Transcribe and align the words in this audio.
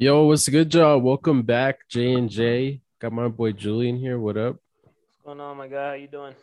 Yo, 0.00 0.26
what's 0.26 0.46
a 0.46 0.52
good 0.52 0.70
job? 0.70 1.02
Welcome 1.02 1.42
back, 1.42 1.80
J 1.88 2.12
and 2.12 2.30
J. 2.30 2.80
Got 3.00 3.12
my 3.12 3.26
boy 3.26 3.50
Julian 3.50 3.96
here. 3.96 4.16
What 4.16 4.36
up? 4.36 4.54
What's 4.84 5.24
going 5.24 5.40
on, 5.40 5.56
my 5.56 5.66
guy? 5.66 5.88
How 5.88 5.94
you 5.94 6.06
doing? 6.06 6.34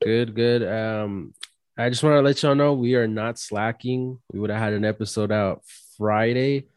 Good, 0.00 0.32
good. 0.32 0.62
Um, 0.62 1.34
I 1.76 1.88
just 1.88 2.04
want 2.04 2.14
to 2.14 2.20
let 2.20 2.40
y'all 2.40 2.54
know 2.54 2.74
we 2.74 2.94
are 2.94 3.08
not 3.08 3.36
slacking. 3.36 4.20
We 4.32 4.38
would 4.38 4.50
have 4.50 4.60
had 4.60 4.74
an 4.74 4.84
episode 4.84 5.32
out 5.32 5.64
Friday, 5.96 6.68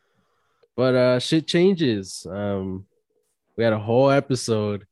but 0.75 0.95
uh, 0.95 1.19
shit 1.19 1.45
changes. 1.45 2.25
Um, 2.27 2.87
we 3.55 3.63
had 3.63 3.73
a 3.73 3.77
whole 3.77 4.09
episode 4.09 4.87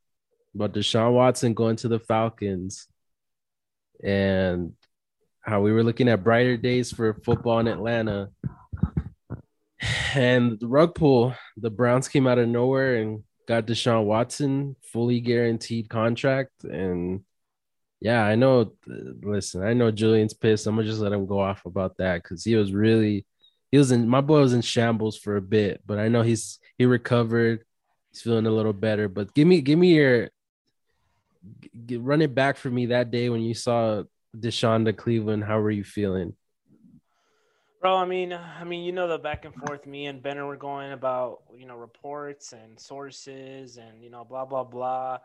about 0.54 0.74
Deshaun 0.74 1.14
Watson 1.14 1.56
going 1.56 1.78
to 1.78 1.88
the 1.88 1.98
Falcons, 1.98 2.88
and 4.04 4.74
how 5.42 5.62
we 5.62 5.72
were 5.72 5.84
looking 5.84 6.08
at 6.08 6.24
brighter 6.24 6.56
days 6.56 6.94
for 6.94 7.16
football 7.16 7.58
in 7.58 7.68
Atlanta. 7.68 8.30
And 10.14 10.60
the 10.60 10.68
rug 10.68 10.96
pull, 10.96 11.34
the 11.56 11.70
Browns 11.70 12.08
came 12.08 12.28
out 12.28 12.40
of 12.40 12.48
nowhere 12.48 12.96
and 12.96 13.24
got 13.48 13.66
Deshaun 13.66 14.06
Watson 14.06 14.76
fully 14.84 15.22
guaranteed 15.22 15.90
contract. 15.90 16.64
And 16.64 17.24
yeah, 18.02 18.24
I 18.24 18.36
know. 18.36 18.74
Listen, 18.88 19.64
I 19.64 19.74
know 19.74 19.92
Julian's 19.92 20.34
pissed. 20.34 20.68
I'm 20.68 20.76
gonna 20.76 20.88
just 20.88 21.00
let 21.00 21.14
him 21.14 21.26
go 21.26 21.40
off 21.40 21.66
about 21.66 21.98
that 21.98 22.24
because 22.24 22.44
he 22.44 22.56
was 22.56 22.74
really, 22.74 23.26
he 23.72 23.78
was 23.78 23.92
in 23.92 24.08
my 24.08 24.22
boy 24.22 24.40
was 24.40 24.54
in 24.54 24.62
shambles 24.62 25.18
for 25.18 25.38
a 25.38 25.42
bit, 25.42 25.82
but 25.86 26.00
I 26.00 26.08
know 26.08 26.22
he's 26.22 26.60
he 26.78 26.86
recovered. 26.86 27.64
He's 28.12 28.22
feeling 28.22 28.48
a 28.48 28.52
little 28.52 28.74
better. 28.74 29.08
But 29.08 29.34
give 29.34 29.48
me, 29.48 29.62
give 29.62 29.78
me 29.78 29.96
your, 29.96 30.30
run 31.92 32.22
it 32.22 32.34
back 32.34 32.58
for 32.58 32.70
me 32.70 32.88
that 32.88 33.12
day 33.12 33.30
when 33.30 33.42
you 33.42 33.54
saw 33.54 34.04
Deshaun 34.36 34.86
to 34.86 34.94
Cleveland. 34.94 35.44
How 35.44 35.60
were 35.60 35.72
you 35.72 35.84
feeling? 35.84 36.36
Bro, 37.80 37.96
I 37.96 38.06
mean, 38.06 38.34
I 38.34 38.66
mean, 38.66 38.84
you 38.84 38.92
know 38.92 39.08
the 39.08 39.18
back 39.18 39.46
and 39.46 39.56
forth 39.56 39.86
me 39.86 40.08
and 40.08 40.22
Benner 40.22 40.46
were 40.46 40.58
going 40.58 40.92
about, 40.92 41.44
you 41.58 41.66
know, 41.66 41.78
reports 41.78 42.52
and 42.52 42.78
sources 42.78 43.78
and 43.78 44.04
you 44.04 44.10
know, 44.10 44.26
blah 44.26 44.44
blah 44.44 44.66
blah. 44.66 45.20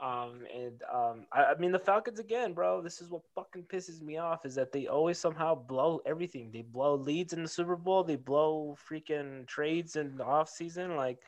Um, 0.00 0.40
and 0.52 0.82
um, 0.92 1.26
I, 1.32 1.44
I 1.44 1.54
mean, 1.58 1.70
the 1.70 1.78
Falcons 1.78 2.18
again, 2.18 2.54
bro. 2.54 2.80
This 2.80 3.02
is 3.02 3.10
what 3.10 3.22
fucking 3.34 3.64
pisses 3.64 4.00
me 4.00 4.16
off 4.16 4.46
is 4.46 4.54
that 4.54 4.72
they 4.72 4.86
always 4.86 5.18
somehow 5.18 5.54
blow 5.54 6.00
everything. 6.06 6.50
They 6.50 6.62
blow 6.62 6.94
leads 6.94 7.34
in 7.34 7.42
the 7.42 7.48
Super 7.48 7.76
Bowl. 7.76 8.02
They 8.02 8.16
blow 8.16 8.74
freaking 8.90 9.46
trades 9.46 9.94
in 9.96 10.16
the 10.16 10.24
off 10.24 10.48
season, 10.48 10.96
like, 10.96 11.18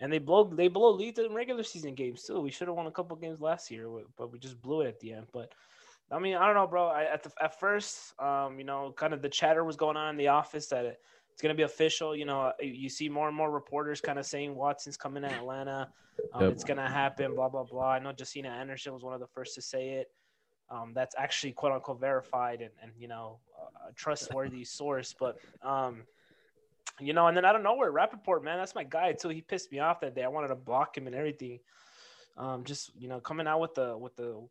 and 0.00 0.10
they 0.10 0.18
blow 0.18 0.44
they 0.44 0.68
blow 0.68 0.90
leads 0.90 1.18
in 1.18 1.34
regular 1.34 1.62
season 1.62 1.94
games 1.94 2.22
too. 2.22 2.40
We 2.40 2.50
should 2.50 2.68
have 2.68 2.76
won 2.76 2.86
a 2.86 2.90
couple 2.90 3.14
games 3.16 3.42
last 3.42 3.70
year, 3.70 3.86
but 4.16 4.32
we 4.32 4.38
just 4.38 4.60
blew 4.62 4.80
it 4.80 4.88
at 4.88 5.00
the 5.00 5.12
end. 5.12 5.26
But 5.32 5.52
I 6.10 6.18
mean, 6.18 6.36
I 6.36 6.46
don't 6.46 6.54
know, 6.54 6.66
bro. 6.66 6.86
I, 6.86 7.04
at 7.04 7.22
the, 7.22 7.30
at 7.40 7.58
first, 7.60 8.18
um, 8.18 8.58
you 8.58 8.64
know, 8.64 8.94
kind 8.96 9.12
of 9.12 9.20
the 9.20 9.28
chatter 9.28 9.64
was 9.64 9.76
going 9.76 9.96
on 9.96 10.10
in 10.10 10.16
the 10.16 10.28
office 10.28 10.66
that 10.68 10.84
it, 10.84 11.00
it's 11.32 11.42
going 11.42 11.54
to 11.54 11.56
be 11.56 11.64
official. 11.64 12.16
You 12.16 12.24
know, 12.24 12.52
you 12.60 12.88
see 12.88 13.08
more 13.08 13.28
and 13.28 13.36
more 13.36 13.50
reporters 13.50 14.00
kind 14.00 14.18
of 14.18 14.26
saying 14.26 14.54
Watson's 14.54 14.96
coming 14.96 15.22
to 15.22 15.30
Atlanta. 15.30 15.88
Um, 16.32 16.44
yep. 16.44 16.52
It's 16.52 16.64
going 16.64 16.78
to 16.78 16.88
happen. 16.88 17.34
Blah 17.34 17.50
blah 17.50 17.64
blah. 17.64 17.90
I 17.90 17.98
know 17.98 18.12
Josina 18.18 18.48
Anderson 18.48 18.92
was 18.92 19.04
one 19.04 19.14
of 19.14 19.20
the 19.20 19.26
first 19.26 19.54
to 19.54 19.62
say 19.62 19.90
it. 19.90 20.10
Um, 20.70 20.92
that's 20.94 21.14
actually 21.16 21.52
quote 21.52 21.72
unquote 21.72 22.00
verified 22.00 22.60
and, 22.60 22.70
and 22.82 22.92
you 22.98 23.08
know 23.08 23.38
a 23.88 23.92
trustworthy 23.92 24.64
source. 24.64 25.14
But 25.18 25.38
um, 25.62 26.02
you 26.98 27.12
know, 27.12 27.28
and 27.28 27.36
then 27.36 27.44
out 27.44 27.54
of 27.54 27.62
nowhere, 27.62 27.92
Rapoport, 27.92 28.42
man, 28.42 28.58
that's 28.58 28.74
my 28.74 28.84
guy 28.84 29.12
too. 29.12 29.28
He 29.28 29.40
pissed 29.40 29.70
me 29.70 29.78
off 29.78 30.00
that 30.00 30.14
day. 30.14 30.24
I 30.24 30.28
wanted 30.28 30.48
to 30.48 30.56
block 30.56 30.96
him 30.96 31.06
and 31.06 31.14
everything. 31.14 31.60
Um, 32.36 32.64
just 32.64 32.90
you 32.98 33.08
know, 33.08 33.20
coming 33.20 33.46
out 33.46 33.60
with 33.60 33.74
the 33.74 33.96
with 33.96 34.16
the 34.16 34.42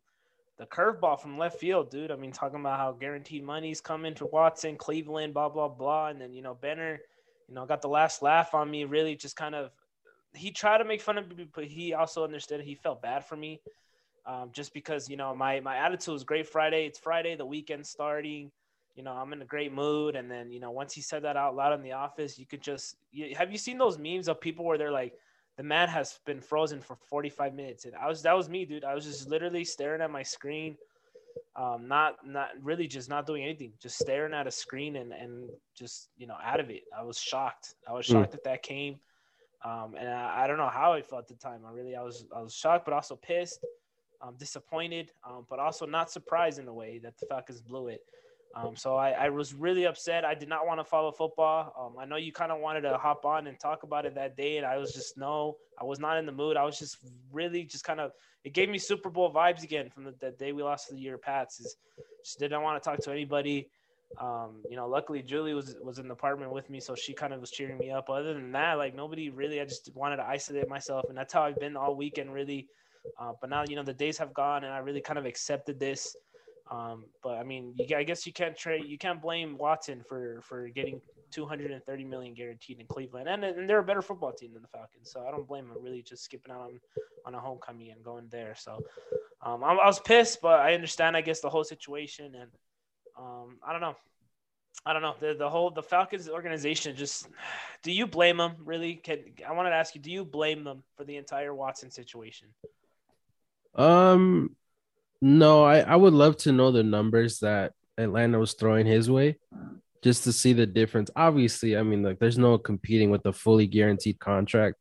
the 0.58 0.66
curveball 0.66 1.20
from 1.20 1.38
left 1.38 1.60
field, 1.60 1.90
dude. 1.90 2.10
I 2.10 2.16
mean, 2.16 2.32
talking 2.32 2.60
about 2.60 2.78
how 2.78 2.92
guaranteed 2.92 3.44
money's 3.44 3.80
coming 3.80 4.14
to 4.16 4.26
Watson, 4.26 4.76
Cleveland, 4.76 5.32
blah 5.32 5.48
blah 5.48 5.68
blah, 5.68 6.08
and 6.08 6.20
then 6.20 6.32
you 6.32 6.42
know 6.42 6.54
Benner, 6.54 7.00
you 7.48 7.54
know, 7.54 7.64
got 7.64 7.80
the 7.80 7.88
last 7.88 8.22
laugh 8.22 8.54
on 8.54 8.70
me. 8.70 8.84
Really, 8.84 9.14
just 9.14 9.36
kind 9.36 9.54
of 9.54 9.70
he 10.34 10.50
tried 10.50 10.78
to 10.78 10.84
make 10.84 11.00
fun 11.00 11.16
of 11.16 11.36
me, 11.36 11.48
but 11.54 11.64
he 11.64 11.94
also 11.94 12.24
understood 12.24 12.60
he 12.60 12.74
felt 12.74 13.00
bad 13.00 13.24
for 13.24 13.36
me, 13.36 13.60
um, 14.26 14.50
just 14.52 14.74
because 14.74 15.08
you 15.08 15.16
know 15.16 15.34
my 15.34 15.60
my 15.60 15.76
attitude 15.76 16.12
was 16.12 16.24
great 16.24 16.46
Friday. 16.46 16.86
It's 16.86 16.98
Friday, 16.98 17.36
the 17.36 17.46
weekend 17.46 17.86
starting. 17.86 18.50
You 18.96 19.04
know, 19.04 19.12
I'm 19.12 19.32
in 19.32 19.40
a 19.40 19.46
great 19.46 19.72
mood, 19.72 20.16
and 20.16 20.28
then 20.28 20.50
you 20.50 20.58
know 20.58 20.72
once 20.72 20.92
he 20.92 21.02
said 21.02 21.22
that 21.22 21.36
out 21.36 21.54
loud 21.54 21.72
in 21.72 21.82
the 21.82 21.92
office, 21.92 22.36
you 22.36 22.46
could 22.46 22.62
just 22.62 22.96
you, 23.12 23.32
have 23.36 23.52
you 23.52 23.58
seen 23.58 23.78
those 23.78 23.96
memes 23.96 24.26
of 24.26 24.40
people 24.40 24.64
where 24.64 24.76
they're 24.76 24.90
like 24.90 25.14
the 25.58 25.64
man 25.64 25.88
has 25.88 26.20
been 26.24 26.40
frozen 26.40 26.80
for 26.80 26.96
45 26.96 27.52
minutes 27.52 27.84
and 27.84 27.94
i 27.96 28.08
was 28.08 28.22
that 28.22 28.34
was 28.34 28.48
me 28.48 28.64
dude. 28.64 28.84
I 28.84 28.94
was 28.94 29.04
just 29.04 29.28
literally 29.28 29.64
staring 29.64 30.00
at 30.00 30.10
my 30.10 30.22
screen 30.22 30.78
um 31.56 31.86
not 31.86 32.16
not 32.24 32.50
really 32.62 32.86
just 32.86 33.10
not 33.10 33.26
doing 33.26 33.42
anything 33.42 33.72
just 33.82 33.98
staring 33.98 34.32
at 34.32 34.46
a 34.46 34.50
screen 34.50 34.96
and 34.96 35.12
and 35.12 35.50
just 35.76 36.08
you 36.16 36.26
know 36.26 36.36
out 36.42 36.60
of 36.60 36.70
it. 36.70 36.84
I 36.96 37.02
was 37.02 37.18
shocked. 37.18 37.74
I 37.86 37.92
was 37.92 38.06
hmm. 38.06 38.14
shocked 38.14 38.30
mm. 38.30 38.32
that 38.32 38.44
that 38.44 38.62
came. 38.62 39.00
Um 39.64 39.94
and 39.98 40.08
I, 40.08 40.44
I, 40.44 40.46
don't 40.46 40.56
know 40.56 40.68
how 40.68 40.92
i 40.92 41.02
felt 41.02 41.22
at 41.22 41.28
the 41.28 41.34
time. 41.34 41.62
I 41.66 41.72
really 41.72 41.96
i 41.96 42.02
was 42.02 42.24
i 42.34 42.40
was 42.40 42.54
shocked 42.54 42.84
but 42.84 42.94
also 42.94 43.16
pissed 43.16 43.64
um 44.22 44.34
disappointed 44.38 45.12
um 45.28 45.44
but 45.50 45.58
also 45.58 45.84
not 45.86 46.10
surprised 46.10 46.58
in 46.58 46.68
a 46.68 46.72
way 46.72 46.98
that 47.02 47.18
the 47.18 47.26
falcons 47.26 47.60
blew 47.60 47.88
it 47.88 48.02
um, 48.54 48.76
so 48.76 48.96
I, 48.96 49.10
I, 49.10 49.28
was 49.28 49.54
really 49.54 49.86
upset. 49.86 50.24
I 50.24 50.34
did 50.34 50.48
not 50.48 50.66
want 50.66 50.80
to 50.80 50.84
follow 50.84 51.12
football. 51.12 51.72
Um, 51.78 51.98
I 52.00 52.06
know 52.06 52.16
you 52.16 52.32
kind 52.32 52.50
of 52.50 52.60
wanted 52.60 52.80
to 52.82 52.96
hop 52.96 53.24
on 53.24 53.46
and 53.46 53.58
talk 53.60 53.82
about 53.82 54.06
it 54.06 54.14
that 54.14 54.36
day, 54.36 54.56
and 54.56 54.66
I 54.66 54.78
was 54.78 54.92
just 54.92 55.18
no, 55.18 55.56
I 55.80 55.84
was 55.84 56.00
not 56.00 56.16
in 56.18 56.26
the 56.26 56.32
mood. 56.32 56.56
I 56.56 56.64
was 56.64 56.78
just 56.78 56.98
really 57.30 57.64
just 57.64 57.84
kind 57.84 58.00
of 58.00 58.12
it 58.44 58.54
gave 58.54 58.68
me 58.68 58.78
Super 58.78 59.10
Bowl 59.10 59.32
vibes 59.32 59.62
again 59.62 59.90
from 59.90 60.04
the, 60.04 60.14
the 60.20 60.30
day 60.30 60.52
we 60.52 60.62
lost 60.62 60.88
to 60.88 60.94
the 60.94 61.00
year 61.00 61.18
Pats. 61.18 61.60
Is 61.60 61.76
just 62.24 62.38
didn't 62.38 62.62
want 62.62 62.82
to 62.82 62.88
talk 62.88 62.98
to 63.00 63.12
anybody. 63.12 63.68
Um, 64.18 64.62
you 64.68 64.76
know, 64.76 64.88
luckily 64.88 65.22
Julie 65.22 65.54
was 65.54 65.76
was 65.82 65.98
in 65.98 66.08
the 66.08 66.14
apartment 66.14 66.52
with 66.52 66.70
me, 66.70 66.80
so 66.80 66.94
she 66.94 67.12
kind 67.12 67.32
of 67.32 67.40
was 67.40 67.50
cheering 67.50 67.78
me 67.78 67.90
up. 67.90 68.08
Other 68.08 68.34
than 68.34 68.50
that, 68.52 68.78
like 68.78 68.94
nobody 68.94 69.30
really. 69.30 69.60
I 69.60 69.64
just 69.64 69.94
wanted 69.94 70.16
to 70.16 70.24
isolate 70.24 70.68
myself, 70.68 71.04
and 71.08 71.18
that's 71.18 71.32
how 71.32 71.42
I've 71.42 71.58
been 71.58 71.76
all 71.76 71.94
weekend, 71.94 72.32
really. 72.32 72.66
Uh, 73.20 73.32
but 73.40 73.50
now 73.50 73.64
you 73.68 73.76
know 73.76 73.82
the 73.82 73.92
days 73.92 74.16
have 74.18 74.32
gone, 74.32 74.64
and 74.64 74.72
I 74.72 74.78
really 74.78 75.00
kind 75.00 75.18
of 75.18 75.26
accepted 75.26 75.78
this. 75.78 76.16
Um, 76.70 77.04
but 77.22 77.36
I 77.38 77.44
mean, 77.44 77.74
you, 77.78 77.96
I 77.96 78.02
guess 78.02 78.26
you 78.26 78.32
can't 78.32 78.56
trade. 78.56 78.84
You 78.86 78.98
can't 78.98 79.22
blame 79.22 79.56
Watson 79.56 80.02
for 80.06 80.40
for 80.42 80.68
getting 80.68 81.00
230 81.30 82.04
million 82.04 82.34
guaranteed 82.34 82.80
in 82.80 82.86
Cleveland, 82.86 83.28
and, 83.28 83.44
and 83.44 83.68
they're 83.68 83.78
a 83.78 83.84
better 83.84 84.02
football 84.02 84.32
team 84.32 84.52
than 84.52 84.62
the 84.62 84.68
Falcons. 84.68 85.10
So 85.10 85.26
I 85.26 85.30
don't 85.30 85.46
blame 85.46 85.66
him 85.66 85.76
really 85.82 86.02
just 86.02 86.24
skipping 86.24 86.52
out 86.52 86.60
on 86.60 86.80
on 87.24 87.34
a 87.34 87.40
homecoming 87.40 87.90
and 87.90 88.02
going 88.02 88.28
there. 88.30 88.54
So 88.56 88.82
um, 89.42 89.64
I, 89.64 89.72
I, 89.72 89.86
was 89.86 90.00
pissed, 90.00 90.40
but 90.42 90.60
I 90.60 90.74
understand. 90.74 91.16
I 91.16 91.20
guess 91.20 91.40
the 91.40 91.50
whole 91.50 91.64
situation, 91.64 92.34
and 92.34 92.50
um, 93.18 93.58
I 93.66 93.72
don't 93.72 93.80
know. 93.80 93.96
I 94.84 94.92
don't 94.92 95.02
know 95.02 95.14
the 95.20 95.34
the 95.34 95.48
whole 95.48 95.70
the 95.70 95.82
Falcons 95.82 96.28
organization. 96.28 96.96
Just 96.96 97.28
do 97.82 97.92
you 97.92 98.06
blame 98.06 98.36
them? 98.36 98.56
Really? 98.64 98.96
Can 98.96 99.20
I 99.46 99.52
wanted 99.52 99.70
to 99.70 99.76
ask 99.76 99.94
you? 99.94 100.00
Do 100.02 100.10
you 100.10 100.24
blame 100.24 100.64
them 100.64 100.82
for 100.96 101.04
the 101.04 101.16
entire 101.16 101.54
Watson 101.54 101.90
situation? 101.90 102.48
Um, 103.74 104.56
no, 105.20 105.64
I, 105.64 105.80
I 105.80 105.96
would 105.96 106.14
love 106.14 106.36
to 106.38 106.52
know 106.52 106.70
the 106.70 106.82
numbers 106.82 107.40
that 107.40 107.72
Atlanta 107.96 108.38
was 108.38 108.54
throwing 108.54 108.86
his 108.86 109.10
way 109.10 109.36
just 110.02 110.24
to 110.24 110.32
see 110.32 110.52
the 110.52 110.66
difference. 110.66 111.10
Obviously, 111.16 111.76
I 111.76 111.82
mean, 111.82 112.02
like 112.02 112.18
there's 112.18 112.38
no 112.38 112.58
competing 112.58 113.10
with 113.10 113.26
a 113.26 113.32
fully 113.32 113.66
guaranteed 113.66 114.18
contract. 114.18 114.76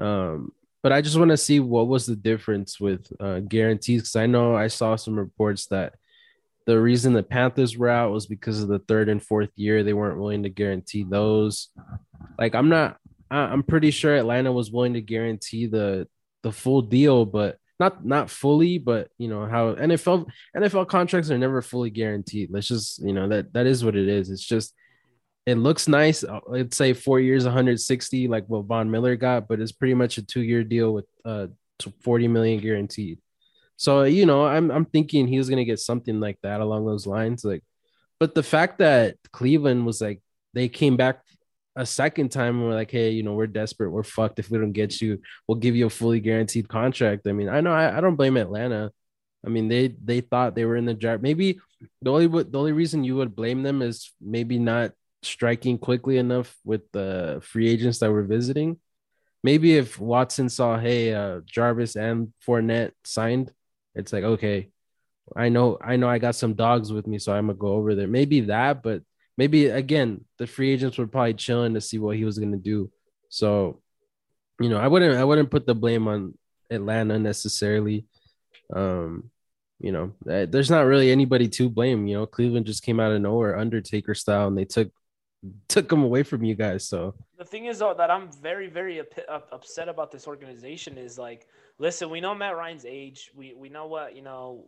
Um, 0.00 0.52
but 0.82 0.92
I 0.92 1.00
just 1.00 1.16
want 1.16 1.30
to 1.30 1.36
see 1.36 1.60
what 1.60 1.86
was 1.86 2.06
the 2.06 2.16
difference 2.16 2.80
with 2.80 3.10
uh, 3.20 3.40
guarantees 3.40 4.02
because 4.02 4.16
I 4.16 4.26
know 4.26 4.54
I 4.56 4.66
saw 4.66 4.96
some 4.96 5.16
reports 5.16 5.66
that 5.66 5.94
the 6.66 6.80
reason 6.80 7.12
the 7.12 7.22
Panthers 7.22 7.76
were 7.76 7.88
out 7.88 8.12
was 8.12 8.26
because 8.26 8.62
of 8.62 8.68
the 8.68 8.80
third 8.80 9.08
and 9.08 9.22
fourth 9.22 9.50
year 9.54 9.82
they 9.82 9.92
weren't 9.92 10.18
willing 10.18 10.42
to 10.42 10.48
guarantee 10.48 11.04
those. 11.04 11.68
Like 12.38 12.54
I'm 12.54 12.68
not, 12.68 12.98
I'm 13.30 13.62
pretty 13.62 13.90
sure 13.90 14.14
Atlanta 14.14 14.52
was 14.52 14.70
willing 14.70 14.94
to 14.94 15.00
guarantee 15.00 15.66
the 15.66 16.08
the 16.42 16.52
full 16.52 16.82
deal, 16.82 17.24
but 17.24 17.56
not 17.80 18.04
not 18.04 18.30
fully, 18.30 18.78
but 18.78 19.08
you 19.18 19.28
know 19.28 19.46
how 19.46 19.74
NFL 19.74 20.26
NFL 20.56 20.88
contracts 20.88 21.30
are 21.30 21.38
never 21.38 21.60
fully 21.62 21.90
guaranteed. 21.90 22.50
Let's 22.50 22.68
just 22.68 23.02
you 23.02 23.12
know 23.12 23.28
that 23.28 23.52
that 23.52 23.66
is 23.66 23.84
what 23.84 23.96
it 23.96 24.08
is. 24.08 24.30
It's 24.30 24.44
just 24.44 24.74
it 25.46 25.56
looks 25.56 25.88
nice. 25.88 26.24
Uh, 26.24 26.40
let's 26.46 26.76
say 26.76 26.94
four 26.94 27.20
years, 27.20 27.44
160, 27.44 28.28
like 28.28 28.46
what 28.46 28.64
Von 28.64 28.90
Miller 28.90 29.16
got, 29.16 29.46
but 29.46 29.60
it's 29.60 29.72
pretty 29.72 29.94
much 29.94 30.16
a 30.18 30.22
two 30.22 30.42
year 30.42 30.64
deal 30.64 30.94
with 30.94 31.06
uh 31.24 31.48
40 32.02 32.28
million 32.28 32.60
guaranteed. 32.60 33.18
So 33.76 34.04
you 34.04 34.26
know, 34.26 34.46
I'm 34.46 34.70
I'm 34.70 34.84
thinking 34.84 35.26
he 35.26 35.38
was 35.38 35.50
gonna 35.50 35.64
get 35.64 35.80
something 35.80 36.20
like 36.20 36.38
that 36.42 36.60
along 36.60 36.86
those 36.86 37.06
lines. 37.06 37.44
Like, 37.44 37.64
but 38.20 38.34
the 38.34 38.42
fact 38.42 38.78
that 38.78 39.16
Cleveland 39.32 39.84
was 39.84 40.00
like 40.00 40.22
they 40.54 40.68
came 40.68 40.96
back 40.96 41.20
a 41.76 41.84
second 41.86 42.30
time 42.30 42.62
we're 42.62 42.74
like, 42.74 42.90
hey, 42.90 43.10
you 43.10 43.22
know, 43.22 43.34
we're 43.34 43.46
desperate, 43.46 43.90
we're 43.90 44.02
fucked 44.02 44.38
if 44.38 44.50
we 44.50 44.58
don't 44.58 44.72
get 44.72 45.00
you. 45.00 45.20
We'll 45.46 45.58
give 45.58 45.74
you 45.74 45.86
a 45.86 45.90
fully 45.90 46.20
guaranteed 46.20 46.68
contract. 46.68 47.26
I 47.26 47.32
mean, 47.32 47.48
I 47.48 47.60
know 47.60 47.72
I, 47.72 47.96
I 47.96 48.00
don't 48.00 48.16
blame 48.16 48.36
Atlanta. 48.36 48.92
I 49.44 49.48
mean, 49.48 49.68
they 49.68 49.88
they 50.02 50.20
thought 50.20 50.54
they 50.54 50.64
were 50.64 50.76
in 50.76 50.86
the 50.86 50.94
draft. 50.94 51.22
Maybe 51.22 51.58
the 52.00 52.12
only 52.12 52.26
the 52.26 52.58
only 52.58 52.72
reason 52.72 53.04
you 53.04 53.16
would 53.16 53.36
blame 53.36 53.62
them 53.62 53.82
is 53.82 54.12
maybe 54.20 54.58
not 54.58 54.92
striking 55.22 55.78
quickly 55.78 56.18
enough 56.18 56.54
with 56.64 56.82
the 56.92 57.40
free 57.42 57.68
agents 57.68 57.98
that 57.98 58.12
were 58.12 58.22
visiting. 58.22 58.78
Maybe 59.42 59.76
if 59.76 59.98
Watson 60.00 60.48
saw, 60.48 60.78
hey, 60.78 61.12
uh, 61.12 61.40
Jarvis 61.44 61.96
and 61.96 62.32
Fournette 62.46 62.92
signed, 63.04 63.52
it's 63.94 64.12
like 64.12 64.24
okay, 64.24 64.70
I 65.36 65.48
know 65.48 65.78
I 65.82 65.96
know 65.96 66.08
I 66.08 66.18
got 66.18 66.36
some 66.36 66.54
dogs 66.54 66.92
with 66.92 67.06
me, 67.06 67.18
so 67.18 67.32
I'm 67.32 67.46
gonna 67.46 67.58
go 67.58 67.68
over 67.68 67.94
there. 67.94 68.08
Maybe 68.08 68.42
that, 68.42 68.82
but 68.82 69.02
maybe 69.36 69.66
again 69.66 70.24
the 70.38 70.46
free 70.46 70.72
agents 70.72 70.98
were 70.98 71.06
probably 71.06 71.34
chilling 71.34 71.74
to 71.74 71.80
see 71.80 71.98
what 71.98 72.16
he 72.16 72.24
was 72.24 72.38
going 72.38 72.52
to 72.52 72.58
do 72.58 72.90
So, 73.28 73.82
you 74.60 74.68
know, 74.68 74.78
I 74.78 74.86
wouldn't 74.86 75.16
I 75.16 75.24
wouldn't 75.24 75.50
put 75.50 75.66
the 75.66 75.74
blame 75.74 76.06
on 76.06 76.38
Atlanta 76.70 77.18
necessarily. 77.18 78.06
Um, 78.72 79.30
you 79.80 79.90
know, 79.92 80.12
eh, 80.30 80.46
there's 80.48 80.70
not 80.70 80.86
really 80.86 81.10
anybody 81.10 81.48
to 81.48 81.68
blame. 81.68 82.06
You 82.06 82.18
know, 82.18 82.26
Cleveland 82.26 82.66
just 82.66 82.84
came 82.84 83.00
out 83.00 83.12
of 83.12 83.20
nowhere, 83.20 83.58
Undertaker 83.58 84.14
style, 84.14 84.46
and 84.46 84.56
they 84.56 84.64
took 84.64 84.90
took 85.68 85.88
them 85.88 86.04
away 86.04 86.22
from 86.22 86.44
you 86.44 86.54
guys. 86.54 86.88
So 86.88 87.14
the 87.36 87.44
thing 87.44 87.66
is, 87.66 87.80
though, 87.80 87.92
that 87.94 88.10
I'm 88.10 88.30
very, 88.30 88.68
very 88.68 89.02
upset 89.28 89.88
about 89.88 90.10
this 90.12 90.26
organization 90.28 90.96
is 90.96 91.18
like, 91.18 91.48
listen, 91.78 92.08
we 92.08 92.20
know 92.20 92.34
Matt 92.34 92.56
Ryan's 92.56 92.86
age. 92.86 93.30
We 93.34 93.54
we 93.54 93.68
know 93.68 93.86
what 93.86 94.14
you 94.14 94.22
know. 94.22 94.64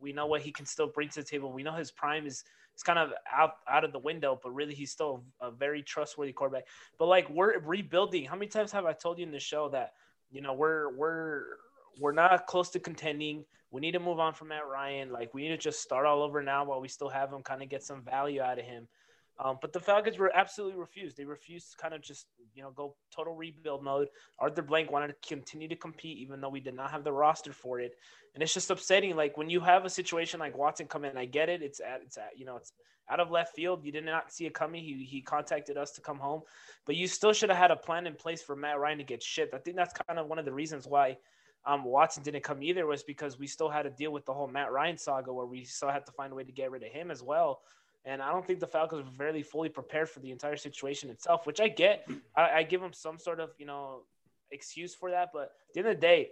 We 0.00 0.12
know 0.12 0.26
what 0.26 0.42
he 0.42 0.52
can 0.52 0.66
still 0.66 0.86
bring 0.86 1.08
to 1.10 1.20
the 1.22 1.26
table. 1.26 1.50
We 1.50 1.62
know 1.62 1.72
his 1.72 1.90
prime 1.90 2.26
is 2.26 2.44
is 2.76 2.82
kind 2.82 2.98
of 2.98 3.10
out 3.32 3.56
out 3.68 3.84
of 3.84 3.92
the 3.92 3.98
window, 3.98 4.38
but 4.42 4.50
really 4.50 4.74
he's 4.74 4.90
still 4.90 5.24
a 5.40 5.50
very 5.50 5.82
trustworthy 5.82 6.32
quarterback. 6.32 6.66
But 6.98 7.06
like 7.06 7.28
we're 7.30 7.58
rebuilding. 7.60 8.24
How 8.24 8.36
many 8.36 8.48
times 8.48 8.72
have 8.72 8.86
I 8.86 8.92
told 8.92 9.18
you 9.18 9.26
in 9.26 9.32
the 9.32 9.40
show 9.40 9.68
that 9.70 9.92
you 10.30 10.40
know 10.40 10.52
we're 10.52 10.94
we're 10.96 11.44
we're 12.00 12.12
not 12.12 12.46
close 12.46 12.70
to 12.70 12.80
contending. 12.80 13.44
We 13.70 13.80
need 13.80 13.92
to 13.92 14.00
move 14.00 14.20
on 14.20 14.34
from 14.34 14.48
Matt 14.48 14.68
Ryan. 14.70 15.10
Like 15.10 15.34
we 15.34 15.42
need 15.42 15.48
to 15.48 15.58
just 15.58 15.80
start 15.80 16.06
all 16.06 16.22
over 16.22 16.42
now 16.42 16.64
while 16.64 16.80
we 16.80 16.88
still 16.88 17.08
have 17.08 17.32
him, 17.32 17.42
kind 17.42 17.62
of 17.62 17.68
get 17.68 17.82
some 17.82 18.02
value 18.02 18.40
out 18.40 18.58
of 18.58 18.64
him. 18.64 18.86
Um, 19.38 19.58
but 19.60 19.72
the 19.72 19.80
Falcons 19.80 20.16
were 20.16 20.34
absolutely 20.34 20.78
refused. 20.78 21.16
They 21.16 21.24
refused 21.24 21.72
to 21.72 21.76
kind 21.76 21.92
of 21.92 22.02
just 22.02 22.26
you 22.54 22.62
know 22.62 22.70
go 22.70 22.94
total 23.14 23.34
rebuild 23.34 23.82
mode. 23.82 24.08
Arthur 24.38 24.62
Blank 24.62 24.92
wanted 24.92 25.08
to 25.08 25.28
continue 25.28 25.68
to 25.68 25.76
compete, 25.76 26.18
even 26.18 26.40
though 26.40 26.48
we 26.48 26.60
did 26.60 26.74
not 26.74 26.90
have 26.92 27.02
the 27.02 27.12
roster 27.12 27.52
for 27.52 27.80
it. 27.80 27.96
And 28.34 28.42
it's 28.42 28.54
just 28.54 28.70
upsetting. 28.70 29.16
Like 29.16 29.36
when 29.36 29.50
you 29.50 29.60
have 29.60 29.84
a 29.84 29.90
situation 29.90 30.38
like 30.38 30.56
Watson 30.56 30.86
come 30.86 31.04
in, 31.04 31.16
I 31.16 31.24
get 31.24 31.48
it. 31.48 31.62
It's 31.62 31.80
at 31.80 32.02
it's 32.04 32.16
at 32.16 32.38
you 32.38 32.44
know 32.44 32.56
it's 32.56 32.72
out 33.10 33.20
of 33.20 33.30
left 33.30 33.56
field. 33.56 33.84
You 33.84 33.90
did 33.90 34.04
not 34.04 34.32
see 34.32 34.46
it 34.46 34.54
coming. 34.54 34.84
He 34.84 35.04
he 35.04 35.20
contacted 35.20 35.76
us 35.76 35.90
to 35.92 36.00
come 36.00 36.18
home, 36.18 36.42
but 36.86 36.94
you 36.94 37.08
still 37.08 37.32
should 37.32 37.50
have 37.50 37.58
had 37.58 37.72
a 37.72 37.76
plan 37.76 38.06
in 38.06 38.14
place 38.14 38.42
for 38.42 38.54
Matt 38.54 38.78
Ryan 38.78 38.98
to 38.98 39.04
get 39.04 39.22
shipped. 39.22 39.52
I 39.52 39.58
think 39.58 39.76
that's 39.76 39.94
kind 40.06 40.20
of 40.20 40.28
one 40.28 40.38
of 40.38 40.44
the 40.44 40.52
reasons 40.52 40.86
why 40.86 41.16
um, 41.66 41.84
Watson 41.84 42.22
didn't 42.22 42.44
come 42.44 42.62
either 42.62 42.86
was 42.86 43.02
because 43.02 43.38
we 43.38 43.46
still 43.46 43.68
had 43.68 43.82
to 43.82 43.90
deal 43.90 44.12
with 44.12 44.26
the 44.26 44.34
whole 44.34 44.46
Matt 44.46 44.70
Ryan 44.70 44.98
saga 44.98 45.32
where 45.32 45.46
we 45.46 45.64
still 45.64 45.88
had 45.88 46.06
to 46.06 46.12
find 46.12 46.32
a 46.32 46.36
way 46.36 46.44
to 46.44 46.52
get 46.52 46.70
rid 46.70 46.82
of 46.82 46.90
him 46.90 47.10
as 47.10 47.22
well. 47.22 47.62
And 48.04 48.20
I 48.20 48.30
don't 48.30 48.46
think 48.46 48.60
the 48.60 48.66
Falcons 48.66 49.04
were 49.18 49.24
really 49.24 49.42
fully 49.42 49.68
prepared 49.68 50.10
for 50.10 50.20
the 50.20 50.30
entire 50.30 50.56
situation 50.56 51.08
itself, 51.10 51.46
which 51.46 51.60
I 51.60 51.68
get. 51.68 52.06
I, 52.36 52.50
I 52.50 52.62
give 52.62 52.80
them 52.80 52.92
some 52.92 53.18
sort 53.18 53.40
of, 53.40 53.50
you 53.58 53.66
know, 53.66 54.02
excuse 54.50 54.94
for 54.94 55.10
that. 55.10 55.30
But 55.32 55.42
at 55.42 55.74
the 55.74 55.80
end 55.80 55.88
of 55.88 55.96
the 55.96 56.00
day, 56.00 56.28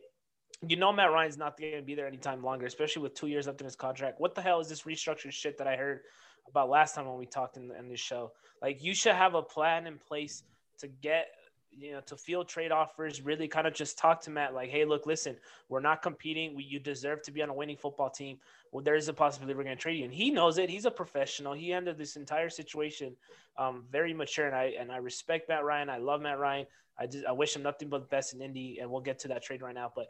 you 0.66 0.76
know 0.76 0.92
Matt 0.92 1.10
Ryan's 1.10 1.38
not 1.38 1.58
going 1.58 1.76
to 1.76 1.82
be 1.82 1.94
there 1.94 2.06
anytime 2.06 2.42
longer, 2.42 2.66
especially 2.66 3.02
with 3.02 3.14
two 3.14 3.26
years 3.26 3.46
left 3.46 3.60
in 3.60 3.64
his 3.64 3.76
contract. 3.76 4.20
What 4.20 4.34
the 4.34 4.42
hell 4.42 4.60
is 4.60 4.68
this 4.68 4.82
restructured 4.82 5.32
shit 5.32 5.58
that 5.58 5.66
I 5.66 5.76
heard 5.76 6.00
about 6.46 6.68
last 6.68 6.94
time 6.94 7.06
when 7.06 7.18
we 7.18 7.26
talked 7.26 7.56
in, 7.56 7.72
in 7.78 7.88
this 7.88 8.00
show? 8.00 8.32
Like, 8.60 8.82
you 8.84 8.94
should 8.94 9.14
have 9.14 9.34
a 9.34 9.42
plan 9.42 9.86
in 9.86 9.98
place 9.98 10.42
to 10.78 10.88
get 10.88 11.28
you 11.76 11.92
know, 11.92 12.00
to 12.02 12.16
field 12.16 12.48
trade 12.48 12.72
offers, 12.72 13.22
really 13.22 13.48
kind 13.48 13.66
of 13.66 13.74
just 13.74 13.98
talk 13.98 14.20
to 14.22 14.30
Matt 14.30 14.54
like, 14.54 14.70
hey, 14.70 14.84
look, 14.84 15.06
listen, 15.06 15.36
we're 15.68 15.80
not 15.80 16.02
competing. 16.02 16.54
We, 16.54 16.64
you 16.64 16.78
deserve 16.78 17.22
to 17.22 17.30
be 17.30 17.42
on 17.42 17.48
a 17.48 17.54
winning 17.54 17.76
football 17.76 18.10
team. 18.10 18.38
Well, 18.70 18.82
there 18.82 18.94
is 18.94 19.08
a 19.08 19.12
possibility 19.12 19.56
we're 19.56 19.64
going 19.64 19.76
to 19.76 19.82
trade 19.82 19.98
you, 19.98 20.04
and 20.04 20.12
he 20.12 20.30
knows 20.30 20.58
it. 20.58 20.70
He's 20.70 20.84
a 20.84 20.90
professional. 20.90 21.52
He 21.52 21.72
ended 21.72 21.98
this 21.98 22.16
entire 22.16 22.50
situation 22.50 23.16
um, 23.58 23.84
very 23.90 24.14
mature, 24.14 24.46
and 24.46 24.56
I 24.56 24.74
and 24.78 24.90
I 24.90 24.96
respect 24.96 25.48
Matt 25.48 25.64
Ryan. 25.64 25.90
I 25.90 25.98
love 25.98 26.20
Matt 26.20 26.38
Ryan. 26.38 26.66
I 26.98 27.06
just 27.06 27.26
I 27.26 27.32
wish 27.32 27.54
him 27.54 27.62
nothing 27.62 27.88
but 27.88 28.00
the 28.00 28.06
best 28.06 28.34
in 28.34 28.40
Indy, 28.40 28.78
and 28.80 28.90
we'll 28.90 29.00
get 29.00 29.18
to 29.20 29.28
that 29.28 29.42
trade 29.42 29.62
right 29.62 29.74
now. 29.74 29.92
But 29.94 30.08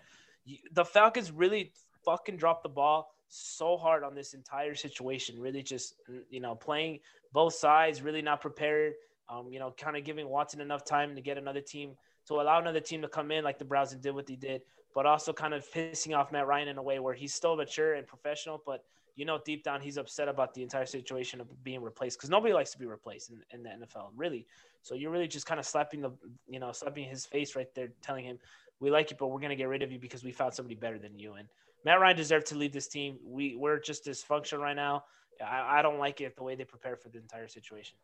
the 0.72 0.84
Falcons 0.84 1.30
really 1.30 1.72
fucking 2.04 2.36
dropped 2.36 2.62
the 2.62 2.68
ball 2.68 3.14
so 3.28 3.76
hard 3.76 4.04
on 4.04 4.14
this 4.14 4.34
entire 4.34 4.74
situation. 4.74 5.40
Really, 5.40 5.62
just 5.62 5.94
you 6.30 6.40
know, 6.40 6.54
playing 6.54 7.00
both 7.32 7.54
sides, 7.54 8.02
really 8.02 8.22
not 8.22 8.40
prepared. 8.40 8.94
Um, 9.32 9.48
you 9.50 9.58
know, 9.58 9.72
kind 9.76 9.96
of 9.96 10.04
giving 10.04 10.28
Watson 10.28 10.60
enough 10.60 10.84
time 10.84 11.14
to 11.14 11.22
get 11.22 11.38
another 11.38 11.60
team 11.60 11.92
to 12.26 12.34
allow 12.34 12.60
another 12.60 12.80
team 12.80 13.02
to 13.02 13.08
come 13.08 13.30
in 13.30 13.44
like 13.44 13.58
the 13.58 13.64
Browns 13.64 13.94
did 13.94 14.14
what 14.14 14.26
they 14.26 14.36
did, 14.36 14.62
but 14.94 15.06
also 15.06 15.32
kind 15.32 15.54
of 15.54 15.64
pissing 15.72 16.16
off 16.16 16.30
Matt 16.30 16.46
Ryan 16.46 16.68
in 16.68 16.78
a 16.78 16.82
way 16.82 16.98
where 16.98 17.14
he's 17.14 17.34
still 17.34 17.56
mature 17.56 17.94
and 17.94 18.06
professional, 18.06 18.62
but 18.64 18.84
you 19.14 19.24
know 19.26 19.38
deep 19.44 19.62
down 19.62 19.80
he's 19.80 19.98
upset 19.98 20.28
about 20.28 20.54
the 20.54 20.62
entire 20.62 20.86
situation 20.86 21.40
of 21.40 21.64
being 21.64 21.82
replaced 21.82 22.18
because 22.18 22.30
nobody 22.30 22.54
likes 22.54 22.70
to 22.72 22.78
be 22.78 22.86
replaced 22.86 23.30
in, 23.30 23.42
in 23.50 23.62
the 23.62 23.70
NFL, 23.70 24.10
really. 24.16 24.46
So 24.82 24.94
you're 24.94 25.10
really 25.10 25.28
just 25.28 25.46
kind 25.46 25.60
of 25.60 25.66
slapping 25.66 26.00
the 26.00 26.12
you 26.46 26.60
know 26.60 26.72
slapping 26.72 27.08
his 27.08 27.26
face 27.26 27.56
right 27.56 27.72
there, 27.74 27.88
telling 28.02 28.24
him 28.24 28.38
we 28.80 28.90
like 28.90 29.10
you, 29.10 29.16
but 29.18 29.28
we're 29.28 29.40
gonna 29.40 29.56
get 29.56 29.68
rid 29.68 29.82
of 29.82 29.90
you 29.90 29.98
because 29.98 30.24
we 30.24 30.32
found 30.32 30.54
somebody 30.54 30.74
better 30.74 30.98
than 30.98 31.18
you. 31.18 31.34
And 31.34 31.48
Matt 31.84 32.00
Ryan 32.00 32.16
deserved 32.16 32.46
to 32.48 32.54
leave 32.56 32.72
this 32.72 32.88
team. 32.88 33.18
We 33.24 33.56
we're 33.56 33.80
just 33.80 34.04
dysfunctional 34.04 34.60
right 34.60 34.76
now. 34.76 35.04
I, 35.44 35.78
I 35.78 35.82
don't 35.82 35.98
like 35.98 36.20
it 36.20 36.36
the 36.36 36.42
way 36.42 36.54
they 36.54 36.64
prepare 36.64 36.96
for 36.96 37.08
the 37.08 37.18
entire 37.18 37.48
situation. 37.48 37.96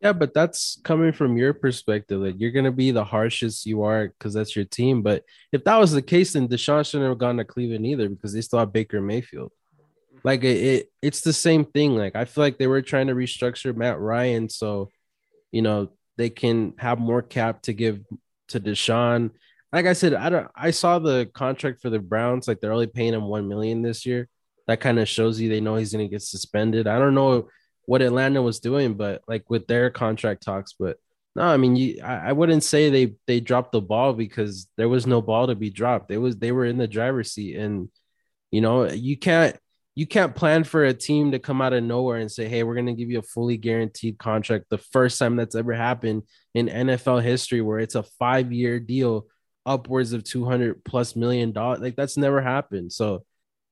Yeah, 0.00 0.12
but 0.12 0.32
that's 0.32 0.80
coming 0.84 1.12
from 1.12 1.36
your 1.36 1.52
perspective. 1.52 2.20
Like 2.20 2.36
you're 2.38 2.52
gonna 2.52 2.70
be 2.70 2.92
the 2.92 3.04
harshest 3.04 3.66
you 3.66 3.82
are 3.82 4.08
because 4.08 4.32
that's 4.32 4.54
your 4.54 4.64
team. 4.64 5.02
But 5.02 5.24
if 5.50 5.64
that 5.64 5.76
was 5.76 5.92
the 5.92 6.02
case, 6.02 6.34
then 6.34 6.46
Deshaun 6.46 6.88
shouldn't 6.88 7.08
have 7.08 7.18
gone 7.18 7.38
to 7.38 7.44
Cleveland 7.44 7.84
either 7.86 8.08
because 8.08 8.32
they 8.32 8.40
still 8.40 8.60
have 8.60 8.72
Baker 8.72 9.00
Mayfield. 9.00 9.52
Like 10.22 10.44
it, 10.44 10.56
it, 10.56 10.92
it's 11.02 11.22
the 11.22 11.32
same 11.32 11.64
thing. 11.64 11.96
Like 11.96 12.14
I 12.14 12.26
feel 12.26 12.44
like 12.44 12.58
they 12.58 12.68
were 12.68 12.82
trying 12.82 13.08
to 13.08 13.14
restructure 13.14 13.74
Matt 13.74 13.98
Ryan 13.98 14.48
so 14.48 14.90
you 15.50 15.62
know 15.62 15.90
they 16.16 16.30
can 16.30 16.74
have 16.78 16.98
more 17.00 17.22
cap 17.22 17.62
to 17.62 17.72
give 17.72 18.00
to 18.48 18.60
Deshaun. 18.60 19.30
Like 19.72 19.86
I 19.86 19.94
said, 19.94 20.14
I 20.14 20.30
don't 20.30 20.48
I 20.54 20.70
saw 20.70 21.00
the 21.00 21.28
contract 21.34 21.80
for 21.80 21.90
the 21.90 21.98
Browns, 21.98 22.46
like 22.46 22.60
they're 22.60 22.72
only 22.72 22.86
paying 22.86 23.14
him 23.14 23.24
one 23.24 23.48
million 23.48 23.82
this 23.82 24.06
year. 24.06 24.28
That 24.68 24.80
kind 24.80 25.00
of 25.00 25.08
shows 25.08 25.40
you 25.40 25.48
they 25.48 25.60
know 25.60 25.74
he's 25.74 25.90
gonna 25.90 26.06
get 26.06 26.22
suspended. 26.22 26.86
I 26.86 27.00
don't 27.00 27.14
know 27.14 27.48
what 27.88 28.02
Atlanta 28.02 28.42
was 28.42 28.60
doing, 28.60 28.92
but 28.92 29.22
like 29.26 29.48
with 29.48 29.66
their 29.66 29.88
contract 29.88 30.42
talks. 30.42 30.74
But 30.78 30.98
no, 31.34 31.44
I 31.44 31.56
mean, 31.56 31.74
you, 31.74 32.02
I, 32.04 32.28
I 32.28 32.32
wouldn't 32.32 32.62
say 32.62 32.90
they 32.90 33.14
they 33.26 33.40
dropped 33.40 33.72
the 33.72 33.80
ball 33.80 34.12
because 34.12 34.68
there 34.76 34.90
was 34.90 35.06
no 35.06 35.22
ball 35.22 35.46
to 35.46 35.54
be 35.54 35.70
dropped. 35.70 36.10
It 36.10 36.18
was 36.18 36.36
they 36.36 36.52
were 36.52 36.66
in 36.66 36.76
the 36.76 36.86
driver's 36.86 37.32
seat, 37.32 37.56
and 37.56 37.88
you 38.50 38.60
know 38.60 38.90
you 38.90 39.16
can't 39.16 39.56
you 39.94 40.06
can't 40.06 40.34
plan 40.36 40.64
for 40.64 40.84
a 40.84 40.92
team 40.92 41.32
to 41.32 41.38
come 41.38 41.62
out 41.62 41.72
of 41.72 41.82
nowhere 41.82 42.18
and 42.18 42.30
say, 42.30 42.46
"Hey, 42.46 42.62
we're 42.62 42.74
going 42.74 42.86
to 42.88 42.92
give 42.92 43.08
you 43.08 43.20
a 43.20 43.22
fully 43.22 43.56
guaranteed 43.56 44.18
contract." 44.18 44.66
The 44.68 44.76
first 44.76 45.18
time 45.18 45.36
that's 45.36 45.54
ever 45.54 45.72
happened 45.72 46.24
in 46.54 46.68
NFL 46.68 47.22
history, 47.22 47.62
where 47.62 47.78
it's 47.78 47.94
a 47.94 48.02
five 48.18 48.52
year 48.52 48.80
deal, 48.80 49.28
upwards 49.64 50.12
of 50.12 50.24
two 50.24 50.44
hundred 50.44 50.84
plus 50.84 51.16
million 51.16 51.52
dollars, 51.52 51.80
like 51.80 51.96
that's 51.96 52.18
never 52.18 52.42
happened. 52.42 52.92
So 52.92 53.24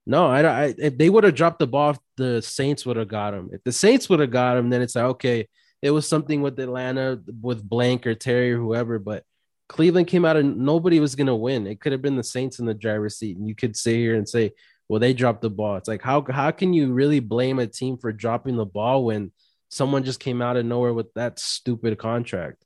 no, 0.07 0.27
I, 0.27 0.41
I 0.41 0.75
if 0.79 0.97
they 0.97 1.11
would 1.11 1.25
have 1.25 1.35
dropped 1.35 1.59
the 1.59 1.67
ball, 1.67 1.99
the 2.17 2.43
Saints 2.43 2.87
would 2.87 2.97
have 2.97 3.09
got 3.09 3.35
him. 3.35 3.51
If 3.53 3.63
the 3.65 3.73
Saints 3.73 4.09
would 4.09 4.21
have 4.21 4.31
got 4.31 4.57
him, 4.57 4.71
then 4.71 4.83
it's 4.83 4.97
like 4.97 5.05
okay, 5.05 5.49
it 5.83 5.91
was 5.91 6.09
something 6.09 6.43
with 6.43 6.59
Atlanta 6.59 7.21
with 7.41 7.69
Blank 7.69 8.07
or 8.07 8.15
Terry 8.15 8.53
or 8.53 8.59
whoever, 8.59 8.99
but 8.99 9.25
Cleveland 9.69 10.07
came 10.07 10.25
out 10.25 10.37
and 10.37 10.59
nobody 10.59 11.01
was 11.01 11.15
gonna 11.15 11.37
win. 11.37 11.67
It 11.67 11.81
could 11.81 11.93
have 11.93 12.03
been 12.03 12.17
the 12.17 12.23
Saints 12.25 12.59
in 12.59 12.67
the 12.67 12.75
driver's 12.75 13.19
seat, 13.19 13.37
and 13.37 13.49
you 13.49 13.55
could 13.55 13.77
sit 13.77 13.97
here 13.97 14.15
and 14.15 14.29
say, 14.29 14.53
"Well, 14.89 15.01
they 15.01 15.13
dropped 15.13 15.43
the 15.43 15.51
ball." 15.51 15.77
It's 15.77 15.89
like 15.89 16.03
how 16.03 16.25
how 16.31 16.51
can 16.51 16.73
you 16.73 16.93
really 16.93 17.21
blame 17.21 17.59
a 17.59 17.67
team 17.67 17.99
for 17.99 18.13
dropping 18.13 18.57
the 18.57 18.67
ball 18.67 19.05
when 19.05 19.33
someone 19.69 20.05
just 20.05 20.21
came 20.21 20.41
out 20.41 20.57
of 20.57 20.65
nowhere 20.65 20.95
with 20.95 21.13
that 21.15 21.39
stupid 21.39 21.99
contract? 21.99 22.65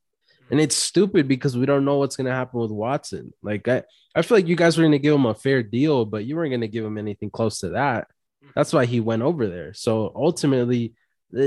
And 0.50 0.60
it's 0.60 0.76
stupid 0.76 1.28
because 1.28 1.56
we 1.56 1.64
don't 1.64 1.84
know 1.84 1.98
what's 1.98 2.16
gonna 2.16 2.30
happen 2.30 2.60
with 2.60 2.70
Watson. 2.70 3.32
Like 3.42 3.66
I, 3.68 3.84
I 4.14 4.22
feel 4.22 4.36
like 4.36 4.48
you 4.48 4.56
guys 4.56 4.76
were 4.76 4.82
going 4.82 4.92
to 4.92 4.98
give 4.98 5.14
him 5.14 5.26
a 5.26 5.34
fair 5.34 5.62
deal, 5.62 6.04
but 6.04 6.24
you 6.24 6.36
weren't 6.36 6.50
going 6.50 6.62
to 6.62 6.68
give 6.68 6.84
him 6.84 6.98
anything 6.98 7.30
close 7.30 7.60
to 7.60 7.70
that. 7.70 8.08
That's 8.54 8.72
why 8.72 8.86
he 8.86 9.00
went 9.00 9.22
over 9.22 9.46
there. 9.46 9.74
So 9.74 10.12
ultimately, 10.14 10.94
uh, 11.36 11.44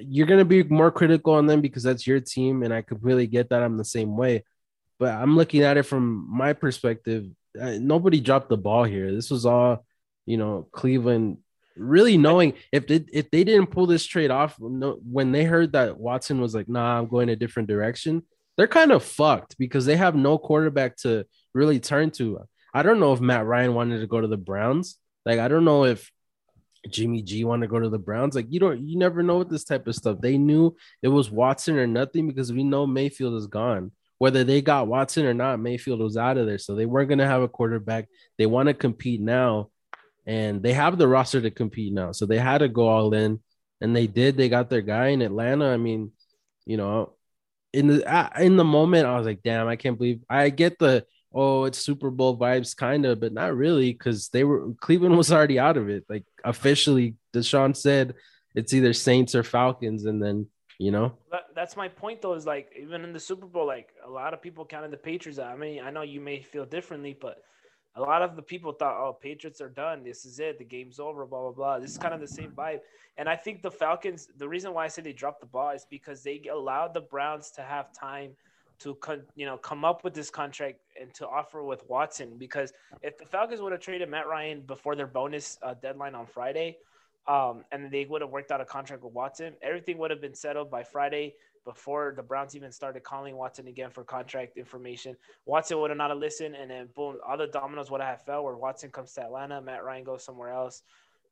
you're 0.00 0.26
going 0.26 0.38
to 0.38 0.44
be 0.44 0.62
more 0.62 0.90
critical 0.90 1.34
on 1.34 1.46
them 1.46 1.60
because 1.60 1.82
that's 1.82 2.06
your 2.06 2.20
team. 2.20 2.62
And 2.62 2.72
I 2.72 2.82
completely 2.82 3.26
get 3.26 3.50
that. 3.50 3.62
I'm 3.62 3.76
the 3.76 3.84
same 3.84 4.16
way. 4.16 4.44
But 4.98 5.14
I'm 5.14 5.36
looking 5.36 5.62
at 5.62 5.76
it 5.76 5.82
from 5.82 6.26
my 6.30 6.52
perspective. 6.54 7.26
Nobody 7.54 8.20
dropped 8.20 8.48
the 8.48 8.56
ball 8.56 8.84
here. 8.84 9.14
This 9.14 9.30
was 9.30 9.44
all, 9.44 9.84
you 10.24 10.36
know, 10.36 10.66
Cleveland 10.72 11.38
really 11.76 12.16
knowing 12.16 12.54
if 12.72 12.86
they, 12.86 13.04
if 13.12 13.30
they 13.30 13.44
didn't 13.44 13.66
pull 13.66 13.86
this 13.86 14.06
trade 14.06 14.30
off 14.30 14.56
when 14.58 15.32
they 15.32 15.44
heard 15.44 15.72
that 15.72 15.98
Watson 15.98 16.40
was 16.40 16.54
like, 16.54 16.68
nah, 16.68 16.98
I'm 16.98 17.06
going 17.06 17.28
a 17.28 17.36
different 17.36 17.68
direction, 17.68 18.22
they're 18.56 18.66
kind 18.66 18.92
of 18.92 19.02
fucked 19.02 19.58
because 19.58 19.84
they 19.84 19.96
have 19.96 20.14
no 20.14 20.38
quarterback 20.38 20.96
to 20.98 21.26
really 21.52 21.78
turn 21.78 22.10
to. 22.12 22.40
I 22.72 22.82
don't 22.82 23.00
know 23.00 23.12
if 23.12 23.20
Matt 23.20 23.44
Ryan 23.44 23.74
wanted 23.74 24.00
to 24.00 24.06
go 24.06 24.20
to 24.20 24.26
the 24.26 24.36
Browns. 24.36 24.96
Like 25.24 25.38
I 25.38 25.48
don't 25.48 25.64
know 25.64 25.84
if 25.84 26.10
Jimmy 26.90 27.22
G 27.22 27.44
want 27.44 27.62
to 27.62 27.68
go 27.68 27.78
to 27.78 27.88
the 27.88 27.98
Browns. 27.98 28.34
Like 28.34 28.46
you 28.50 28.60
don't 28.60 28.80
you 28.80 28.98
never 28.98 29.22
know 29.22 29.38
with 29.38 29.50
this 29.50 29.64
type 29.64 29.86
of 29.86 29.94
stuff. 29.94 30.20
They 30.20 30.38
knew 30.38 30.76
it 31.02 31.08
was 31.08 31.30
Watson 31.30 31.78
or 31.78 31.86
nothing 31.86 32.26
because 32.28 32.52
we 32.52 32.64
know 32.64 32.86
Mayfield 32.86 33.34
is 33.34 33.46
gone. 33.46 33.92
Whether 34.18 34.44
they 34.44 34.62
got 34.62 34.88
Watson 34.88 35.26
or 35.26 35.34
not, 35.34 35.60
Mayfield 35.60 36.00
was 36.00 36.16
out 36.16 36.38
of 36.38 36.46
there. 36.46 36.58
So 36.58 36.74
they 36.74 36.86
weren't 36.86 37.08
gonna 37.08 37.26
have 37.26 37.42
a 37.42 37.48
quarterback. 37.48 38.08
They 38.38 38.46
want 38.46 38.68
to 38.68 38.74
compete 38.74 39.20
now, 39.20 39.70
and 40.26 40.62
they 40.62 40.72
have 40.72 40.98
the 40.98 41.08
roster 41.08 41.40
to 41.40 41.50
compete 41.50 41.92
now. 41.92 42.12
So 42.12 42.26
they 42.26 42.38
had 42.38 42.58
to 42.58 42.68
go 42.68 42.88
all 42.88 43.12
in, 43.14 43.40
and 43.80 43.94
they 43.94 44.06
did. 44.06 44.36
They 44.36 44.48
got 44.48 44.70
their 44.70 44.82
guy 44.82 45.08
in 45.08 45.22
Atlanta. 45.22 45.66
I 45.66 45.76
mean, 45.76 46.12
you 46.64 46.76
know, 46.76 47.14
in 47.72 47.86
the 47.88 48.30
in 48.38 48.56
the 48.56 48.64
moment, 48.64 49.06
I 49.06 49.16
was 49.18 49.26
like, 49.26 49.42
damn, 49.42 49.68
I 49.68 49.76
can't 49.76 49.98
believe 49.98 50.20
I 50.30 50.48
get 50.48 50.78
the 50.78 51.04
oh, 51.36 51.64
it's 51.64 51.78
Super 51.78 52.10
Bowl 52.10 52.36
vibes, 52.36 52.74
kind 52.74 53.04
of, 53.04 53.20
but 53.20 53.32
not 53.32 53.54
really, 53.54 53.92
because 53.92 54.30
they 54.30 54.42
were 54.42 54.72
Cleveland 54.80 55.16
was 55.16 55.30
already 55.30 55.58
out 55.58 55.76
of 55.76 55.90
it. 55.90 56.04
Like 56.08 56.24
officially, 56.44 57.14
Deshaun 57.34 57.76
said 57.76 58.14
it's 58.54 58.72
either 58.72 58.94
Saints 58.94 59.34
or 59.34 59.42
Falcons, 59.42 60.06
and 60.06 60.20
then 60.22 60.48
You 60.78 60.90
know, 60.90 61.16
that's 61.54 61.76
my 61.76 61.88
point 61.88 62.20
though. 62.20 62.34
Is 62.34 62.44
like 62.44 62.70
even 62.78 63.02
in 63.02 63.12
the 63.12 63.20
Super 63.20 63.46
Bowl, 63.46 63.66
like 63.66 63.94
a 64.04 64.10
lot 64.10 64.34
of 64.34 64.42
people 64.42 64.64
counted 64.66 64.90
the 64.90 64.98
Patriots. 64.98 65.38
I 65.38 65.56
mean, 65.56 65.80
I 65.82 65.90
know 65.90 66.02
you 66.02 66.20
may 66.20 66.42
feel 66.42 66.66
differently, 66.66 67.16
but 67.18 67.42
a 67.94 68.00
lot 68.00 68.20
of 68.20 68.36
the 68.36 68.42
people 68.42 68.72
thought, 68.72 68.96
"Oh, 68.96 69.14
Patriots 69.14 69.62
are 69.62 69.70
done. 69.70 70.04
This 70.04 70.26
is 70.26 70.38
it. 70.38 70.58
The 70.58 70.64
game's 70.64 71.00
over." 71.00 71.24
Blah 71.24 71.42
blah 71.44 71.52
blah. 71.52 71.78
This 71.78 71.92
is 71.92 71.98
kind 71.98 72.12
of 72.12 72.20
the 72.20 72.28
same 72.28 72.50
vibe. 72.50 72.80
And 73.16 73.26
I 73.26 73.36
think 73.36 73.62
the 73.62 73.70
Falcons. 73.70 74.28
The 74.36 74.48
reason 74.48 74.74
why 74.74 74.84
I 74.84 74.88
say 74.88 75.00
they 75.00 75.14
dropped 75.14 75.40
the 75.40 75.46
ball 75.46 75.70
is 75.70 75.86
because 75.88 76.22
they 76.22 76.42
allowed 76.52 76.92
the 76.92 77.00
Browns 77.00 77.50
to 77.52 77.62
have 77.62 77.86
time 77.94 78.32
to 78.80 78.96
you 79.34 79.46
know 79.46 79.56
come 79.56 79.84
up 79.84 80.04
with 80.04 80.14
this 80.14 80.30
contract 80.30 80.78
and 81.00 81.12
to 81.14 81.26
offer 81.26 81.62
with 81.62 81.82
Watson. 81.88 82.36
Because 82.38 82.72
if 83.02 83.18
the 83.18 83.24
Falcons 83.24 83.60
would 83.60 83.72
have 83.72 83.80
traded 83.80 84.08
Matt 84.08 84.26
Ryan 84.26 84.60
before 84.60 84.96
their 84.96 85.06
bonus 85.06 85.58
uh, 85.62 85.74
deadline 85.74 86.14
on 86.14 86.26
Friday, 86.26 86.78
um, 87.26 87.64
and 87.72 87.90
they 87.90 88.04
would 88.04 88.22
have 88.22 88.30
worked 88.30 88.50
out 88.50 88.60
a 88.60 88.64
contract 88.64 89.02
with 89.02 89.12
Watson, 89.12 89.54
everything 89.62 89.98
would 89.98 90.10
have 90.10 90.20
been 90.20 90.34
settled 90.34 90.70
by 90.70 90.82
Friday 90.82 91.34
before 91.64 92.14
the 92.16 92.22
Browns 92.22 92.54
even 92.54 92.70
started 92.70 93.02
calling 93.02 93.36
Watson 93.36 93.66
again 93.66 93.90
for 93.90 94.04
contract 94.04 94.56
information. 94.56 95.16
Watson 95.46 95.80
would 95.80 95.90
have 95.90 95.98
not 95.98 96.10
have 96.10 96.18
listened, 96.18 96.54
and 96.54 96.70
then 96.70 96.88
boom, 96.94 97.18
all 97.26 97.36
the 97.36 97.48
dominoes 97.48 97.90
would 97.90 98.00
have 98.00 98.22
fell. 98.22 98.44
Where 98.44 98.56
Watson 98.56 98.90
comes 98.90 99.12
to 99.14 99.22
Atlanta, 99.22 99.60
Matt 99.60 99.84
Ryan 99.84 100.04
goes 100.04 100.24
somewhere 100.24 100.50
else. 100.50 100.82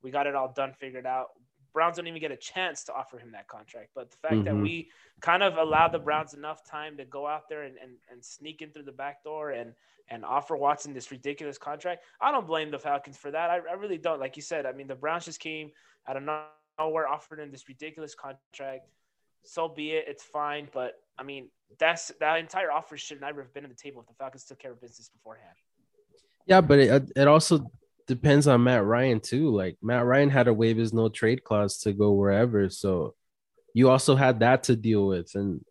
We 0.03 0.11
got 0.11 0.27
it 0.27 0.35
all 0.35 0.51
done, 0.51 0.73
figured 0.73 1.05
out. 1.05 1.29
Browns 1.75 1.97
don't 1.97 2.07
even 2.07 2.19
get 2.19 2.31
a 2.31 2.37
chance 2.37 2.83
to 2.85 2.93
offer 2.93 3.19
him 3.19 3.31
that 3.33 3.47
contract. 3.47 3.89
But 3.93 4.09
the 4.09 4.17
fact 4.17 4.33
mm-hmm. 4.33 4.43
that 4.45 4.55
we 4.55 4.89
kind 5.21 5.43
of 5.43 5.57
allowed 5.57 5.91
the 5.91 5.99
Browns 5.99 6.33
enough 6.33 6.65
time 6.65 6.97
to 6.97 7.05
go 7.05 7.27
out 7.27 7.47
there 7.47 7.63
and, 7.63 7.75
and, 7.77 7.91
and 8.11 8.25
sneak 8.25 8.63
in 8.63 8.71
through 8.71 8.83
the 8.83 8.91
back 8.91 9.23
door 9.23 9.51
and 9.51 9.73
and 10.07 10.23
offer 10.23 10.55
Watson 10.55 10.93
this 10.93 11.09
ridiculous 11.09 11.57
contract, 11.57 12.03
I 12.21 12.31
don't 12.31 12.45
blame 12.45 12.69
the 12.69 12.77
Falcons 12.77 13.17
for 13.17 13.31
that. 13.31 13.49
I, 13.49 13.55
I 13.55 13.73
really 13.73 13.97
don't. 13.97 14.19
Like 14.19 14.35
you 14.35 14.41
said, 14.43 14.67
I 14.67 14.71
mean, 14.71 14.87
the 14.87 14.95
Browns 14.95 15.25
just 15.25 15.39
came 15.39 15.71
out 16.07 16.15
of 16.15 16.23
nowhere, 16.79 17.07
offered 17.07 17.39
him 17.39 17.51
this 17.51 17.67
ridiculous 17.67 18.13
contract 18.13 18.85
so 19.45 19.67
be 19.67 19.91
it. 19.91 20.05
It's 20.07 20.23
fine. 20.23 20.67
But 20.73 20.93
I 21.17 21.23
mean, 21.23 21.49
that's 21.79 22.11
that 22.19 22.39
entire 22.39 22.71
offer 22.71 22.97
should 22.97 23.21
never 23.21 23.41
have 23.41 23.53
been 23.53 23.63
on 23.63 23.69
the 23.69 23.75
table 23.75 24.01
if 24.01 24.07
the 24.07 24.13
Falcons 24.13 24.43
took 24.43 24.59
care 24.59 24.71
of 24.71 24.81
business 24.81 25.09
beforehand. 25.09 25.55
Yeah, 26.45 26.61
but 26.61 26.79
it 26.79 27.11
it 27.15 27.27
also 27.27 27.71
depends 28.07 28.47
on 28.47 28.63
Matt 28.63 28.83
Ryan 28.83 29.19
too. 29.19 29.49
Like 29.49 29.77
Matt 29.81 30.05
Ryan 30.05 30.29
had 30.29 30.43
to 30.43 30.53
waive 30.53 30.77
his 30.77 30.93
no 30.93 31.09
trade 31.09 31.43
clause 31.43 31.79
to 31.79 31.93
go 31.93 32.11
wherever, 32.13 32.69
so 32.69 33.15
you 33.73 33.89
also 33.89 34.15
had 34.15 34.39
that 34.39 34.63
to 34.63 34.75
deal 34.75 35.07
with. 35.07 35.33
And 35.35 35.63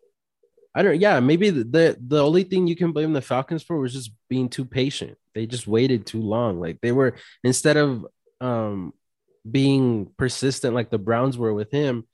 I 0.73 0.83
don't. 0.83 0.99
Yeah, 0.99 1.19
maybe 1.19 1.49
the 1.49 1.97
the, 2.05 2.23
only 2.23 2.43
thing 2.43 2.67
you 2.67 2.75
can 2.75 2.91
blame 2.91 3.13
the 3.13 3.21
Falcons 3.21 3.63
for 3.63 3.77
was 3.77 3.93
just 3.93 4.11
being 4.29 4.49
too 4.49 4.65
patient. 4.65 5.17
They 5.33 5.45
just 5.45 5.67
waited 5.67 6.05
too 6.05 6.21
long. 6.21 6.59
Like 6.59 6.81
they 6.81 6.91
were 6.91 7.15
instead 7.43 7.77
of 7.77 8.05
um 8.41 8.93
being 9.49 10.11
persistent 10.17 10.73
like 10.73 10.89
the 10.89 10.97
Browns 10.97 11.37
were 11.37 11.53
with 11.53 11.71
him 11.71 12.05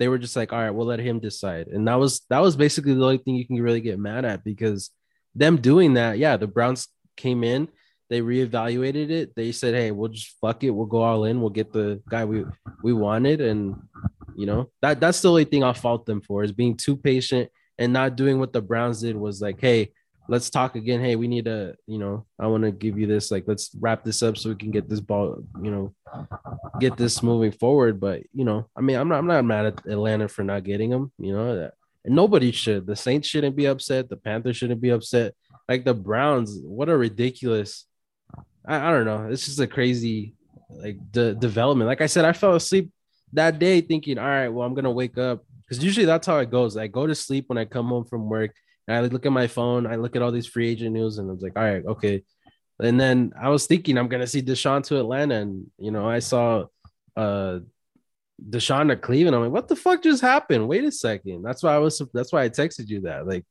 they 0.00 0.08
were 0.08 0.18
just 0.18 0.34
like, 0.34 0.50
all 0.52 0.58
right, 0.58 0.70
we'll 0.70 0.86
let 0.86 0.98
him 0.98 1.20
decide. 1.20 1.68
And 1.68 1.86
that 1.86 1.96
was 1.96 2.22
that 2.30 2.40
was 2.40 2.56
basically 2.56 2.94
the 2.94 3.04
only 3.04 3.18
thing 3.18 3.34
you 3.34 3.46
can 3.46 3.60
really 3.60 3.82
get 3.82 3.98
mad 3.98 4.24
at 4.24 4.42
because 4.42 4.90
them 5.34 5.58
doing 5.58 5.94
that, 5.94 6.18
yeah, 6.18 6.38
the 6.38 6.46
Browns 6.46 6.88
came 7.18 7.44
in, 7.44 7.68
they 8.10 8.20
reevaluated 8.20 9.10
it. 9.10 9.34
They 9.34 9.52
said, 9.52 9.74
hey, 9.74 9.92
we'll 9.92 10.10
just 10.10 10.36
fuck 10.40 10.62
it, 10.64 10.70
we'll 10.70 10.86
go 10.86 11.02
all 11.02 11.24
in, 11.24 11.40
we'll 11.40 11.50
get 11.50 11.72
the 11.72 12.02
guy 12.10 12.24
we 12.26 12.44
we 12.82 12.92
wanted, 12.92 13.40
and 13.40 13.76
you 14.36 14.46
know 14.46 14.70
that 14.82 15.00
that's 15.00 15.22
the 15.22 15.30
only 15.30 15.44
thing 15.44 15.64
I'll 15.64 15.72
fault 15.72 16.04
them 16.04 16.20
for 16.20 16.42
is 16.42 16.52
being 16.52 16.76
too 16.76 16.96
patient 16.96 17.50
and 17.78 17.92
not 17.92 18.16
doing 18.16 18.38
what 18.38 18.52
the 18.52 18.60
Browns 18.60 19.00
did 19.00 19.16
was 19.16 19.40
like, 19.40 19.60
hey, 19.60 19.92
let's 20.28 20.50
talk 20.50 20.76
again. 20.76 21.00
Hey, 21.00 21.16
we 21.16 21.28
need 21.28 21.46
to, 21.46 21.74
you 21.86 21.98
know, 21.98 22.26
I 22.38 22.46
want 22.46 22.64
to 22.64 22.70
give 22.70 22.98
you 22.98 23.06
this. 23.06 23.30
Like, 23.30 23.44
let's 23.46 23.70
wrap 23.80 24.04
this 24.04 24.22
up 24.22 24.36
so 24.36 24.50
we 24.50 24.54
can 24.54 24.70
get 24.70 24.88
this 24.88 25.00
ball, 25.00 25.42
you 25.62 25.70
know, 25.70 25.94
get 26.78 26.96
this 26.96 27.22
moving 27.22 27.52
forward. 27.52 27.98
But 27.98 28.22
you 28.32 28.44
know, 28.44 28.68
I 28.76 28.80
mean, 28.80 28.96
I'm 28.96 29.08
not, 29.08 29.18
I'm 29.18 29.26
not 29.26 29.44
mad 29.44 29.66
at 29.66 29.86
Atlanta 29.86 30.28
for 30.28 30.44
not 30.44 30.64
getting 30.64 30.90
him. 30.90 31.12
You 31.18 31.32
know, 31.32 31.70
and 32.04 32.14
nobody 32.14 32.52
should. 32.52 32.86
The 32.86 32.96
Saints 32.96 33.28
shouldn't 33.28 33.56
be 33.56 33.66
upset. 33.66 34.08
The 34.08 34.16
Panthers 34.16 34.56
shouldn't 34.56 34.80
be 34.80 34.90
upset. 34.90 35.34
Like 35.68 35.84
the 35.84 35.94
Browns, 35.94 36.58
what 36.62 36.88
a 36.88 36.96
ridiculous. 36.96 37.86
I, 38.66 38.88
I 38.88 38.90
don't 38.90 39.06
know. 39.06 39.28
It's 39.30 39.46
just 39.46 39.60
a 39.60 39.66
crazy 39.66 40.34
like 40.70 40.98
the 41.12 41.34
development. 41.34 41.88
Like 41.88 42.00
I 42.00 42.06
said, 42.06 42.24
I 42.24 42.32
fell 42.32 42.54
asleep 42.54 42.90
that 43.32 43.58
day 43.58 43.80
thinking, 43.80 44.18
all 44.18 44.26
right, 44.26 44.48
well, 44.48 44.66
I'm 44.66 44.74
gonna 44.74 44.90
wake 44.90 45.18
up 45.18 45.44
because 45.62 45.82
usually 45.82 46.06
that's 46.06 46.26
how 46.26 46.38
it 46.38 46.50
goes. 46.50 46.76
I 46.76 46.86
go 46.86 47.06
to 47.06 47.14
sleep 47.14 47.48
when 47.48 47.58
I 47.58 47.64
come 47.64 47.88
home 47.88 48.04
from 48.04 48.28
work 48.28 48.54
and 48.88 48.96
I 48.96 49.00
look 49.00 49.26
at 49.26 49.32
my 49.32 49.46
phone, 49.46 49.86
I 49.86 49.96
look 49.96 50.16
at 50.16 50.22
all 50.22 50.32
these 50.32 50.46
free 50.46 50.68
agent 50.68 50.92
news, 50.92 51.18
and 51.18 51.28
I 51.28 51.32
was 51.32 51.42
like, 51.42 51.56
all 51.56 51.64
right, 51.64 51.84
okay. 51.84 52.22
And 52.82 52.98
then 52.98 53.32
I 53.40 53.50
was 53.50 53.66
thinking 53.66 53.98
I'm 53.98 54.08
gonna 54.08 54.26
see 54.26 54.42
Deshaun 54.42 54.82
to 54.84 54.98
Atlanta, 54.98 55.36
and 55.36 55.66
you 55.78 55.90
know, 55.90 56.08
I 56.08 56.18
saw 56.18 56.64
uh 57.16 57.60
Deshaun 58.48 58.88
to 58.88 58.96
Cleveland. 58.96 59.36
I'm 59.36 59.42
like, 59.42 59.52
what 59.52 59.68
the 59.68 59.76
fuck 59.76 60.02
just 60.02 60.22
happened? 60.22 60.66
Wait 60.66 60.84
a 60.84 60.92
second. 60.92 61.42
That's 61.42 61.62
why 61.62 61.74
I 61.74 61.78
was 61.78 62.02
that's 62.14 62.32
why 62.32 62.44
I 62.44 62.48
texted 62.48 62.88
you 62.88 63.02
that. 63.02 63.26
Like, 63.26 63.44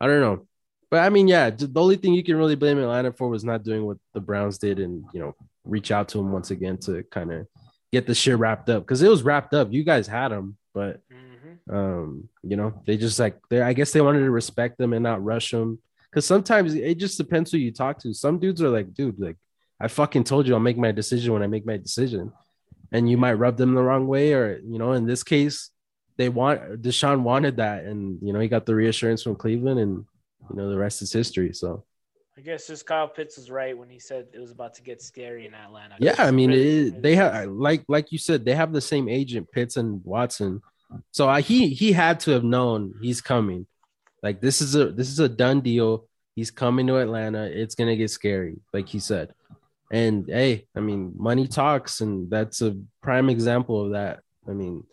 I 0.00 0.06
don't 0.06 0.20
know. 0.20 0.46
But 0.92 1.00
I 1.04 1.08
mean, 1.08 1.26
yeah, 1.26 1.48
the 1.48 1.80
only 1.80 1.96
thing 1.96 2.12
you 2.12 2.22
can 2.22 2.36
really 2.36 2.54
blame 2.54 2.78
Atlanta 2.78 3.12
for 3.12 3.30
was 3.30 3.44
not 3.44 3.62
doing 3.62 3.86
what 3.86 3.96
the 4.12 4.20
Browns 4.20 4.58
did 4.58 4.78
and 4.78 5.02
you 5.14 5.20
know, 5.20 5.34
reach 5.64 5.90
out 5.90 6.10
to 6.10 6.18
him 6.18 6.30
once 6.32 6.50
again 6.50 6.76
to 6.80 7.02
kind 7.04 7.32
of 7.32 7.46
get 7.90 8.06
the 8.06 8.14
shit 8.14 8.36
wrapped 8.36 8.68
up 8.68 8.82
because 8.82 9.02
it 9.02 9.08
was 9.08 9.22
wrapped 9.22 9.54
up. 9.54 9.72
You 9.72 9.84
guys 9.84 10.06
had 10.06 10.30
him, 10.32 10.58
but 10.74 11.00
mm 11.10 11.18
um, 11.70 12.28
you 12.42 12.56
know, 12.56 12.82
they 12.86 12.96
just 12.96 13.18
like 13.18 13.38
they 13.48 13.62
I 13.62 13.72
guess 13.72 13.92
they 13.92 14.00
wanted 14.02 14.20
to 14.20 14.30
respect 14.30 14.76
them 14.76 14.92
and 14.92 15.02
not 15.02 15.24
rush 15.24 15.50
them. 15.52 15.78
Cause 16.12 16.26
sometimes 16.26 16.74
it 16.74 16.98
just 16.98 17.16
depends 17.16 17.50
who 17.50 17.58
you 17.58 17.72
talk 17.72 17.98
to. 18.00 18.12
Some 18.12 18.38
dudes 18.38 18.60
are 18.60 18.68
like, 18.68 18.92
dude, 18.92 19.18
like 19.18 19.36
I 19.80 19.88
fucking 19.88 20.24
told 20.24 20.46
you 20.46 20.54
I'll 20.54 20.60
make 20.60 20.76
my 20.76 20.92
decision 20.92 21.32
when 21.32 21.42
I 21.42 21.46
make 21.46 21.64
my 21.64 21.78
decision. 21.78 22.32
And 22.90 23.08
you 23.08 23.16
might 23.16 23.34
rub 23.34 23.56
them 23.56 23.74
the 23.74 23.82
wrong 23.82 24.06
way, 24.06 24.34
or 24.34 24.60
you 24.62 24.78
know, 24.78 24.92
in 24.92 25.06
this 25.06 25.22
case, 25.22 25.70
they 26.18 26.28
want 26.28 26.82
Deshaun 26.82 27.22
wanted 27.22 27.56
that, 27.56 27.84
and 27.84 28.18
you 28.20 28.34
know, 28.34 28.40
he 28.40 28.48
got 28.48 28.66
the 28.66 28.74
reassurance 28.74 29.22
from 29.22 29.36
Cleveland, 29.36 29.80
and 29.80 30.04
you 30.50 30.56
know, 30.56 30.70
the 30.70 30.78
rest 30.78 31.02
is 31.02 31.12
history. 31.12 31.52
So 31.52 31.84
I 32.36 32.40
guess 32.40 32.66
just 32.66 32.86
Kyle 32.86 33.08
Pitts 33.08 33.36
was 33.36 33.50
right 33.50 33.76
when 33.76 33.90
he 33.90 33.98
said 33.98 34.26
it 34.32 34.40
was 34.40 34.50
about 34.50 34.74
to 34.74 34.82
get 34.82 35.02
scary 35.02 35.46
in 35.46 35.54
Atlanta. 35.54 35.96
Yeah, 35.98 36.14
I 36.18 36.30
mean, 36.30 36.50
really, 36.50 36.88
it, 36.88 37.02
they 37.02 37.14
have 37.16 37.48
like 37.48 37.84
like 37.88 38.10
you 38.10 38.18
said, 38.18 38.44
they 38.44 38.54
have 38.54 38.72
the 38.72 38.80
same 38.80 39.08
agent, 39.08 39.50
Pitts 39.52 39.76
and 39.76 40.02
Watson. 40.04 40.62
So 41.10 41.28
I, 41.28 41.40
he 41.40 41.68
he 41.68 41.92
had 41.92 42.20
to 42.20 42.30
have 42.32 42.44
known 42.44 42.94
he's 43.00 43.20
coming. 43.20 43.66
Like 44.22 44.40
this 44.40 44.62
is 44.62 44.74
a 44.74 44.90
this 44.90 45.08
is 45.08 45.18
a 45.18 45.28
done 45.28 45.60
deal. 45.60 46.08
He's 46.34 46.50
coming 46.50 46.86
to 46.86 46.96
Atlanta. 46.96 47.44
It's 47.44 47.74
gonna 47.74 47.96
get 47.96 48.10
scary, 48.10 48.56
like 48.72 48.88
he 48.88 48.98
said. 48.98 49.34
And 49.90 50.26
hey, 50.26 50.66
I 50.74 50.80
mean, 50.80 51.12
money 51.16 51.46
talks, 51.46 52.00
and 52.00 52.30
that's 52.30 52.62
a 52.62 52.76
prime 53.02 53.28
example 53.28 53.84
of 53.84 53.92
that. 53.92 54.20
I 54.48 54.52
mean, 54.52 54.84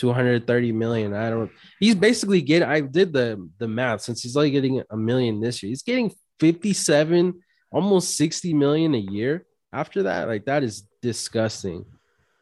230 0.00 0.72
million. 0.72 1.12
I 1.12 1.28
don't. 1.28 1.50
He's 1.78 1.94
basically 1.94 2.40
getting. 2.40 2.66
I 2.66 2.80
did 2.80 3.12
the 3.12 3.48
the 3.58 3.68
math 3.68 4.00
since 4.00 4.22
he's 4.22 4.36
only 4.36 4.50
getting 4.50 4.82
a 4.90 4.96
million 4.96 5.40
this 5.40 5.62
year. 5.62 5.68
He's 5.68 5.82
getting 5.82 6.10
57, 6.40 7.34
almost 7.70 8.16
60 8.16 8.54
million 8.54 8.94
a 8.94 8.98
year. 8.98 9.44
After 9.72 10.04
that, 10.04 10.26
like 10.26 10.46
that 10.46 10.64
is 10.64 10.84
disgusting. 11.02 11.84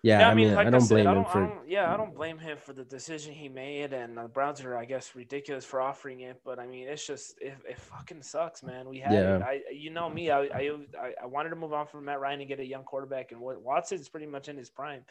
Yeah, 0.04 0.20
yeah 0.20 0.28
I, 0.28 0.34
mean, 0.34 0.54
like 0.54 0.68
I 0.68 0.70
don't 0.70 0.76
I 0.76 0.78
said, 0.78 0.94
blame 0.94 1.06
I 1.08 1.14
don't, 1.14 1.24
him 1.24 1.32
for. 1.32 1.58
yeah, 1.66 1.92
I 1.92 1.96
don't 1.96 2.14
blame 2.14 2.38
him 2.38 2.56
for 2.64 2.72
the 2.72 2.84
decision 2.84 3.34
he 3.34 3.48
made, 3.48 3.92
and 3.92 4.16
the 4.16 4.28
Browns 4.28 4.62
are, 4.62 4.76
I 4.76 4.84
guess, 4.84 5.16
ridiculous 5.16 5.64
for 5.64 5.80
offering 5.80 6.20
it. 6.20 6.40
But 6.44 6.60
I 6.60 6.66
mean, 6.68 6.86
it's 6.86 7.04
just 7.04 7.34
it, 7.40 7.56
it 7.68 7.80
fucking 7.80 8.22
sucks, 8.22 8.62
man. 8.62 8.88
We 8.88 9.00
had 9.00 9.12
yeah. 9.12 9.36
it. 9.36 9.42
I, 9.42 9.60
you 9.72 9.90
know 9.90 10.08
me, 10.08 10.30
I, 10.30 10.42
I, 10.42 10.70
I 11.20 11.26
wanted 11.26 11.50
to 11.50 11.56
move 11.56 11.72
on 11.72 11.88
from 11.88 12.04
Matt 12.04 12.20
Ryan 12.20 12.38
and 12.40 12.48
get 12.48 12.60
a 12.60 12.64
young 12.64 12.84
quarterback, 12.84 13.32
and 13.32 13.40
Watson's 13.40 14.08
pretty 14.08 14.26
much 14.26 14.48
in 14.48 14.56
his 14.56 14.70
prime 14.70 15.02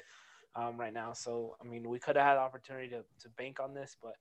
um, 0.58 0.78
right 0.78 0.94
now. 0.94 1.14
So 1.14 1.56
I 1.62 1.66
mean, 1.66 1.90
we 1.90 2.00
could 2.00 2.18
have 2.18 2.26
had 2.26 2.38
opportunity 2.38 2.90
to 2.90 3.04
to 3.22 3.30
bank 3.38 3.60
on 3.60 3.74
this, 3.74 3.96
but. 4.02 4.14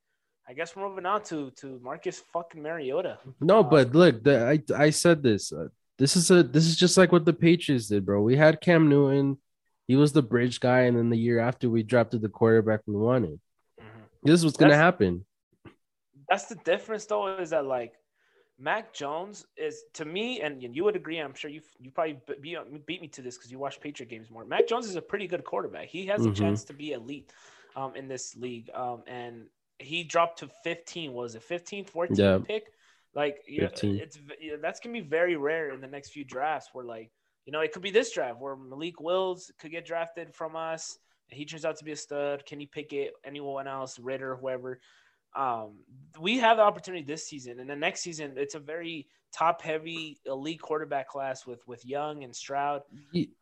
I 0.49 0.53
guess 0.55 0.77
we're 0.77 0.89
moving 0.89 1.07
on 1.07 1.25
to 1.25 1.51
to 1.57 1.81
Marcus 1.83 2.23
fucking 2.33 2.63
Mariota. 2.63 3.19
No, 3.41 3.65
um, 3.65 3.69
but 3.69 3.97
look, 3.97 4.23
the, 4.23 4.47
I 4.47 4.63
I 4.81 4.91
said 4.91 5.21
this. 5.21 5.53
Uh, 5.53 5.67
this 5.99 6.15
is 6.15 6.31
a 6.31 6.45
this 6.45 6.67
is 6.67 6.77
just 6.77 6.97
like 6.97 7.11
what 7.11 7.25
the 7.25 7.33
Patriots 7.33 7.89
did, 7.89 8.07
bro. 8.07 8.23
We 8.23 8.37
had 8.37 8.61
Cam 8.61 8.89
Newton 8.89 9.39
he 9.87 9.95
was 9.97 10.13
the 10.13 10.23
bridge 10.23 10.59
guy, 10.61 10.83
and 10.83 10.97
then 10.97 11.11
the 11.11 11.19
year 11.19 11.39
after 11.39 11.71
we 11.71 11.83
drafted 11.83 12.21
the 12.21 12.29
quarterback 12.29 12.81
we 12.87 12.97
wanted. 12.97 13.39
Mm-hmm. 13.81 14.01
This 14.25 14.43
was 14.43 14.55
going 14.55 14.71
to 14.71 14.77
happen. 14.77 15.25
That's 16.29 16.47
the 16.47 16.57
difference, 16.57 17.07
though, 17.07 17.39
is 17.39 17.51
that 17.51 17.65
like 17.65 17.93
Mac 18.59 18.93
Jones 18.93 19.47
is 19.57 19.85
to 19.95 20.05
me, 20.05 20.41
and 20.41 20.63
you 20.63 20.85
would 20.85 20.97
agree. 20.97 21.19
I'm 21.19 21.35
sure 21.35 21.51
you 21.51 21.61
you 21.79 21.91
probably 21.91 22.19
beat, 22.41 22.87
beat 22.87 23.03
me 23.03 23.09
to 23.09 23.23
this 23.23 23.37
because 23.37 23.53
you 23.53 23.59
watch 23.59 23.81
Patriot 23.81 24.09
games 24.09 24.31
more. 24.31 24.45
Mac 24.45 24.67
Jones 24.67 24.87
is 24.87 24.97
a 24.97 25.03
pretty 25.03 25.27
good 25.27 25.45
quarterback. 25.45 25.89
He 25.89 26.07
has 26.07 26.25
a 26.25 26.31
mm-hmm. 26.31 26.43
chance 26.43 26.65
to 26.65 26.73
be 26.73 26.93
elite 26.93 27.33
um, 27.75 27.95
in 27.95 28.09
this 28.09 28.35
league, 28.37 28.71
um, 28.75 29.03
and 29.07 29.47
he 29.79 30.05
dropped 30.05 30.39
to 30.39 30.49
15. 30.65 31.13
Was 31.13 31.35
it 31.35 31.43
15, 31.43 31.85
14 31.85 32.17
yeah. 32.17 32.39
pick? 32.43 32.73
Like, 33.15 33.43
it's 33.47 34.19
that's 34.63 34.81
gonna 34.81 34.93
be 34.93 35.01
very 35.01 35.37
rare 35.37 35.73
in 35.73 35.81
the 35.81 35.87
next 35.87 36.11
few 36.11 36.25
drafts 36.25 36.71
where 36.73 36.85
like 36.85 37.11
you 37.47 37.53
know, 37.53 37.61
it 37.61 37.73
could 37.73 37.83
be 37.83 37.93
this 37.93 38.13
draft 38.13 38.41
where 38.41 38.57
Malik 38.57 39.01
Willis 39.01 39.51
could 39.59 39.71
get 39.71 39.87
drafted 39.87 40.35
from 40.35 40.57
us. 40.57 40.99
And 41.31 41.39
he 41.39 41.45
turns 41.45 41.65
out 41.65 41.77
to 41.77 41.85
be 41.85 41.93
a 41.93 41.97
stud. 41.97 42.45
Kenny 42.45 42.67
Pickett, 42.67 43.13
anyone 43.25 43.69
else, 43.69 43.99
Ridder, 43.99 44.37
whoever. 44.37 44.81
Um, 45.37 45.81
we 46.19 46.39
have 46.39 46.57
the 46.57 46.63
opportunity 46.63 47.05
this 47.05 47.27
season, 47.27 47.61
and 47.61 47.69
the 47.69 47.77
next 47.77 48.01
season, 48.01 48.33
it's 48.37 48.55
a 48.55 48.59
very 48.59 49.07
top-heavy 49.33 50.19
elite 50.25 50.61
quarterback 50.63 51.09
class 51.09 51.47
with 51.47 51.67
with 51.69 51.85
Young 51.85 52.25
and 52.25 52.35
Stroud. 52.35 52.83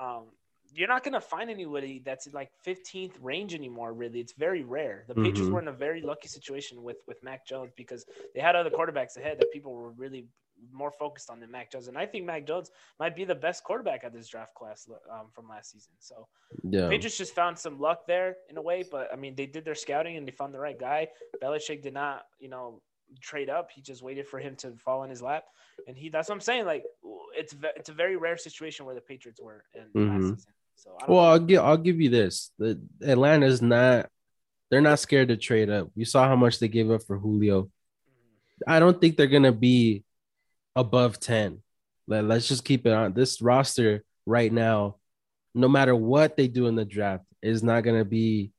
Um, 0.01 0.25
you're 0.73 0.89
not 0.89 1.05
gonna 1.05 1.21
find 1.21 1.51
anybody 1.51 2.01
that's 2.05 2.27
like 2.33 2.51
15th 2.67 3.13
range 3.21 3.55
anymore. 3.55 3.93
Really, 3.93 4.19
it's 4.19 4.33
very 4.33 4.65
rare. 4.65 5.05
The 5.07 5.15
Patriots 5.15 5.49
Mhm. 5.49 5.53
were 5.53 5.61
in 5.61 5.69
a 5.69 5.73
very 5.73 6.03
lucky 6.03 6.27
situation 6.27 6.83
with 6.83 6.97
with 7.07 7.23
Mac 7.23 7.47
Jones 7.47 7.73
because 7.77 8.05
they 8.35 8.41
had 8.41 8.57
other 8.57 8.71
quarterbacks 8.71 9.17
ahead 9.17 9.39
that 9.39 9.53
people 9.53 9.73
were 9.73 9.91
really 9.91 10.27
more 10.73 10.91
focused 10.91 11.31
on 11.31 11.41
than 11.41 11.51
Mac 11.51 11.71
Jones, 11.71 11.89
and 11.89 11.99
I 11.99 12.07
think 12.07 12.25
Mac 12.25 12.47
Jones 12.47 12.71
might 12.99 13.15
be 13.17 13.25
the 13.25 13.35
best 13.35 13.65
quarterback 13.65 14.05
at 14.05 14.13
this 14.13 14.29
draft 14.29 14.55
class 14.55 14.89
um, 15.13 15.27
from 15.33 15.49
last 15.49 15.73
season. 15.73 15.93
So 15.99 16.27
Yeah. 16.63 16.89
Patriots 16.89 17.19
just 17.19 17.35
found 17.35 17.59
some 17.59 17.79
luck 17.81 18.07
there 18.07 18.37
in 18.49 18.57
a 18.57 18.63
way, 18.63 18.85
but 18.91 19.13
I 19.13 19.17
mean 19.17 19.35
they 19.35 19.47
did 19.47 19.65
their 19.65 19.75
scouting 19.75 20.17
and 20.17 20.27
they 20.27 20.33
found 20.33 20.55
the 20.55 20.61
right 20.61 20.79
guy. 20.79 21.09
Belichick 21.43 21.83
did 21.83 21.95
not, 21.95 22.27
you 22.39 22.49
know, 22.49 22.81
trade 23.21 23.51
up. 23.51 23.71
He 23.71 23.81
just 23.83 24.03
waited 24.03 24.27
for 24.27 24.39
him 24.39 24.57
to 24.57 24.73
fall 24.77 25.05
in 25.05 25.11
his 25.11 25.23
lap, 25.23 25.45
and 25.87 25.97
he. 25.97 26.09
That's 26.09 26.29
what 26.29 26.35
I'm 26.37 26.41
saying. 26.41 26.65
Like 26.67 26.85
it's 27.37 27.55
it's 27.77 27.89
a 27.89 27.93
very 27.93 28.17
rare 28.17 28.37
situation 28.37 28.87
where 28.87 28.95
the 28.95 29.01
Patriots 29.01 29.41
were 29.41 29.65
in 29.75 29.83
last 30.09 30.21
Mhm. 30.23 30.37
season. 30.37 30.53
So 30.77 30.97
I 30.97 31.07
don't 31.07 31.11
Well, 31.11 31.25
know. 31.25 31.31
I'll 31.31 31.39
give 31.39 31.63
I'll 31.63 31.77
give 31.77 32.01
you 32.01 32.11
this. 32.11 32.51
The 32.59 32.81
Atlanta's 33.03 33.61
not 33.63 34.09
they're 34.71 34.81
not 34.81 34.99
scared 34.99 35.29
to 35.29 35.37
trade 35.37 35.69
up. 35.71 35.91
You 35.95 36.05
saw 36.05 36.27
how 36.27 36.37
much 36.37 36.59
they 36.59 36.69
gave 36.69 36.91
up 36.91 37.03
for 37.03 37.19
Julio. 37.19 37.71
I 38.67 38.81
don't 38.81 39.01
think 39.01 39.17
they're 39.17 39.27
gonna 39.27 39.53
be 39.53 40.05
above 40.77 41.21
10. 41.21 41.63
Let, 42.07 42.25
let's 42.25 42.49
just 42.49 42.65
keep 42.65 42.87
it 42.87 42.93
on 42.93 43.13
this 43.15 43.41
roster 43.41 44.05
right 44.27 44.53
now, 44.53 44.97
no 45.55 45.69
matter 45.69 45.95
what 45.95 46.37
they 46.37 46.49
do 46.49 46.67
in 46.67 46.75
the 46.75 46.85
draft, 46.85 47.25
is 47.43 47.63
not 47.63 47.83
gonna 47.83 48.05
be 48.05 48.53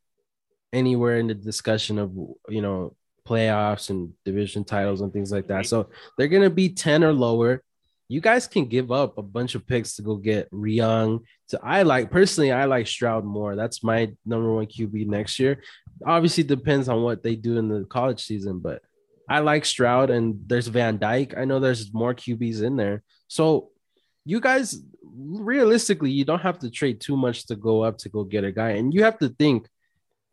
anywhere 0.73 1.17
in 1.17 1.27
the 1.27 1.33
discussion 1.33 1.99
of 1.99 2.11
you 2.49 2.61
know 2.61 2.95
playoffs 3.27 3.89
and 3.89 4.13
division 4.23 4.63
titles 4.63 5.01
and 5.01 5.11
things 5.11 5.31
like 5.31 5.47
that. 5.47 5.65
So 5.65 5.89
they're 6.17 6.27
gonna 6.27 6.49
be 6.49 6.69
10 6.69 7.03
or 7.03 7.13
lower. 7.13 7.63
You 8.07 8.21
guys 8.21 8.45
can 8.45 8.65
give 8.65 8.91
up 8.91 9.17
a 9.17 9.23
bunch 9.23 9.55
of 9.55 9.65
picks 9.65 9.95
to 9.95 10.03
go 10.03 10.15
get 10.15 10.47
Young. 10.53 11.21
So 11.47 11.57
I 11.63 11.81
like 11.81 12.11
personally, 12.11 12.51
I 12.51 12.65
like 12.65 12.85
Stroud 12.85 13.25
more. 13.25 13.55
That's 13.55 13.83
my 13.83 14.11
number 14.25 14.53
one 14.53 14.67
QB 14.67 15.07
next 15.07 15.39
year. 15.39 15.63
Obviously, 16.05 16.43
depends 16.43 16.87
on 16.87 17.01
what 17.01 17.23
they 17.23 17.35
do 17.35 17.57
in 17.57 17.67
the 17.67 17.85
college 17.85 18.23
season, 18.23 18.59
but 18.59 18.83
I 19.29 19.39
like 19.39 19.65
Stroud 19.65 20.09
and 20.09 20.39
there's 20.45 20.67
Van 20.67 20.97
Dyke. 20.97 21.35
I 21.37 21.45
know 21.45 21.59
there's 21.59 21.93
more 21.93 22.13
QBs 22.13 22.61
in 22.61 22.75
there. 22.75 23.03
So 23.27 23.69
you 24.23 24.39
guys 24.39 24.79
realistically, 25.15 26.11
you 26.11 26.25
don't 26.25 26.41
have 26.41 26.59
to 26.59 26.69
trade 26.69 27.01
too 27.01 27.17
much 27.17 27.47
to 27.47 27.55
go 27.55 27.83
up 27.83 27.97
to 27.99 28.09
go 28.09 28.23
get 28.23 28.43
a 28.43 28.51
guy. 28.51 28.71
And 28.71 28.93
you 28.93 29.03
have 29.03 29.17
to 29.19 29.29
think 29.29 29.67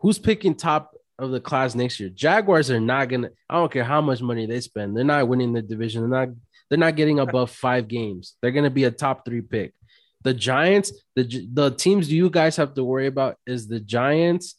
who's 0.01 0.19
picking 0.19 0.55
top 0.55 0.95
of 1.19 1.31
the 1.31 1.41
class 1.41 1.75
next 1.75 2.01
year. 2.01 2.09
Jaguars 2.09 2.71
are 2.71 2.81
not 2.81 3.09
gonna, 3.09 3.31
I 3.49 3.55
don't 3.55 3.73
care 3.73 3.85
how 3.85 4.01
much 4.01 4.21
money 4.21 4.47
they 4.47 4.61
spend, 4.61 4.97
they're 4.97 5.05
not 5.05 5.29
winning 5.29 5.53
the 5.53 5.63
division. 5.63 6.03
They're 6.03 6.27
not 6.27 6.35
they're 6.69 6.79
not 6.79 6.97
getting 6.97 7.19
above 7.19 7.51
five 7.51 7.87
games. 7.87 8.35
They're 8.41 8.51
gonna 8.51 8.71
be 8.71 8.85
a 8.85 8.91
top 8.91 9.25
three 9.27 9.43
pick. 9.43 9.75
The 10.23 10.33
Giants, 10.33 10.93
the 11.15 11.47
the 11.53 11.71
teams 11.71 12.11
you 12.11 12.31
guys 12.31 12.57
have 12.57 12.75
to 12.75 12.85
worry 12.85 13.07
about 13.09 13.37
is 13.47 13.69
the 13.69 13.81
Giants, 13.81 14.57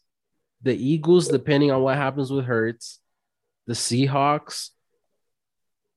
the 0.62 0.76
Eagles, 0.76 1.28
depending 1.28 1.72
on 1.72 1.82
what 1.82 1.98
happens 1.98 2.32
with 2.32 2.46
Hurts, 2.46 3.00
the 3.68 3.74
Seahawks. 3.74 4.70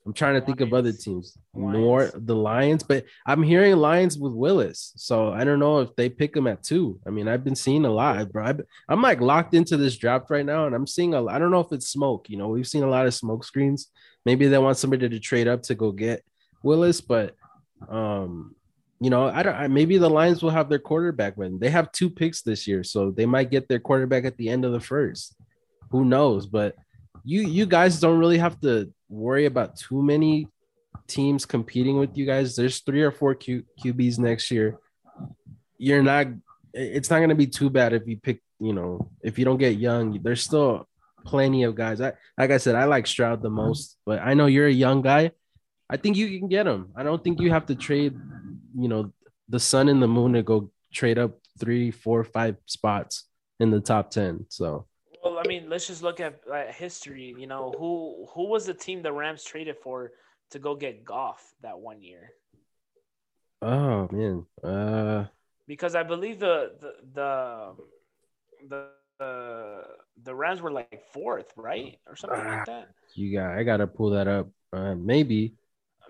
I'm 0.04 0.12
trying 0.12 0.34
to 0.34 0.40
think 0.40 0.60
of 0.60 0.72
other 0.72 0.92
teams. 0.92 1.36
Lions. 1.52 1.78
Nor 1.78 2.10
the 2.14 2.36
Lions, 2.36 2.84
but 2.84 3.06
I'm 3.26 3.42
hearing 3.42 3.74
Lions 3.74 4.16
with 4.16 4.32
Willis. 4.32 4.92
So 4.96 5.32
I 5.32 5.42
don't 5.42 5.58
know 5.58 5.80
if 5.80 5.96
they 5.96 6.08
pick 6.08 6.36
him 6.36 6.46
at 6.46 6.62
two. 6.62 7.00
I 7.04 7.10
mean, 7.10 7.26
I've 7.26 7.42
been 7.42 7.56
seeing 7.56 7.84
a 7.84 7.90
lot, 7.90 8.30
bro. 8.30 8.44
I've- 8.44 8.62
I'm 8.88 9.02
like 9.02 9.20
locked 9.20 9.54
into 9.54 9.76
this 9.76 9.96
draft 9.96 10.30
right 10.30 10.46
now, 10.46 10.66
and 10.66 10.76
I'm 10.76 10.86
seeing 10.86 11.12
a. 11.12 11.24
I 11.26 11.40
don't 11.40 11.50
know 11.50 11.58
if 11.60 11.72
it's 11.72 11.88
smoke. 11.88 12.30
You 12.30 12.36
know, 12.36 12.48
we've 12.48 12.68
seen 12.68 12.84
a 12.84 12.88
lot 12.88 13.06
of 13.06 13.14
smoke 13.14 13.42
screens. 13.42 13.90
Maybe 14.24 14.46
they 14.46 14.58
want 14.58 14.76
somebody 14.76 15.08
to 15.08 15.18
trade 15.18 15.48
up 15.48 15.62
to 15.64 15.74
go 15.74 15.90
get 15.90 16.22
Willis, 16.62 17.00
but 17.00 17.34
um, 17.88 18.54
you 19.00 19.10
know, 19.10 19.26
I 19.26 19.42
don't. 19.42 19.56
I, 19.56 19.66
maybe 19.66 19.98
the 19.98 20.08
Lions 20.08 20.40
will 20.40 20.50
have 20.50 20.68
their 20.68 20.78
quarterback 20.78 21.36
when 21.36 21.58
they 21.58 21.70
have 21.70 21.90
two 21.90 22.10
picks 22.10 22.42
this 22.42 22.68
year, 22.68 22.84
so 22.84 23.10
they 23.10 23.26
might 23.26 23.50
get 23.50 23.66
their 23.68 23.80
quarterback 23.80 24.24
at 24.24 24.36
the 24.36 24.50
end 24.50 24.64
of 24.64 24.70
the 24.70 24.78
first. 24.80 25.34
Who 25.90 26.04
knows? 26.04 26.46
But 26.46 26.76
you 27.26 27.42
you 27.42 27.66
guys 27.66 27.98
don't 27.98 28.18
really 28.18 28.38
have 28.38 28.58
to 28.60 28.94
worry 29.08 29.46
about 29.46 29.76
too 29.76 30.00
many 30.00 30.46
teams 31.08 31.44
competing 31.44 31.98
with 31.98 32.16
you 32.16 32.24
guys. 32.24 32.54
There's 32.54 32.78
three 32.80 33.02
or 33.02 33.10
four 33.10 33.34
Q, 33.34 33.64
QBs 33.82 34.18
next 34.18 34.50
year. 34.50 34.78
You're 35.76 36.04
not. 36.04 36.28
It's 36.72 37.10
not 37.10 37.18
going 37.18 37.30
to 37.30 37.34
be 37.34 37.48
too 37.48 37.68
bad 37.68 37.92
if 37.92 38.06
you 38.06 38.16
pick. 38.16 38.40
You 38.60 38.72
know, 38.72 39.10
if 39.22 39.38
you 39.38 39.44
don't 39.44 39.58
get 39.58 39.76
young, 39.76 40.22
there's 40.22 40.42
still 40.42 40.88
plenty 41.24 41.64
of 41.64 41.74
guys. 41.74 42.00
I 42.00 42.12
like 42.38 42.52
I 42.52 42.58
said, 42.58 42.76
I 42.76 42.84
like 42.84 43.08
Stroud 43.08 43.42
the 43.42 43.50
most, 43.50 43.98
but 44.06 44.20
I 44.20 44.34
know 44.34 44.46
you're 44.46 44.68
a 44.68 44.82
young 44.86 45.02
guy. 45.02 45.32
I 45.90 45.96
think 45.96 46.16
you 46.16 46.38
can 46.38 46.48
get 46.48 46.66
him. 46.66 46.92
I 46.94 47.02
don't 47.02 47.22
think 47.22 47.40
you 47.40 47.50
have 47.50 47.66
to 47.66 47.74
trade. 47.74 48.14
You 48.78 48.88
know, 48.88 49.12
the 49.48 49.58
sun 49.58 49.88
and 49.88 50.00
the 50.00 50.06
moon 50.08 50.34
to 50.34 50.44
go 50.44 50.70
trade 50.92 51.18
up 51.18 51.38
three, 51.58 51.90
four, 51.90 52.22
five 52.22 52.56
spots 52.66 53.24
in 53.58 53.72
the 53.72 53.80
top 53.80 54.10
ten. 54.10 54.46
So 54.48 54.86
Well, 55.26 55.38
I 55.42 55.46
mean, 55.48 55.68
let's 55.68 55.86
just 55.86 56.02
look 56.02 56.20
at 56.20 56.40
uh, 56.46 56.70
history. 56.72 57.34
You 57.38 57.46
know, 57.46 57.74
who 57.78 58.26
who 58.32 58.48
was 58.48 58.66
the 58.66 58.74
team 58.74 59.02
the 59.02 59.12
Rams 59.12 59.42
traded 59.44 59.76
for 59.82 60.12
to 60.50 60.58
go 60.58 60.74
get 60.74 61.04
Goff 61.04 61.42
that 61.62 61.78
one 61.78 62.00
year? 62.02 62.30
Oh 63.62 64.08
man. 64.12 64.46
Uh 64.62 65.26
Because 65.66 65.94
I 65.94 66.02
believe 66.02 66.38
the 66.38 66.72
the 66.80 66.92
the 67.14 67.30
the 68.68 68.80
the, 69.18 69.82
the 70.22 70.34
Rams 70.34 70.60
were 70.60 70.70
like 70.70 71.02
fourth, 71.12 71.50
right, 71.56 71.98
or 72.06 72.16
something 72.16 72.38
Ah. 72.38 72.56
like 72.56 72.66
that. 72.66 72.88
you 73.14 73.32
got 73.36 73.56
I 73.58 73.64
gotta 73.64 73.86
pull 73.86 74.10
that 74.10 74.28
up. 74.28 74.48
Uh 74.72 74.94
maybe. 74.94 75.54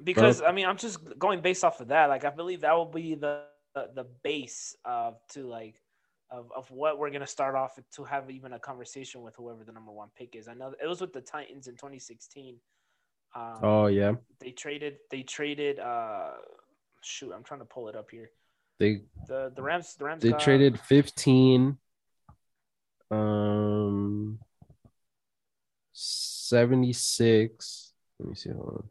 Because 0.02 0.42
I 0.42 0.52
mean, 0.52 0.66
I'm 0.66 0.76
just 0.76 0.98
going 1.18 1.40
based 1.40 1.64
off 1.64 1.80
of 1.80 1.88
that. 1.88 2.10
Like, 2.10 2.24
I 2.26 2.30
believe 2.30 2.60
that 2.60 2.74
will 2.76 2.84
be 2.92 3.14
the, 3.14 3.44
the 3.74 4.04
base 4.22 4.76
of 4.84 5.16
to 5.32 5.46
like 5.48 5.80
of, 6.30 6.50
of 6.56 6.70
what 6.70 6.98
we're 6.98 7.10
gonna 7.10 7.26
start 7.26 7.54
off 7.54 7.78
to 7.94 8.04
have 8.04 8.30
even 8.30 8.52
a 8.54 8.58
conversation 8.58 9.22
with 9.22 9.36
whoever 9.36 9.64
the 9.64 9.72
number 9.72 9.92
one 9.92 10.08
pick 10.16 10.34
is. 10.34 10.48
I 10.48 10.54
know 10.54 10.74
it 10.82 10.86
was 10.86 11.00
with 11.00 11.12
the 11.12 11.20
Titans 11.20 11.68
in 11.68 11.74
2016. 11.74 12.56
Um, 13.34 13.58
Oh 13.62 13.86
yeah. 13.86 14.14
they 14.40 14.50
traded 14.50 14.96
they 15.10 15.22
traded 15.22 15.78
uh 15.78 16.30
shoot 17.02 17.32
i'm 17.32 17.44
trying 17.44 17.60
to 17.60 17.66
pull 17.66 17.88
it 17.88 17.94
up 17.96 18.10
here 18.10 18.30
They 18.78 19.02
the 19.28 19.52
the 19.54 19.62
rams 19.62 19.94
the 19.94 20.04
rams 20.06 20.22
they 20.22 20.30
got, 20.30 20.40
traded 20.40 20.80
15 20.80 21.76
um 23.10 24.38
76 25.92 27.92
let 28.18 28.28
me 28.28 28.34
see 28.34 28.50
hold 28.50 28.68
on. 28.68 28.88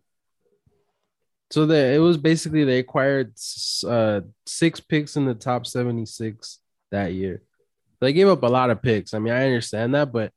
so 1.52 1.66
the 1.66 1.94
it 1.94 2.00
was 2.00 2.18
basically 2.18 2.64
they 2.64 2.80
acquired 2.80 3.34
uh 3.88 4.22
six 4.46 4.80
picks 4.80 5.18
in 5.18 5.26
the 5.26 5.36
top 5.36 5.66
76 5.66 6.60
that 6.92 7.14
year. 7.14 7.42
They 8.02 8.14
gave 8.14 8.28
up 8.28 8.44
a 8.44 8.48
lot 8.48 8.70
of 8.70 8.82
picks. 8.82 9.14
I 9.14 9.20
mean 9.20 9.34
i 9.34 9.46
understand 9.46 9.96
that 9.96 10.12
but 10.12 10.32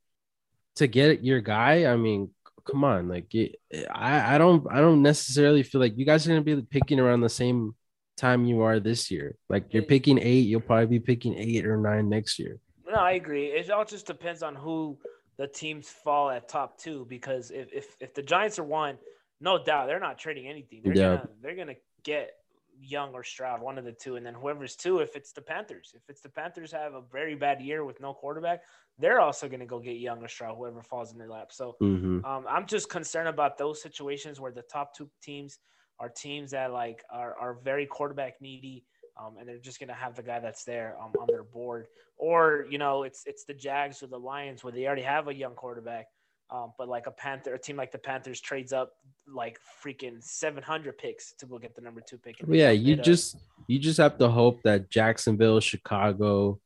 to 0.77 0.87
get 0.87 1.25
your 1.25 1.41
guy 1.41 1.91
i 1.93 1.97
mean 1.97 2.31
come 2.65 2.85
on 2.85 3.09
like 3.09 3.35
it, 3.35 3.57
i 3.91 4.35
i 4.35 4.39
don't 4.39 4.65
i 4.71 4.79
don't 4.79 5.03
necessarily 5.03 5.63
feel 5.63 5.81
like 5.81 5.97
you 5.99 6.05
guys 6.05 6.25
are 6.27 6.31
going 6.31 6.45
to 6.45 6.57
be 6.57 6.63
picking 6.63 7.01
around 7.01 7.21
the 7.21 7.29
same 7.29 7.75
time 8.17 8.45
you 8.45 8.63
are 8.63 8.81
this 8.81 9.11
year. 9.13 9.37
Like 9.49 9.73
you're 9.73 9.85
picking 9.85 10.19
eight 10.19 10.47
you'll 10.47 10.61
probably 10.61 10.87
be 10.87 10.99
picking 11.01 11.35
eight 11.39 11.65
or 11.65 11.77
nine 11.77 12.09
next 12.09 12.39
year. 12.39 12.59
No 12.87 12.99
i 12.99 13.13
agree. 13.13 13.47
It 13.47 13.71
all 13.71 13.85
just 13.85 14.07
depends 14.07 14.43
on 14.43 14.55
who 14.55 14.99
the 15.39 15.47
teams 15.47 15.89
fall 15.89 16.31
at 16.31 16.49
top 16.49 16.79
two 16.79 17.07
because 17.09 17.51
if 17.51 17.73
if, 17.73 17.97
if 18.01 18.15
the 18.15 18.23
giants 18.23 18.59
are 18.59 18.65
one 18.65 18.99
no 19.41 19.63
doubt 19.63 19.87
they're 19.87 20.01
not 20.01 20.19
trading 20.19 20.49
anything. 20.49 20.83
They're 20.83 20.95
Yeah. 20.95 21.17
gonna 21.17 21.29
they're 21.41 21.57
gonna 21.57 21.77
get 22.03 22.33
young 22.81 23.13
or 23.13 23.23
stroud 23.25 23.61
one 23.61 23.79
of 23.79 23.85
the 23.85 23.93
two. 23.93 24.17
And 24.17 24.25
then 24.25 24.35
whoever's 24.35 24.77
two 24.77 25.01
if 25.01 25.17
it's 25.17 25.33
the 25.33 25.43
panthers 25.43 25.93
if 25.95 26.03
it's 26.09 26.21
the 26.21 26.29
panthers 26.29 26.73
have 26.73 26.95
a 26.95 27.03
very 27.13 27.35
bad 27.35 27.61
year 27.61 27.85
with 27.85 28.01
no 28.01 28.15
quarterback 28.15 28.63
they're 28.99 29.21
also 29.21 29.49
gonna 29.49 29.67
go 29.67 29.79
get 29.79 29.99
young 29.99 30.23
or 30.23 30.29
stroud 30.29 30.57
whoever 30.57 30.83
falls 30.83 31.13
in 31.13 31.19
their 31.19 31.29
lap. 31.29 31.53
So 31.53 31.77
Mhm. 31.81 32.25
Um, 32.25 32.47
I'm 32.49 32.67
just 32.67 32.91
concerned 32.91 33.29
about 33.29 33.59
those 33.59 33.81
situations 33.83 34.41
where 34.41 34.53
the 34.53 34.63
top 34.63 34.95
two 34.95 35.11
teams 35.23 35.59
are 36.01 36.09
teams 36.09 36.51
that 36.53 36.73
like 36.73 37.05
are, 37.11 37.35
are 37.35 37.55
very 37.55 37.87
quarterback 37.87 38.41
needy, 38.41 38.85
um, 39.17 39.37
and 39.39 39.49
they're 39.49 39.59
just 39.59 39.81
gonna 39.81 39.95
have 39.95 40.15
the 40.15 40.23
guy 40.23 40.39
that's 40.41 40.65
there 40.65 40.97
um, 41.01 41.13
on 41.21 41.27
their 41.29 41.45
board, 41.45 41.87
or 42.17 42.67
you 42.71 42.79
know 42.79 43.03
it's 43.05 43.25
it's 43.27 43.45
the 43.45 43.55
Jags 43.55 44.03
or 44.03 44.07
the 44.09 44.19
Lions 44.19 44.63
where 44.65 44.73
they 44.73 44.87
already 44.87 45.03
have 45.03 45.29
a 45.29 45.35
young 45.35 45.55
quarterback, 45.55 46.07
um, 46.51 46.73
but 46.79 46.89
like 46.89 47.07
a 47.07 47.11
Panther, 47.11 47.55
a 47.55 47.59
team 47.59 47.77
like 47.77 47.93
the 47.93 47.99
Panthers 47.99 48.41
trades 48.41 48.73
up 48.73 48.95
like 49.27 49.59
freaking 49.85 50.23
700 50.23 50.97
picks 50.97 51.33
to 51.33 51.47
go 51.47 51.59
get 51.59 51.75
the 51.75 51.83
number 51.83 52.01
two 52.01 52.17
pick. 52.17 52.37
yeah, 52.49 52.71
you 52.71 52.97
us. 52.97 53.05
just 53.05 53.37
you 53.67 53.79
just 53.79 53.99
have 53.99 54.19
to 54.19 54.29
hope 54.29 54.63
that 54.63 54.91
Jacksonville, 54.91 55.61
Chicago, 55.61 56.59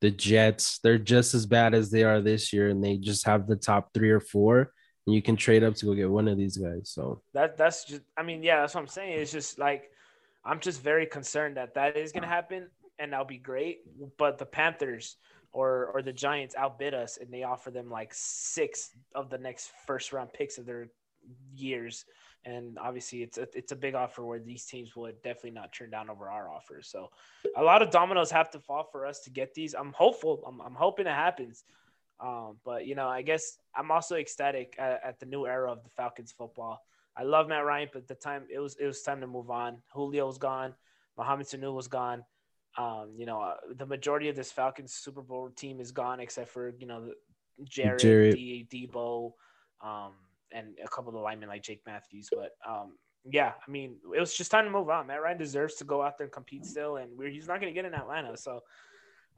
the 0.00 0.10
Jets, 0.10 0.78
they're 0.78 0.98
just 0.98 1.34
as 1.34 1.46
bad 1.46 1.74
as 1.74 1.90
they 1.90 2.04
are 2.04 2.20
this 2.20 2.52
year, 2.52 2.68
and 2.68 2.84
they 2.84 2.96
just 2.96 3.26
have 3.26 3.46
the 3.46 3.56
top 3.56 3.92
three 3.92 4.10
or 4.10 4.20
four, 4.20 4.72
and 5.06 5.14
you 5.14 5.22
can 5.22 5.36
trade 5.36 5.64
up 5.64 5.74
to 5.76 5.86
go 5.86 5.94
get 5.94 6.10
one 6.10 6.28
of 6.28 6.38
these 6.38 6.56
guys. 6.56 6.90
So 6.90 7.22
that 7.34 7.56
that's 7.56 7.84
just 7.84 8.02
I 8.16 8.22
mean, 8.22 8.42
yeah, 8.42 8.60
that's 8.60 8.74
what 8.74 8.82
I'm 8.82 8.88
saying. 8.88 9.18
It's 9.18 9.32
just 9.32 9.58
like 9.58 9.90
I'm 10.44 10.60
just 10.60 10.80
very 10.80 11.06
concerned 11.06 11.56
that 11.56 11.74
that 11.74 11.96
is 11.96 12.12
going 12.12 12.22
to 12.22 12.28
happen 12.28 12.68
and 12.98 13.12
that'll 13.12 13.26
be 13.26 13.38
great, 13.38 13.80
but 14.16 14.38
the 14.38 14.46
Panthers 14.46 15.16
or 15.56 15.86
or 15.94 16.02
the 16.02 16.12
Giants 16.12 16.54
outbid 16.54 16.92
us 16.92 17.16
and 17.16 17.32
they 17.32 17.42
offer 17.42 17.70
them 17.70 17.90
like 17.90 18.10
six 18.12 18.90
of 19.14 19.30
the 19.30 19.38
next 19.38 19.70
first 19.86 20.12
round 20.12 20.30
picks 20.34 20.58
of 20.58 20.66
their 20.66 20.88
years. 21.54 22.04
And 22.44 22.78
obviously, 22.78 23.22
it's 23.22 23.38
a, 23.38 23.48
it's 23.54 23.72
a 23.72 23.76
big 23.76 23.94
offer 23.94 24.24
where 24.24 24.38
these 24.38 24.66
teams 24.66 24.94
would 24.94 25.20
definitely 25.22 25.52
not 25.52 25.72
turn 25.72 25.90
down 25.90 26.10
over 26.10 26.30
our 26.30 26.48
offers. 26.48 26.88
So, 26.88 27.08
a 27.56 27.62
lot 27.62 27.82
of 27.82 27.90
dominoes 27.90 28.30
have 28.30 28.50
to 28.50 28.60
fall 28.60 28.84
for 28.92 29.06
us 29.06 29.20
to 29.20 29.30
get 29.30 29.54
these. 29.54 29.74
I'm 29.74 29.92
hopeful. 29.92 30.44
I'm, 30.46 30.60
I'm 30.60 30.74
hoping 30.74 31.06
it 31.06 31.14
happens. 31.14 31.64
Um, 32.20 32.58
but 32.64 32.86
you 32.86 32.94
know, 32.94 33.08
I 33.08 33.22
guess 33.22 33.58
I'm 33.74 33.90
also 33.90 34.16
ecstatic 34.16 34.76
at, 34.78 35.00
at, 35.04 35.20
the 35.20 35.26
new 35.26 35.46
era 35.46 35.72
of 35.72 35.82
the 35.82 35.90
Falcons 35.90 36.32
football. 36.32 36.82
I 37.16 37.24
love 37.24 37.48
Matt 37.48 37.64
Ryan, 37.64 37.88
but 37.92 38.06
the 38.06 38.14
time 38.14 38.44
it 38.52 38.58
was 38.58 38.76
it 38.76 38.86
was 38.86 39.02
time 39.02 39.22
to 39.22 39.26
move 39.26 39.50
on. 39.50 39.78
Julio 39.92 40.26
was 40.26 40.38
gone. 40.38 40.74
Mohamed 41.16 41.46
Sanu 41.46 41.74
was 41.74 41.88
gone. 41.88 42.24
Um, 42.78 43.14
you 43.16 43.26
know, 43.26 43.40
uh, 43.40 43.56
the 43.76 43.86
majority 43.86 44.28
of 44.28 44.36
this 44.36 44.52
Falcons 44.52 44.92
Super 44.92 45.22
Bowl 45.22 45.50
team 45.56 45.80
is 45.80 45.92
gone 45.92 46.20
except 46.20 46.50
for 46.50 46.74
you 46.78 46.86
know 46.86 47.12
Jarrett, 47.64 48.00
Jarrett. 48.00 48.34
D, 48.34 48.66
Deebo, 48.70 49.32
um, 49.82 50.12
and 50.52 50.74
a 50.84 50.88
couple 50.88 51.08
of 51.08 51.14
the 51.14 51.20
linemen 51.20 51.48
like 51.48 51.62
Jake 51.62 51.80
Matthews. 51.86 52.28
But 52.30 52.50
um, 52.68 52.92
yeah, 53.30 53.52
I 53.66 53.70
mean, 53.70 53.96
it 54.14 54.20
was 54.20 54.36
just 54.36 54.50
time 54.50 54.64
to 54.64 54.70
move 54.70 54.90
on. 54.90 55.06
Matt 55.06 55.22
Ryan 55.22 55.38
deserves 55.38 55.74
to 55.76 55.84
go 55.84 56.02
out 56.02 56.18
there 56.18 56.26
and 56.26 56.32
compete 56.32 56.64
still, 56.64 56.96
and 56.96 57.10
he's 57.30 57.48
not 57.48 57.60
going 57.60 57.72
to 57.72 57.74
get 57.74 57.84
in 57.84 57.94
Atlanta. 57.94 58.36
So 58.36 58.60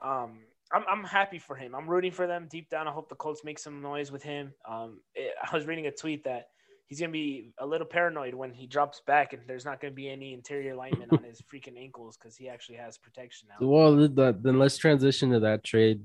um, 0.01 0.39
I'm, 0.71 0.83
I'm 0.89 1.03
happy 1.03 1.39
for 1.39 1.55
him. 1.55 1.73
I'm 1.73 1.89
rooting 1.89 2.11
for 2.11 2.27
them 2.27 2.47
deep 2.49 2.69
down. 2.69 2.87
I 2.87 2.91
hope 2.91 3.09
the 3.09 3.15
Colts 3.15 3.43
make 3.43 3.59
some 3.59 3.81
noise 3.81 4.11
with 4.11 4.23
him. 4.23 4.53
Um, 4.69 4.99
it, 5.15 5.33
I 5.41 5.55
was 5.55 5.65
reading 5.65 5.87
a 5.87 5.91
tweet 5.91 6.23
that 6.25 6.49
he's 6.89 6.99
gonna 6.99 7.11
be 7.11 7.51
a 7.59 7.65
little 7.65 7.87
paranoid 7.87 8.33
when 8.33 8.51
he 8.51 8.65
drops 8.65 9.01
back, 9.05 9.33
and 9.33 9.43
there's 9.47 9.63
not 9.63 9.79
gonna 9.79 9.93
be 9.93 10.09
any 10.09 10.33
interior 10.33 10.75
linemen 10.75 11.07
on 11.11 11.23
his 11.23 11.41
freaking 11.41 11.77
ankles 11.77 12.17
because 12.17 12.35
he 12.35 12.49
actually 12.49 12.77
has 12.77 12.97
protection 12.97 13.47
now. 13.47 13.65
Well, 13.65 14.09
then 14.09 14.59
let's 14.59 14.77
transition 14.77 15.29
to 15.31 15.39
that 15.41 15.63
trade. 15.63 16.01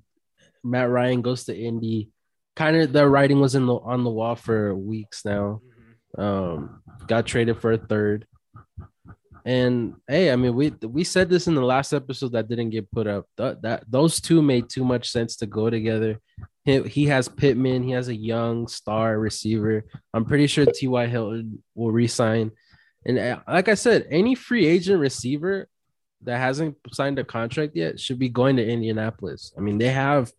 Matt 0.63 0.91
Ryan 0.91 1.23
goes 1.23 1.45
to 1.45 1.57
Indy. 1.57 2.11
Kind 2.55 2.77
of 2.77 2.93
the 2.93 3.09
writing 3.09 3.41
was 3.41 3.55
in 3.55 3.67
the 3.67 3.75
on 3.75 4.05
the 4.05 4.11
wall 4.11 4.37
for 4.37 4.75
weeks 4.75 5.25
now. 5.25 5.61
Mm-hmm. 6.17 6.21
Um, 6.21 6.83
got 7.09 7.27
traded 7.27 7.61
for 7.61 7.73
a 7.73 7.79
third. 7.79 8.27
And 9.45 9.95
hey, 10.07 10.31
I 10.31 10.37
mean, 10.37 10.55
we 10.55 10.71
we 10.83 11.05
said 11.05 11.29
this 11.29 11.49
in 11.49 11.55
the 11.55 11.65
last 11.65 11.93
episode 11.93 12.33
that 12.33 12.49
didn't 12.49 12.71
get 12.71 12.91
put 12.91 13.07
up. 13.07 13.27
That, 13.37 13.63
that 13.63 13.85
those 13.91 14.21
two 14.21 14.41
made 14.41 14.69
too 14.69 14.85
much 14.85 15.11
sense 15.11 15.37
to 15.37 15.47
go 15.47 15.69
together. 15.69 16.21
He, 16.65 17.07
has 17.07 17.29
Pittman. 17.29 17.83
He 17.83 17.91
has 17.91 18.09
a 18.09 18.15
young 18.15 18.69
star 18.69 19.19
receiver. 19.19 19.85
I'm 20.15 20.25
pretty 20.25 20.47
sure 20.47 20.65
T.Y. 20.65 21.07
Hilton 21.07 21.63
will 21.75 21.93
resign. 21.93 22.53
And 23.05 23.19
uh, 23.19 23.41
like 23.47 23.69
I 23.69 23.75
said, 23.75 24.07
any 24.11 24.35
free 24.35 24.67
agent 24.67 24.99
receiver 24.99 25.69
that 26.23 26.39
hasn't 26.39 26.77
signed 26.93 27.19
a 27.19 27.25
contract 27.25 27.77
yet 27.77 28.01
should 28.01 28.19
be 28.19 28.31
going 28.31 28.57
to 28.57 28.67
Indianapolis. 28.67 29.53
I 29.59 29.61
mean, 29.61 29.77
they 29.77 29.91
have 29.91 30.33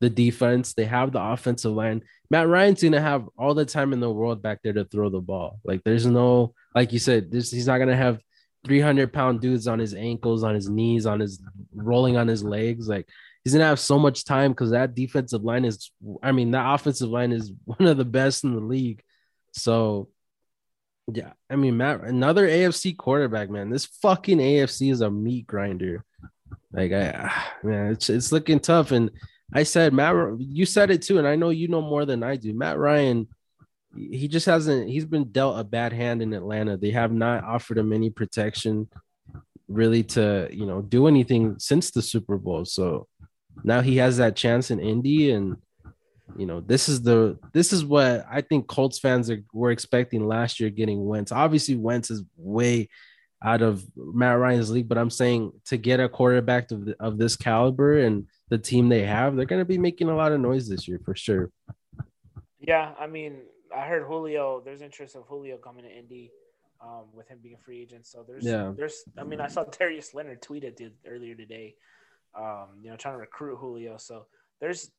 the 0.00 0.08
defense, 0.10 0.72
they 0.72 0.84
have 0.84 1.12
the 1.12 1.20
offensive 1.20 1.72
line. 1.72 2.02
Matt 2.30 2.48
Ryan's 2.48 2.82
gonna 2.82 3.00
have 3.00 3.28
all 3.38 3.54
the 3.54 3.64
time 3.64 3.92
in 3.92 4.00
the 4.00 4.10
world 4.10 4.42
back 4.42 4.60
there 4.62 4.72
to 4.72 4.84
throw 4.84 5.08
the 5.08 5.20
ball. 5.20 5.60
Like, 5.64 5.84
there's 5.84 6.06
no, 6.06 6.54
like 6.74 6.92
you 6.92 6.98
said, 6.98 7.30
this, 7.30 7.50
he's 7.50 7.66
not 7.66 7.78
gonna 7.78 7.96
have 7.96 8.20
300 8.66 9.12
pound 9.12 9.40
dudes 9.40 9.66
on 9.66 9.78
his 9.78 9.94
ankles, 9.94 10.42
on 10.42 10.54
his 10.54 10.68
knees, 10.68 11.06
on 11.06 11.20
his 11.20 11.40
rolling 11.74 12.16
on 12.16 12.28
his 12.28 12.42
legs. 12.42 12.88
Like 12.88 13.08
he's 13.46 13.52
gonna 13.52 13.64
have 13.64 13.78
so 13.78 13.96
much 13.96 14.24
time 14.24 14.50
because 14.50 14.72
that 14.72 14.96
defensive 14.96 15.44
line 15.44 15.64
is, 15.64 15.92
I 16.20 16.32
mean, 16.32 16.50
that 16.50 16.74
offensive 16.74 17.10
line 17.10 17.30
is 17.30 17.52
one 17.64 17.86
of 17.86 17.96
the 17.96 18.04
best 18.04 18.42
in 18.42 18.52
the 18.52 18.60
league. 18.60 19.04
So, 19.52 20.08
yeah, 21.12 21.30
I 21.48 21.54
mean, 21.54 21.76
Matt, 21.76 22.00
another 22.00 22.48
AFC 22.48 22.96
quarterback, 22.96 23.48
man. 23.48 23.70
This 23.70 23.84
fucking 24.02 24.38
AFC 24.38 24.90
is 24.90 25.00
a 25.00 25.12
meat 25.12 25.46
grinder. 25.46 26.04
Like, 26.72 26.90
I, 26.90 27.30
man, 27.62 27.92
it's 27.92 28.10
it's 28.10 28.32
looking 28.32 28.58
tough. 28.58 28.90
And 28.90 29.12
I 29.54 29.62
said, 29.62 29.92
Matt, 29.92 30.40
you 30.40 30.66
said 30.66 30.90
it 30.90 31.02
too, 31.02 31.18
and 31.18 31.28
I 31.28 31.36
know 31.36 31.50
you 31.50 31.68
know 31.68 31.82
more 31.82 32.04
than 32.04 32.24
I 32.24 32.34
do. 32.34 32.52
Matt 32.52 32.78
Ryan 32.78 33.28
he 33.96 34.28
just 34.28 34.44
hasn't 34.44 34.90
he's 34.90 35.06
been 35.06 35.30
dealt 35.30 35.58
a 35.58 35.64
bad 35.64 35.92
hand 35.92 36.20
in 36.20 36.34
Atlanta. 36.34 36.76
They 36.76 36.90
have 36.90 37.12
not 37.12 37.44
offered 37.44 37.78
him 37.78 37.92
any 37.92 38.10
protection 38.10 38.88
really 39.68 40.02
to, 40.02 40.48
you 40.50 40.66
know, 40.66 40.82
do 40.82 41.06
anything 41.06 41.56
since 41.58 41.90
the 41.90 42.02
Super 42.02 42.38
Bowl. 42.38 42.64
So 42.64 43.08
now 43.64 43.80
he 43.80 43.96
has 43.96 44.16
that 44.18 44.36
chance 44.36 44.70
in 44.70 44.80
Indy 44.80 45.30
and 45.30 45.56
you 46.36 46.44
know, 46.44 46.60
this 46.60 46.88
is 46.88 47.02
the 47.02 47.38
this 47.52 47.72
is 47.72 47.84
what 47.84 48.26
I 48.30 48.40
think 48.40 48.66
Colts 48.66 48.98
fans 48.98 49.30
are 49.30 49.42
were 49.52 49.70
expecting 49.70 50.26
last 50.26 50.60
year 50.60 50.70
getting 50.70 51.06
Wentz. 51.06 51.32
Obviously 51.32 51.76
Wentz 51.76 52.10
is 52.10 52.24
way 52.36 52.88
out 53.42 53.62
of 53.62 53.84
Matt 53.96 54.38
Ryan's 54.38 54.70
league, 54.70 54.88
but 54.88 54.98
I'm 54.98 55.10
saying 55.10 55.52
to 55.66 55.76
get 55.76 56.00
a 56.00 56.08
quarterback 56.08 56.70
of, 56.70 56.88
of 56.98 57.18
this 57.18 57.36
caliber 57.36 57.98
and 57.98 58.26
the 58.48 58.58
team 58.58 58.88
they 58.88 59.02
have, 59.02 59.36
they're 59.36 59.46
going 59.46 59.60
to 59.60 59.66
be 59.66 59.78
making 59.78 60.08
a 60.08 60.16
lot 60.16 60.32
of 60.32 60.40
noise 60.40 60.68
this 60.68 60.88
year 60.88 61.00
for 61.04 61.14
sure. 61.14 61.50
Yeah, 62.58 62.92
I 62.98 63.06
mean, 63.06 63.42
I 63.74 63.86
heard 63.86 64.04
Julio. 64.06 64.62
There's 64.64 64.82
interest 64.82 65.16
of 65.16 65.24
Julio 65.28 65.58
coming 65.58 65.84
to 65.84 65.90
Indy, 65.90 66.30
um, 66.80 67.04
with 67.12 67.28
him 67.28 67.38
being 67.42 67.54
a 67.54 67.58
free 67.58 67.80
agent. 67.80 68.06
So 68.06 68.24
there's, 68.26 68.44
yeah. 68.44 68.72
there's. 68.76 69.04
I 69.18 69.24
mean, 69.24 69.40
I 69.40 69.48
saw 69.48 69.64
Darius 69.64 70.14
Leonard 70.14 70.42
tweet 70.42 70.64
it 70.64 70.80
earlier 71.06 71.34
today. 71.34 71.74
Um, 72.38 72.80
you 72.82 72.90
know, 72.90 72.96
trying 72.96 73.14
to 73.14 73.18
recruit 73.20 73.56
Julio. 73.56 73.96
So 73.96 74.26
there's 74.60 74.90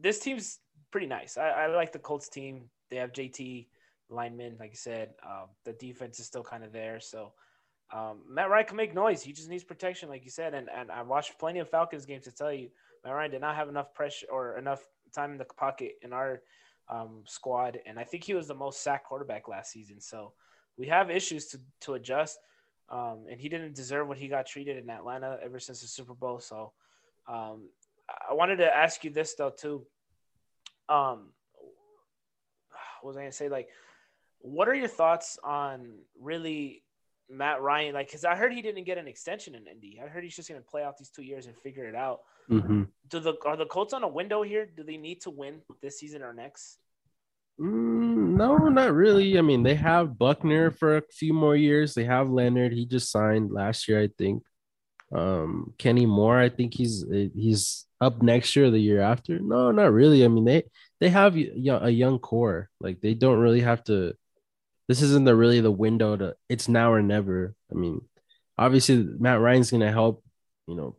this 0.00 0.18
team's 0.18 0.60
pretty 0.90 1.06
nice. 1.06 1.36
I, 1.36 1.48
I 1.48 1.66
like 1.66 1.92
the 1.92 1.98
Colts 1.98 2.28
team. 2.28 2.70
They 2.90 2.96
have 2.96 3.12
JT 3.12 3.66
linemen, 4.08 4.56
like 4.60 4.70
you 4.70 4.76
said. 4.76 5.10
Um, 5.24 5.48
the 5.64 5.72
defense 5.72 6.20
is 6.20 6.26
still 6.26 6.44
kind 6.44 6.64
of 6.64 6.72
there. 6.72 7.00
So 7.00 7.32
um, 7.92 8.22
Matt 8.28 8.50
Ryan 8.50 8.66
can 8.66 8.76
make 8.76 8.94
noise. 8.94 9.22
He 9.22 9.32
just 9.32 9.48
needs 9.48 9.64
protection, 9.64 10.08
like 10.08 10.24
you 10.24 10.30
said. 10.30 10.54
And 10.54 10.68
and 10.74 10.90
I 10.90 11.02
watched 11.02 11.38
plenty 11.38 11.58
of 11.60 11.68
Falcons 11.68 12.06
games 12.06 12.24
to 12.24 12.32
tell 12.32 12.52
you 12.52 12.68
Matt 13.04 13.14
Ryan 13.14 13.30
did 13.30 13.40
not 13.40 13.56
have 13.56 13.68
enough 13.68 13.94
pressure 13.94 14.26
or 14.30 14.58
enough 14.58 14.82
time 15.14 15.32
in 15.32 15.38
the 15.38 15.44
pocket 15.44 15.92
in 16.02 16.12
our 16.12 16.42
um, 16.88 17.22
squad, 17.26 17.78
and 17.86 17.98
I 17.98 18.04
think 18.04 18.24
he 18.24 18.34
was 18.34 18.48
the 18.48 18.54
most 18.54 18.82
sacked 18.82 19.06
quarterback 19.06 19.48
last 19.48 19.72
season. 19.72 20.00
So 20.00 20.32
we 20.76 20.86
have 20.88 21.10
issues 21.10 21.46
to 21.48 21.60
to 21.82 21.94
adjust, 21.94 22.38
um, 22.88 23.26
and 23.30 23.40
he 23.40 23.48
didn't 23.48 23.74
deserve 23.74 24.08
what 24.08 24.18
he 24.18 24.28
got 24.28 24.46
treated 24.46 24.76
in 24.76 24.88
Atlanta 24.90 25.38
ever 25.42 25.58
since 25.58 25.80
the 25.80 25.88
Super 25.88 26.14
Bowl. 26.14 26.38
So 26.40 26.72
um, 27.28 27.68
I 28.28 28.34
wanted 28.34 28.56
to 28.56 28.76
ask 28.76 29.02
you 29.04 29.10
this 29.10 29.34
though 29.34 29.50
too. 29.50 29.86
Um, 30.88 31.32
what 33.00 33.10
was 33.10 33.16
I 33.16 33.20
gonna 33.20 33.32
say? 33.32 33.48
Like, 33.48 33.68
what 34.38 34.68
are 34.68 34.74
your 34.74 34.88
thoughts 34.88 35.38
on 35.42 35.98
really 36.20 36.82
Matt 37.28 37.60
Ryan? 37.60 37.94
Like, 37.94 38.06
because 38.06 38.24
I 38.24 38.36
heard 38.36 38.52
he 38.52 38.62
didn't 38.62 38.84
get 38.84 38.98
an 38.98 39.08
extension 39.08 39.54
in 39.54 39.66
Indy. 39.66 40.00
I 40.02 40.08
heard 40.08 40.22
he's 40.22 40.36
just 40.36 40.48
gonna 40.48 40.60
play 40.60 40.84
out 40.84 40.96
these 40.96 41.10
two 41.10 41.22
years 41.22 41.46
and 41.46 41.56
figure 41.56 41.88
it 41.88 41.94
out. 41.94 42.20
Mm-hmm. 42.50 42.84
Do 43.08 43.20
the 43.20 43.34
are 43.44 43.56
the 43.56 43.66
Colts 43.66 43.92
on 43.92 44.04
a 44.04 44.08
window 44.08 44.42
here? 44.42 44.66
Do 44.66 44.84
they 44.84 44.96
need 44.96 45.20
to 45.22 45.30
win 45.30 45.62
this 45.82 45.98
season 45.98 46.22
or 46.22 46.32
next? 46.32 46.78
Mm, 47.60 48.25
no, 48.36 48.56
not 48.68 48.92
really. 48.92 49.38
I 49.38 49.42
mean, 49.42 49.62
they 49.62 49.74
have 49.74 50.18
Buckner 50.18 50.70
for 50.70 50.98
a 50.98 51.02
few 51.10 51.32
more 51.32 51.56
years. 51.56 51.94
They 51.94 52.04
have 52.04 52.28
Leonard. 52.28 52.72
He 52.72 52.84
just 52.84 53.10
signed 53.10 53.50
last 53.50 53.88
year, 53.88 54.00
I 54.00 54.08
think. 54.18 54.42
Um, 55.14 55.72
Kenny 55.78 56.04
Moore, 56.04 56.38
I 56.38 56.50
think 56.50 56.74
he's 56.74 57.04
he's 57.34 57.86
up 58.00 58.22
next 58.22 58.54
year, 58.54 58.66
or 58.66 58.70
the 58.70 58.78
year 58.78 59.00
after. 59.00 59.38
No, 59.38 59.70
not 59.70 59.92
really. 59.92 60.24
I 60.24 60.28
mean, 60.28 60.44
they 60.44 60.64
they 61.00 61.08
have 61.08 61.36
a 61.36 61.90
young 61.90 62.18
core. 62.18 62.68
Like 62.80 63.00
they 63.00 63.14
don't 63.14 63.38
really 63.38 63.62
have 63.62 63.82
to. 63.84 64.14
This 64.88 65.00
isn't 65.02 65.24
the 65.24 65.34
really 65.34 65.60
the 65.60 65.70
window 65.70 66.16
to. 66.16 66.34
It's 66.48 66.68
now 66.68 66.92
or 66.92 67.02
never. 67.02 67.54
I 67.72 67.74
mean, 67.74 68.02
obviously 68.58 68.96
Matt 69.18 69.40
Ryan's 69.40 69.70
gonna 69.70 69.92
help. 69.92 70.22
You 70.66 70.74
know, 70.74 70.96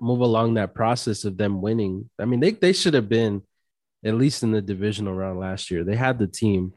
move 0.00 0.20
along 0.20 0.54
that 0.54 0.74
process 0.74 1.24
of 1.24 1.36
them 1.36 1.60
winning. 1.60 2.08
I 2.20 2.24
mean, 2.24 2.40
they 2.40 2.52
they 2.52 2.72
should 2.72 2.94
have 2.94 3.08
been 3.08 3.42
at 4.06 4.14
least 4.14 4.42
in 4.42 4.52
the 4.52 4.62
divisional 4.62 5.14
round 5.14 5.38
last 5.38 5.70
year. 5.70 5.82
They 5.84 5.96
had 5.96 6.18
the 6.18 6.28
team. 6.28 6.72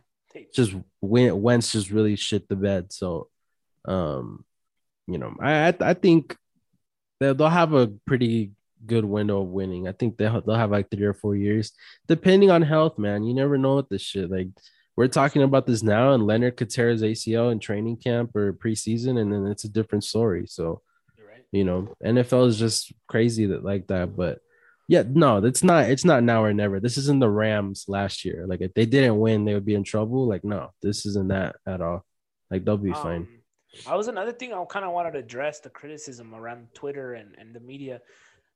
Just 0.54 0.74
went 1.02 1.38
Wentz 1.38 1.72
just 1.72 1.92
really 1.92 2.15
shit 2.15 2.50
the 2.50 2.56
bed. 2.56 2.92
So, 2.92 3.30
um, 3.86 4.46
you 5.08 5.18
know, 5.18 5.36
I 5.42 5.74
I, 5.80 5.94
think 5.94 6.36
they'll, 7.20 7.36
they'll 7.36 7.50
have 7.50 7.74
a 7.74 7.88
pretty 8.06 8.52
good 8.86 9.06
window 9.06 9.42
of 9.42 9.50
winning. 9.50 9.88
I 9.88 9.92
think 9.92 10.18
they'll 10.18 10.42
they'll 10.42 10.56
have 10.56 10.72
like 10.72 10.89
three 10.89 11.06
or 11.06 11.13
four 11.13 11.36
years, 11.36 11.72
depending 12.08 12.50
on 12.52 12.62
health. 12.62 12.98
Man, 12.98 13.24
you 13.24 13.34
never 13.34 13.58
know 13.58 13.76
what 13.76 13.89
this 13.89 14.02
shit. 14.02 14.32
Like 14.32 14.48
we're 14.96 15.08
talking 15.08 15.44
about 15.44 15.68
this 15.68 15.84
now, 15.84 16.13
and 16.13 16.26
Leonard 16.26 16.58
could 16.58 16.70
tear 16.70 16.89
his 16.89 17.04
ACL 17.04 17.52
in 17.52 17.60
training 17.60 17.98
camp 17.98 18.36
or 18.36 18.54
preseason, 18.54 19.20
and 19.20 19.32
then 19.32 19.48
it's 19.48 19.63
a 19.63 19.70
different 19.70 20.04
story. 20.04 20.46
So 20.48 20.82
you 21.52 21.63
know, 21.63 21.96
NFL 22.04 22.48
is 22.48 22.60
just 22.60 22.94
crazy 23.08 23.48
that 23.48 23.63
like 23.63 23.88
that. 23.88 24.15
But 24.15 24.39
yeah, 24.89 25.04
no, 25.08 25.38
it's 25.38 25.63
not. 25.63 25.88
It's 25.88 26.04
not 26.04 26.23
now 26.23 26.43
or 26.43 26.52
never. 26.52 26.80
This 26.80 26.97
isn't 26.97 27.19
the 27.19 27.30
Rams 27.30 27.86
last 27.88 28.25
year. 28.25 28.47
Like 28.47 28.62
if 28.62 28.73
they 28.73 28.88
didn't 28.88 29.19
win, 29.19 29.45
they 29.45 29.54
would 29.54 29.65
be 29.65 29.75
in 29.75 29.84
trouble. 29.84 30.28
Like 30.28 30.43
no, 30.43 30.71
this 30.82 31.06
isn't 31.06 31.28
that 31.28 31.58
at 31.67 31.80
all. 31.80 32.04
Like 32.49 32.65
they'll 32.65 32.75
be 32.75 32.91
um, 32.91 33.04
fine. 33.04 33.28
I 33.86 33.95
was 33.95 34.08
another 34.08 34.32
thing 34.32 34.52
I 34.52 34.65
kind 34.65 34.84
of 34.84 34.91
wanted 34.91 35.12
to 35.12 35.19
address 35.19 35.60
the 35.60 35.69
criticism 35.69 36.34
around 36.34 36.69
Twitter 36.73 37.13
and, 37.13 37.36
and 37.38 37.54
the 37.54 37.60
media. 37.60 38.02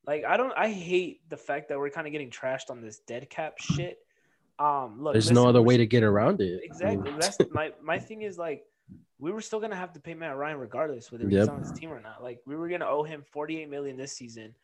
Like 0.08 0.26
I 0.26 0.36
don't 0.38 0.52
I 0.58 0.70
hate 0.70 1.22
the 1.30 1.38
fact 1.38 1.70
that 1.70 1.78
we're 1.78 1.92
kind 1.92 2.08
of 2.08 2.12
getting 2.12 2.32
trashed 2.32 2.72
on 2.72 2.82
this 2.82 2.98
dead 3.06 3.30
cap 3.30 3.60
shit. 3.60 4.00
Um 4.58 5.04
look 5.04 5.14
there's 5.14 5.26
listen, 5.26 5.36
no 5.36 5.48
other 5.48 5.62
way 5.62 5.78
to 5.78 5.86
get 5.86 6.02
around 6.02 6.42
it. 6.42 6.62
Exactly. 6.64 6.98
I 6.98 7.12
mean, 7.12 7.14
That's 7.20 7.38
my 7.52 7.74
my 7.80 8.00
thing 8.00 8.24
is 8.24 8.40
like 8.40 8.64
we 9.20 9.32
were 9.32 9.42
still 9.42 9.60
gonna 9.60 9.76
have 9.76 9.94
to 9.94 10.00
pay 10.00 10.16
Matt 10.16 10.36
Ryan 10.36 10.58
regardless 10.58 11.12
whether 11.12 11.26
he's 11.26 11.34
yep. 11.34 11.50
on 11.50 11.60
his 11.60 11.74
team 11.74 11.94
or 11.94 12.02
not. 12.02 12.24
Like 12.24 12.40
we 12.48 12.56
were 12.56 12.70
gonna 12.70 12.88
owe 12.88 13.04
him 13.04 13.24
48 13.32 13.70
million 13.70 13.98
this 13.98 14.14
season, 14.14 14.56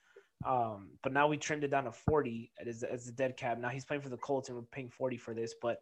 um, 0.46 0.90
but 1.04 1.12
now 1.12 1.28
we 1.28 1.38
trimmed 1.38 1.64
it 1.64 1.72
down 1.72 1.84
to 1.84 1.92
40 1.92 2.52
as 2.66 2.84
as 2.84 3.06
the 3.06 3.12
dead 3.12 3.36
cap. 3.36 3.58
Now 3.60 3.70
he's 3.70 3.86
playing 3.86 4.02
for 4.02 4.10
the 4.10 4.18
Colts 4.18 4.50
and 4.50 4.58
we're 4.58 4.64
paying 4.64 4.90
40 4.90 5.18
for 5.18 5.34
this. 5.34 5.54
But 5.62 5.82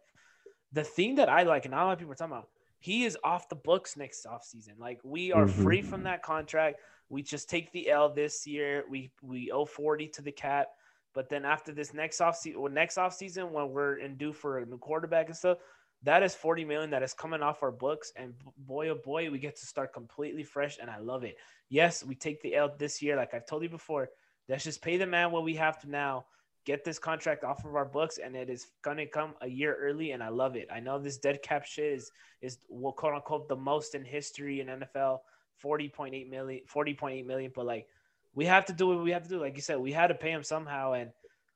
the 0.72 0.84
thing 0.84 1.14
that 1.16 1.28
I 1.28 1.44
like, 1.44 1.64
and 1.64 1.72
not 1.72 1.84
a 1.84 1.86
lot 1.86 1.92
of 1.92 1.98
people 1.98 2.12
are 2.12 2.16
talking 2.16 2.32
about, 2.32 2.48
he 2.80 3.04
is 3.04 3.16
off 3.22 3.48
the 3.48 3.56
books 3.56 3.96
next 3.96 4.26
offseason. 4.26 4.78
Like 4.78 5.00
we 5.04 5.32
are 5.32 5.46
mm-hmm. 5.46 5.62
free 5.62 5.82
from 5.82 6.02
that 6.04 6.22
contract. 6.22 6.80
We 7.08 7.22
just 7.22 7.48
take 7.48 7.70
the 7.72 7.88
L 7.88 8.12
this 8.12 8.46
year. 8.46 8.84
We 8.88 9.10
we 9.22 9.50
owe 9.50 9.64
40 9.64 10.08
to 10.08 10.22
the 10.22 10.32
cap. 10.32 10.68
But 11.14 11.28
then 11.28 11.44
after 11.44 11.72
this 11.72 11.94
next 11.94 12.20
off 12.20 12.36
season, 12.36 12.60
well, 12.60 12.72
next 12.72 12.98
off 12.98 13.14
season 13.14 13.52
when 13.52 13.70
we're 13.70 13.96
in 13.96 14.16
due 14.16 14.32
for 14.32 14.58
a 14.58 14.66
new 14.66 14.78
quarterback 14.78 15.26
and 15.26 15.36
stuff, 15.36 15.58
that 16.02 16.22
is 16.22 16.34
40 16.34 16.64
million 16.64 16.90
that 16.90 17.02
is 17.02 17.14
coming 17.14 17.42
off 17.42 17.62
our 17.62 17.72
books. 17.72 18.12
And 18.14 18.34
boy, 18.56 18.90
oh 18.90 18.94
boy, 18.94 19.30
we 19.30 19.38
get 19.38 19.56
to 19.56 19.66
start 19.66 19.92
completely 19.92 20.44
fresh. 20.44 20.78
And 20.80 20.90
I 20.90 20.98
love 20.98 21.24
it. 21.24 21.36
Yes, 21.70 22.04
we 22.04 22.14
take 22.14 22.40
the 22.42 22.54
L 22.54 22.74
this 22.78 23.02
year. 23.02 23.16
Like 23.16 23.34
I've 23.34 23.46
told 23.46 23.62
you 23.62 23.68
before, 23.68 24.10
let's 24.48 24.64
just 24.64 24.82
pay 24.82 24.96
the 24.96 25.06
man 25.06 25.30
what 25.30 25.44
we 25.44 25.54
have 25.54 25.78
to 25.80 25.90
now 25.90 26.24
get 26.64 26.84
this 26.84 26.98
contract 26.98 27.44
off 27.44 27.64
of 27.64 27.74
our 27.74 27.84
books 27.86 28.18
and 28.18 28.36
it 28.36 28.50
is 28.50 28.66
gonna 28.82 29.06
come 29.06 29.34
a 29.40 29.48
year 29.48 29.74
early 29.80 30.10
and 30.12 30.22
I 30.22 30.28
love 30.28 30.54
it. 30.54 30.68
I 30.70 30.80
know 30.80 30.98
this 30.98 31.16
dead 31.16 31.42
cap 31.42 31.64
shit 31.64 31.92
is 31.92 32.10
is 32.42 32.58
well, 32.68 32.92
quote 32.92 33.14
unquote 33.14 33.48
the 33.48 33.56
most 33.56 33.94
in 33.94 34.04
history 34.04 34.60
in 34.60 34.66
NFL, 34.66 35.20
40.8 35.64 36.28
million, 36.28 36.62
40.8 36.72 37.26
million, 37.26 37.52
but 37.54 37.64
like 37.64 37.86
we 38.34 38.44
have 38.44 38.66
to 38.66 38.72
do 38.72 38.88
what 38.88 39.02
we 39.02 39.12
have 39.12 39.22
to 39.22 39.28
do. 39.28 39.40
Like 39.40 39.56
you 39.56 39.62
said, 39.62 39.78
we 39.78 39.92
had 39.92 40.08
to 40.08 40.14
pay 40.14 40.30
him 40.30 40.42
somehow 40.42 40.92
and 40.92 41.10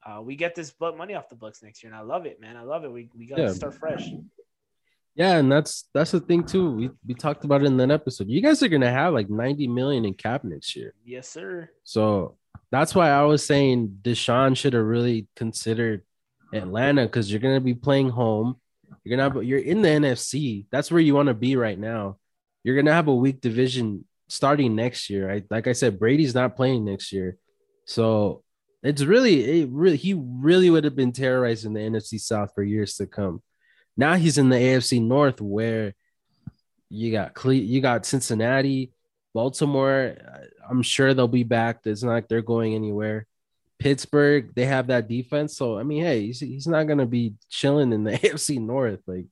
uh, 0.05 0.21
we 0.23 0.35
get 0.35 0.55
this 0.55 0.73
money 0.81 1.15
off 1.15 1.29
the 1.29 1.37
books 1.37 1.63
next 1.63 1.83
year 1.83 1.93
and 1.93 2.01
I 2.01 2.03
love 2.03 2.25
it, 2.25 2.41
man. 2.41 2.57
I 2.57 2.63
love 2.63 2.85
it. 2.85 2.91
We 2.91 3.11
we 3.15 3.27
gotta 3.27 3.43
yeah. 3.43 3.53
start 3.53 3.75
fresh. 3.75 4.09
Yeah, 5.15 5.37
and 5.37 5.53
that's 5.53 5.91
that's 5.93 6.13
the 6.13 6.21
thing 6.21 6.45
too. 6.45 6.71
We 6.71 6.91
we 7.07 7.13
talked 7.13 7.45
about 7.45 7.63
it 7.63 7.67
in 7.67 7.77
that 7.77 7.91
episode. 7.91 8.29
You 8.29 8.41
guys 8.41 8.63
are 8.63 8.69
gonna 8.69 8.91
have 8.91 9.13
like 9.13 9.29
90 9.29 9.69
million 9.69 10.07
in 10.07 10.15
cap 10.15 10.43
next 10.43 10.75
year. 10.75 10.95
Yes, 11.05 11.29
sir. 11.29 11.69
So 11.85 12.39
that's 12.73 12.95
why 12.95 13.11
I 13.11 13.23
was 13.25 13.45
saying 13.45 13.99
Deshaun 14.01 14.57
should 14.57 14.73
have 14.73 14.85
really 14.85 15.29
considered 15.37 16.03
Atlanta 16.55 17.03
because 17.03 17.31
you're 17.31 17.39
gonna 17.41 17.61
be 17.61 17.75
playing 17.75 18.09
home. 18.09 18.57
You're 19.05 19.17
gonna 19.17 19.35
have, 19.35 19.45
you're 19.45 19.59
in 19.59 19.83
the 19.83 19.91
NFC. 19.91 20.67
That's 20.73 20.91
where 20.91 21.01
you 21.01 21.15
want 21.15 21.29
to 21.29 21.35
be 21.35 21.55
right 21.55 21.79
now. 21.79 22.17
You're 22.65 22.75
gonna 22.75 22.95
have 22.95 23.09
a 23.09 23.15
weak 23.15 23.43
division 23.43 24.07
starting 24.29 24.75
next 24.75 25.11
year. 25.11 25.31
I 25.31 25.45
like 25.51 25.67
I 25.67 25.73
said, 25.73 25.99
Brady's 25.99 26.35
not 26.35 26.57
playing 26.57 26.87
next 26.87 27.13
year, 27.13 27.37
so 27.85 28.43
it's 28.83 29.03
really 29.03 29.61
it 29.61 29.69
really 29.69 29.99
he 29.99 30.15
really 30.15 30.71
would 30.71 30.85
have 30.85 30.97
been 30.97 31.13
terrorizing 31.13 31.75
the 31.75 31.81
NFC 31.81 32.19
South 32.19 32.53
for 32.55 32.63
years 32.63 32.97
to 32.97 33.07
come. 33.07 33.43
Now 33.99 34.15
he's 34.15 34.39
in 34.39 34.49
the 34.49 34.57
AFC 34.57 35.03
North 35.03 35.43
where 35.43 35.95
you 36.89 37.13
got 37.13 37.35
Cle- 37.35 37.53
you 37.53 37.83
got 37.83 38.07
Cincinnati, 38.07 38.93
Baltimore, 39.35 40.17
uh, 40.21 40.39
I'm 40.69 40.83
sure 40.83 41.15
they'll 41.15 41.29
be 41.29 41.45
back. 41.45 41.81
It's 41.85 42.03
not 42.03 42.13
like 42.13 42.29
they're 42.29 42.43
going 42.43 42.75
anywhere. 42.75 43.27
Pittsburgh, 43.79 44.55
they 44.55 44.67
have 44.67 44.87
that 44.89 45.09
defense. 45.09 45.57
So 45.57 45.79
I 45.79 45.83
mean, 45.83 46.05
hey, 46.05 46.27
he's, 46.27 46.41
he's 46.41 46.67
not 46.67 46.85
gonna 46.85 47.07
be 47.07 47.35
chilling 47.49 47.93
in 47.93 48.05
the 48.05 48.13
AFC 48.19 48.61
North. 48.61 49.01
Like 49.07 49.27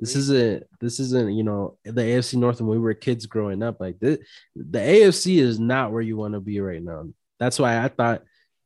this 0.00 0.16
isn't 0.16 0.66
this 0.80 0.98
isn't 0.98 1.34
you 1.34 1.42
know 1.42 1.76
the 1.84 2.00
AFC 2.00 2.34
North 2.34 2.60
when 2.60 2.70
we 2.70 2.78
were 2.78 2.94
kids 2.94 3.26
growing 3.26 3.62
up. 3.62 3.80
Like 3.80 4.00
this, 4.00 4.18
the 4.56 4.78
AFC 4.78 5.38
is 5.38 5.60
not 5.60 5.92
where 5.92 6.02
you 6.02 6.16
want 6.16 6.34
to 6.34 6.40
be 6.40 6.60
right 6.60 6.82
now. 6.82 7.08
That's 7.38 7.58
why 7.58 7.82
I 7.82 7.88
thought 7.88 8.22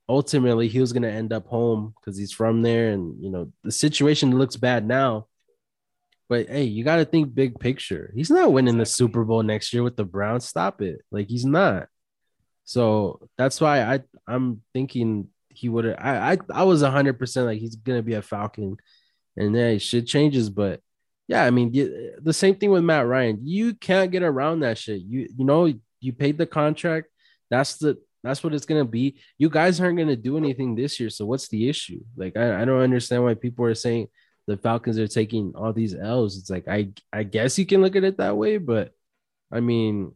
ultimately 0.09 0.68
he 0.68 0.81
was 0.81 0.92
gonna 0.92 1.09
end 1.09 1.33
up 1.33 1.47
home 1.47 1.94
because 1.99 2.16
he's 2.16 2.33
from 2.33 2.62
there, 2.62 2.90
and 2.90 3.23
you 3.23 3.31
know 3.31 3.53
the 3.64 3.73
situation 3.73 4.38
looks 4.38 4.57
bad 4.57 4.87
now. 4.87 5.27
But 6.29 6.49
hey, 6.49 6.65
you 6.65 6.85
got 6.85 6.97
to 6.97 7.05
think 7.05 7.35
big 7.35 7.59
picture. 7.61 8.13
He's 8.15 8.31
not 8.31 8.53
winning 8.53 8.79
the 8.79 8.87
Super 8.87 9.25
Bowl 9.25 9.43
next 9.43 9.73
year 9.73 9.83
with 9.83 9.97
the 9.97 10.05
Browns. 10.05 10.47
Stop 10.47 10.81
it. 10.81 11.01
Like 11.11 11.29
he's 11.29 11.45
not. 11.45 11.89
So 12.65 13.29
that's 13.37 13.61
why 13.61 13.83
I 13.83 14.01
I'm 14.27 14.63
thinking 14.73 15.29
he 15.49 15.69
would 15.69 15.85
have. 15.85 15.99
I, 15.99 16.33
I 16.33 16.39
I 16.53 16.63
was 16.65 16.83
hundred 16.83 17.19
percent 17.19 17.47
like 17.47 17.61
he's 17.61 17.77
gonna 17.77 18.03
be 18.03 18.15
a 18.15 18.23
Falcon, 18.23 18.77
and 19.37 19.55
yeah, 19.55 19.77
shit 19.79 20.07
changes. 20.07 20.49
But 20.49 20.81
yeah, 21.29 21.45
I 21.45 21.51
mean 21.51 21.73
the 22.23 22.33
same 22.33 22.57
thing 22.57 22.71
with 22.71 22.85
Matt 22.85 23.07
Ryan. 23.07 23.41
You 23.43 23.75
can't 23.75 24.11
get 24.11 24.23
around 24.23 24.61
that 24.61 24.79
shit. 24.79 25.03
You 25.03 25.29
you 25.37 25.45
know 25.45 25.73
you 26.01 26.13
paid 26.13 26.39
the 26.39 26.47
contract. 26.47 27.09
That's 27.51 27.77
the 27.77 27.99
that's 28.23 28.43
what 28.43 28.55
it's 28.55 28.67
gonna 28.67 28.87
be. 28.87 29.21
You 29.37 29.51
guys 29.51 29.81
aren't 29.81 29.99
gonna 29.99 30.17
do 30.17 30.39
anything 30.39 30.75
this 30.75 30.99
year. 30.99 31.11
So 31.11 31.27
what's 31.27 31.49
the 31.49 31.69
issue? 31.69 32.01
Like 32.17 32.37
I, 32.37 32.63
I 32.63 32.65
don't 32.65 32.81
understand 32.81 33.25
why 33.25 33.35
people 33.35 33.67
are 33.67 33.75
saying 33.75 34.09
the 34.46 34.57
Falcons 34.57 34.98
are 34.98 35.09
taking 35.09 35.52
all 35.54 35.72
these 35.72 35.94
L's. 35.94 36.38
It's 36.38 36.50
like 36.50 36.68
I 36.68 36.92
I 37.12 37.22
guess 37.22 37.59
you 37.59 37.66
can 37.66 37.80
look 37.80 37.96
at 37.96 38.04
it 38.04 38.18
that 38.18 38.37
way, 38.37 38.59
but 38.59 38.92
I 39.52 39.61
mean 39.61 40.12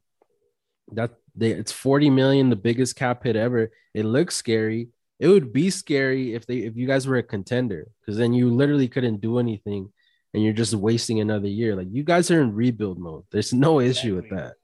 that 0.92 1.12
they, 1.34 1.50
it's 1.50 1.72
40 1.72 2.10
million, 2.10 2.50
the 2.50 2.56
biggest 2.56 2.96
cap 2.96 3.24
hit 3.24 3.36
ever. 3.36 3.70
It 3.94 4.04
looks 4.04 4.34
scary. 4.34 4.88
It 5.20 5.28
would 5.28 5.52
be 5.52 5.70
scary 5.70 6.34
if 6.34 6.46
they 6.46 6.58
if 6.58 6.76
you 6.76 6.86
guys 6.86 7.06
were 7.06 7.16
a 7.16 7.22
contender, 7.22 7.88
because 8.00 8.18
then 8.18 8.32
you 8.32 8.50
literally 8.50 8.88
couldn't 8.88 9.20
do 9.20 9.38
anything 9.38 9.92
and 10.34 10.44
you're 10.44 10.52
just 10.52 10.74
wasting 10.74 11.20
another 11.20 11.48
year. 11.48 11.74
Like 11.74 11.88
you 11.90 12.04
guys 12.04 12.30
are 12.30 12.40
in 12.40 12.54
rebuild 12.54 12.98
mode. 12.98 13.24
There's 13.30 13.52
no 13.52 13.80
issue 13.80 14.16
with 14.16 14.30
that. 14.30 14.54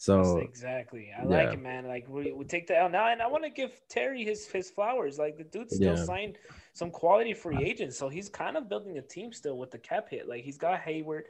So 0.00 0.38
exactly, 0.38 1.10
I 1.12 1.22
yeah. 1.22 1.28
like 1.28 1.54
it, 1.54 1.60
man. 1.60 1.86
Like 1.86 2.08
we, 2.08 2.30
we 2.30 2.44
take 2.44 2.68
the 2.68 2.78
L 2.78 2.88
now, 2.88 3.10
and 3.10 3.20
I 3.20 3.26
want 3.26 3.42
to 3.42 3.50
give 3.50 3.80
Terry 3.88 4.22
his 4.22 4.46
his 4.46 4.70
flowers. 4.70 5.18
Like 5.18 5.36
the 5.36 5.42
dude 5.42 5.72
still 5.72 5.96
yeah. 5.96 6.04
signed 6.04 6.38
some 6.72 6.90
quality 6.92 7.34
free 7.34 7.64
agents, 7.64 7.98
so 7.98 8.08
he's 8.08 8.28
kind 8.28 8.56
of 8.56 8.68
building 8.68 8.98
a 8.98 9.02
team 9.02 9.32
still 9.32 9.58
with 9.58 9.72
the 9.72 9.78
cap 9.78 10.08
hit. 10.08 10.28
Like 10.28 10.44
he's 10.44 10.56
got 10.56 10.78
Hayward, 10.80 11.24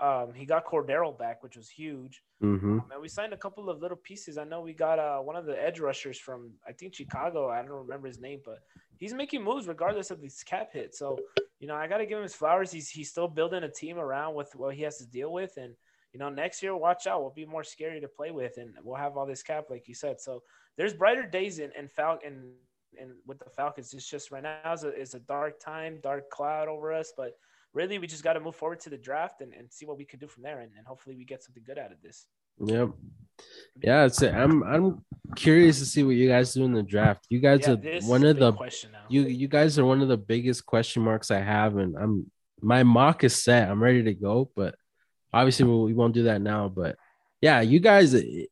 um, 0.00 0.32
he 0.34 0.46
got 0.46 0.64
Cordero 0.64 1.16
back, 1.16 1.44
which 1.44 1.56
was 1.56 1.68
huge. 1.68 2.22
Mm-hmm. 2.42 2.80
Um, 2.80 2.84
and 2.92 3.00
we 3.00 3.08
signed 3.08 3.32
a 3.32 3.36
couple 3.36 3.68
of 3.68 3.80
little 3.80 3.96
pieces. 3.96 4.38
I 4.38 4.44
know 4.44 4.60
we 4.60 4.72
got 4.72 4.98
uh, 4.98 5.18
one 5.18 5.36
of 5.36 5.44
the 5.44 5.60
edge 5.60 5.80
rushers 5.80 6.18
from 6.18 6.50
I 6.66 6.72
think 6.72 6.94
Chicago. 6.94 7.48
I 7.48 7.62
don't 7.62 7.70
remember 7.70 8.06
his 8.08 8.20
name, 8.20 8.40
but 8.44 8.58
he's 8.96 9.14
making 9.14 9.42
moves 9.42 9.66
regardless 9.66 10.10
of 10.10 10.20
these 10.20 10.42
cap 10.44 10.70
hits. 10.72 10.98
So 10.98 11.18
you 11.58 11.66
know, 11.66 11.74
I 11.74 11.88
got 11.88 11.98
to 11.98 12.06
give 12.06 12.18
him 12.18 12.22
his 12.22 12.34
flowers. 12.34 12.70
He's 12.70 12.88
he's 12.88 13.10
still 13.10 13.28
building 13.28 13.64
a 13.64 13.70
team 13.70 13.98
around 13.98 14.34
with 14.34 14.52
what 14.54 14.74
he 14.74 14.82
has 14.82 14.98
to 14.98 15.06
deal 15.06 15.32
with, 15.32 15.56
and 15.56 15.74
you 16.18 16.24
know, 16.24 16.30
next 16.30 16.64
year, 16.64 16.74
watch 16.74 17.06
out. 17.06 17.20
We'll 17.20 17.30
be 17.30 17.46
more 17.46 17.62
scary 17.62 18.00
to 18.00 18.08
play 18.08 18.32
with, 18.32 18.56
and 18.56 18.74
we'll 18.82 18.96
have 18.96 19.16
all 19.16 19.24
this 19.24 19.40
cap, 19.40 19.66
like 19.70 19.86
you 19.86 19.94
said. 19.94 20.20
So 20.20 20.42
there's 20.76 20.92
brighter 20.92 21.22
days 21.22 21.60
in, 21.60 21.70
in 21.78 21.86
Falcon 21.86 22.54
and 23.00 23.10
with 23.24 23.38
the 23.38 23.48
Falcons. 23.50 23.94
It's 23.94 24.10
just 24.10 24.32
right 24.32 24.42
now 24.42 24.72
is 24.72 24.82
a, 24.82 25.00
is 25.00 25.14
a 25.14 25.20
dark 25.20 25.60
time, 25.60 26.00
dark 26.02 26.28
cloud 26.28 26.66
over 26.66 26.92
us. 26.92 27.12
But 27.16 27.34
really, 27.72 28.00
we 28.00 28.08
just 28.08 28.24
got 28.24 28.32
to 28.32 28.40
move 28.40 28.56
forward 28.56 28.80
to 28.80 28.90
the 28.90 28.96
draft 28.96 29.42
and, 29.42 29.52
and 29.54 29.72
see 29.72 29.86
what 29.86 29.96
we 29.96 30.04
can 30.04 30.18
do 30.18 30.26
from 30.26 30.42
there, 30.42 30.58
and, 30.58 30.72
and 30.76 30.84
hopefully 30.88 31.14
we 31.14 31.24
get 31.24 31.44
something 31.44 31.62
good 31.64 31.78
out 31.78 31.92
of 31.92 32.02
this. 32.02 32.26
Yep. 32.64 32.90
Yeah, 33.80 34.06
it's 34.06 34.20
I'm 34.20 34.64
I'm 34.64 35.04
curious 35.36 35.78
to 35.78 35.86
see 35.86 36.02
what 36.02 36.16
you 36.16 36.28
guys 36.28 36.52
do 36.52 36.64
in 36.64 36.72
the 36.72 36.82
draft. 36.82 37.26
You 37.28 37.38
guys 37.38 37.60
yeah, 37.62 37.74
are 37.74 38.00
one 38.08 38.24
of 38.24 38.38
the 38.38 38.52
you 39.08 39.22
you 39.22 39.46
guys 39.46 39.78
are 39.78 39.84
one 39.84 40.02
of 40.02 40.08
the 40.08 40.16
biggest 40.16 40.66
question 40.66 41.02
marks 41.02 41.30
I 41.30 41.38
have, 41.38 41.76
and 41.76 41.96
I'm 41.96 42.28
my 42.60 42.82
mock 42.82 43.22
is 43.22 43.40
set. 43.40 43.70
I'm 43.70 43.80
ready 43.80 44.02
to 44.02 44.14
go, 44.14 44.50
but 44.56 44.74
Obviously, 45.32 45.66
we 45.66 45.94
won't 45.94 46.14
do 46.14 46.24
that 46.24 46.40
now, 46.40 46.68
but 46.68 46.96
yeah, 47.40 47.60
you 47.60 47.80
guys, 47.80 48.14
eh, 48.14 48.44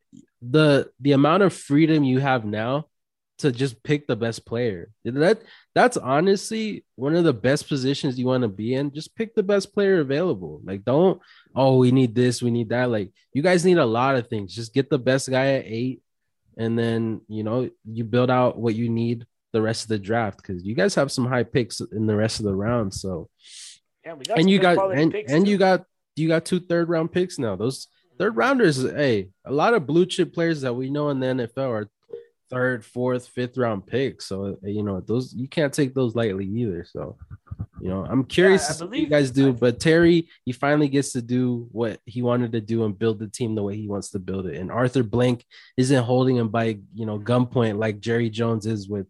the 0.42 0.90
the 1.00 1.12
amount 1.12 1.42
of 1.42 1.52
freedom 1.52 2.04
you 2.04 2.18
have 2.20 2.44
now 2.44 2.86
to 3.38 3.52
just 3.52 3.82
pick 3.82 4.06
the 4.06 4.16
best 4.16 4.46
player 4.46 4.88
that 5.04 5.42
that's 5.74 5.98
honestly 5.98 6.84
one 6.94 7.14
of 7.14 7.24
the 7.24 7.34
best 7.34 7.68
positions 7.68 8.18
you 8.18 8.26
want 8.26 8.42
to 8.42 8.48
be 8.48 8.74
in. 8.74 8.92
Just 8.92 9.14
pick 9.14 9.34
the 9.34 9.42
best 9.42 9.74
player 9.74 10.00
available. 10.00 10.60
Like, 10.64 10.84
don't 10.84 11.20
oh 11.54 11.78
we 11.78 11.90
need 11.90 12.14
this, 12.14 12.42
we 12.42 12.50
need 12.50 12.70
that. 12.70 12.90
Like, 12.90 13.10
you 13.32 13.42
guys 13.42 13.64
need 13.64 13.78
a 13.78 13.84
lot 13.84 14.16
of 14.16 14.28
things. 14.28 14.54
Just 14.54 14.72
get 14.72 14.88
the 14.88 14.98
best 14.98 15.28
guy 15.30 15.54
at 15.54 15.64
eight, 15.66 16.02
and 16.56 16.78
then 16.78 17.20
you 17.28 17.42
know 17.42 17.70
you 17.84 18.04
build 18.04 18.30
out 18.30 18.58
what 18.58 18.74
you 18.74 18.88
need 18.88 19.26
the 19.52 19.62
rest 19.62 19.84
of 19.84 19.88
the 19.88 19.98
draft 19.98 20.38
because 20.38 20.64
you 20.64 20.74
guys 20.74 20.94
have 20.94 21.12
some 21.12 21.26
high 21.26 21.44
picks 21.44 21.80
in 21.80 22.06
the 22.06 22.16
rest 22.16 22.40
of 22.40 22.46
the 22.46 22.54
round. 22.54 22.94
So. 22.94 23.28
Yeah, 24.04 24.14
we 24.14 24.24
got 24.24 24.38
and 24.38 24.48
you 24.48 24.60
got 24.60 24.96
and, 24.96 25.12
and 25.14 25.48
you 25.48 25.58
got 25.58 25.84
you 26.16 26.28
got 26.28 26.44
two 26.44 26.60
third 26.60 26.88
round 26.88 27.12
picks 27.12 27.38
now. 27.38 27.56
Those 27.56 27.88
third 28.18 28.36
rounders, 28.36 28.82
hey, 28.82 29.28
a 29.44 29.52
lot 29.52 29.74
of 29.74 29.86
blue 29.86 30.06
chip 30.06 30.34
players 30.34 30.62
that 30.62 30.74
we 30.74 30.90
know 30.90 31.10
in 31.10 31.20
the 31.20 31.26
NFL 31.26 31.68
are 31.68 31.90
third, 32.50 32.84
fourth, 32.84 33.28
fifth 33.28 33.58
round 33.58 33.86
picks. 33.86 34.26
So 34.26 34.58
you 34.62 34.82
know 34.82 35.00
those 35.00 35.34
you 35.34 35.48
can't 35.48 35.72
take 35.72 35.94
those 35.94 36.14
lightly 36.14 36.46
either. 36.46 36.84
So 36.84 37.16
you 37.80 37.88
know 37.88 38.04
I'm 38.04 38.24
curious 38.24 38.80
yeah, 38.80 38.86
what 38.86 38.96
you 38.96 39.06
guys 39.06 39.30
do, 39.30 39.52
but 39.52 39.80
Terry 39.80 40.28
he 40.44 40.52
finally 40.52 40.88
gets 40.88 41.12
to 41.12 41.22
do 41.22 41.68
what 41.72 42.00
he 42.06 42.22
wanted 42.22 42.52
to 42.52 42.60
do 42.60 42.84
and 42.84 42.98
build 42.98 43.18
the 43.18 43.28
team 43.28 43.54
the 43.54 43.62
way 43.62 43.76
he 43.76 43.88
wants 43.88 44.10
to 44.10 44.18
build 44.18 44.46
it. 44.46 44.56
And 44.56 44.70
Arthur 44.70 45.02
Blank 45.02 45.44
isn't 45.76 46.04
holding 46.04 46.36
him 46.36 46.48
by 46.48 46.78
you 46.94 47.06
know 47.06 47.18
gunpoint 47.18 47.78
like 47.78 48.00
Jerry 48.00 48.30
Jones 48.30 48.66
is 48.66 48.88
with 48.88 49.06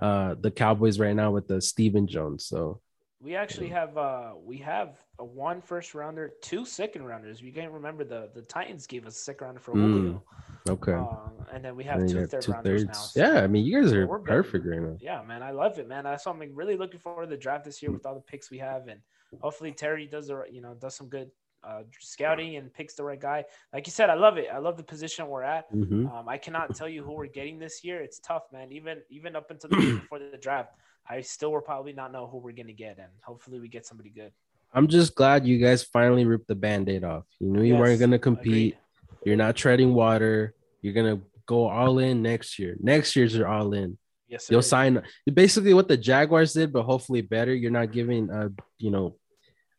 uh 0.00 0.34
the 0.40 0.50
Cowboys 0.50 0.98
right 0.98 1.16
now 1.16 1.30
with 1.30 1.48
the 1.48 1.60
Stephen 1.60 2.06
Jones. 2.06 2.46
So 2.46 2.80
we 3.22 3.36
actually 3.36 3.68
have 3.68 3.96
uh 3.96 4.32
we 4.44 4.58
have 4.58 4.98
a 5.18 5.24
one 5.24 5.60
first 5.60 5.94
rounder, 5.94 6.32
two 6.42 6.64
second 6.64 7.04
rounders. 7.04 7.40
You 7.40 7.52
can't 7.52 7.70
remember 7.70 8.04
the 8.04 8.30
the 8.34 8.42
Titans 8.42 8.86
gave 8.86 9.06
us 9.06 9.16
a 9.16 9.20
second 9.20 9.46
rounder 9.46 9.60
for 9.60 9.74
mm, 9.74 9.92
Julio. 9.92 10.22
Okay. 10.68 10.92
Um, 10.92 11.32
and 11.52 11.64
then 11.64 11.76
we 11.76 11.84
have 11.84 12.00
two 12.06 12.26
third 12.26 12.42
two 12.42 12.52
rounders 12.52 12.82
thirds. 12.82 12.98
now. 12.98 13.04
So 13.04 13.20
yeah, 13.20 13.40
I 13.42 13.46
mean 13.46 13.64
you 13.64 13.80
guys 13.80 13.92
are 13.92 14.06
perfect 14.18 14.66
right 14.66 14.80
now. 14.80 14.96
Yeah, 15.00 15.22
man, 15.22 15.42
I 15.42 15.52
love 15.52 15.78
it, 15.78 15.88
man. 15.88 16.04
That's 16.04 16.26
what 16.26 16.36
I'm 16.36 16.54
really 16.54 16.76
looking 16.76 16.98
forward 16.98 17.24
to 17.24 17.30
the 17.30 17.36
draft 17.36 17.64
this 17.64 17.80
year 17.80 17.92
with 17.92 18.04
all 18.04 18.14
the 18.14 18.20
picks 18.20 18.50
we 18.50 18.58
have, 18.58 18.88
and 18.88 19.00
hopefully 19.40 19.72
Terry 19.72 20.06
does 20.06 20.26
the 20.26 20.42
you 20.50 20.60
know 20.60 20.74
does 20.74 20.96
some 20.96 21.08
good 21.08 21.30
uh, 21.64 21.82
scouting 22.00 22.56
and 22.56 22.72
picks 22.74 22.94
the 22.94 23.04
right 23.04 23.20
guy. 23.20 23.44
Like 23.72 23.86
you 23.86 23.92
said, 23.92 24.10
I 24.10 24.14
love 24.14 24.36
it. 24.36 24.48
I 24.52 24.58
love 24.58 24.76
the 24.76 24.82
position 24.82 25.28
we're 25.28 25.44
at. 25.44 25.72
Mm-hmm. 25.72 26.08
Um, 26.08 26.28
I 26.28 26.36
cannot 26.36 26.74
tell 26.74 26.88
you 26.88 27.04
who 27.04 27.12
we're 27.12 27.26
getting 27.26 27.58
this 27.58 27.84
year. 27.84 28.00
It's 28.00 28.18
tough, 28.18 28.44
man. 28.52 28.72
Even 28.72 28.98
even 29.10 29.36
up 29.36 29.50
until 29.50 29.70
the 29.70 29.76
before 30.00 30.18
the 30.18 30.38
draft, 30.38 30.74
I 31.08 31.20
still 31.20 31.52
will 31.52 31.60
probably 31.60 31.92
not 31.92 32.12
know 32.12 32.26
who 32.26 32.38
we're 32.38 32.52
gonna 32.52 32.72
get, 32.72 32.98
and 32.98 33.08
hopefully 33.22 33.60
we 33.60 33.68
get 33.68 33.84
somebody 33.86 34.10
good. 34.10 34.32
I'm 34.74 34.86
just 34.88 35.14
glad 35.14 35.46
you 35.46 35.58
guys 35.58 35.82
finally 35.82 36.24
ripped 36.24 36.48
the 36.48 36.54
band-aid 36.54 37.04
off. 37.04 37.24
You 37.40 37.48
knew 37.48 37.62
you 37.62 37.74
Yes, 37.74 37.80
weren't 37.80 38.00
gonna 38.00 38.18
compete. 38.18 38.74
agreed. 38.74 38.78
You're 39.24 39.36
not 39.36 39.56
treading 39.56 39.94
water. 39.94 40.54
You're 40.80 40.94
gonna 40.94 41.20
go 41.46 41.68
all 41.68 41.98
in 41.98 42.22
next 42.22 42.58
year. 42.58 42.76
Next 42.80 43.14
year's 43.14 43.34
you're 43.36 43.48
all 43.48 43.72
in. 43.74 43.98
Yes, 44.28 44.46
sir. 44.46 44.54
You'll 44.54 44.62
sign 44.62 45.02
basically 45.32 45.74
what 45.74 45.88
the 45.88 45.96
Jaguars 45.96 46.54
did, 46.54 46.72
but 46.72 46.84
hopefully 46.84 47.20
better. 47.20 47.54
You're 47.54 47.70
not 47.70 47.92
giving 47.92 48.30
a 48.30 48.50
you 48.78 48.90
know 48.90 49.16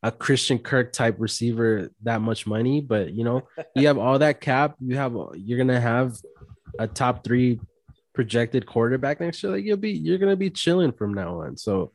a 0.03 0.11
Christian 0.11 0.59
Kirk 0.59 0.91
type 0.91 1.15
receiver 1.17 1.89
that 2.03 2.21
much 2.21 2.45
money, 2.45 2.79
but 2.81 3.13
you 3.13 3.23
know 3.23 3.47
you 3.75 3.87
have 3.87 3.97
all 3.97 4.19
that 4.19 4.41
cap. 4.41 4.75
You 4.79 4.97
have 4.97 5.15
you're 5.35 5.57
gonna 5.57 5.79
have 5.81 6.15
a 6.77 6.87
top 6.87 7.23
three 7.23 7.59
projected 8.13 8.65
quarterback 8.65 9.19
next 9.19 9.43
year. 9.43 9.51
Like 9.51 9.65
you'll 9.65 9.77
be 9.77 9.91
you're 9.91 10.17
gonna 10.17 10.35
be 10.35 10.49
chilling 10.49 10.91
from 10.91 11.13
now 11.13 11.41
on. 11.41 11.57
So 11.57 11.91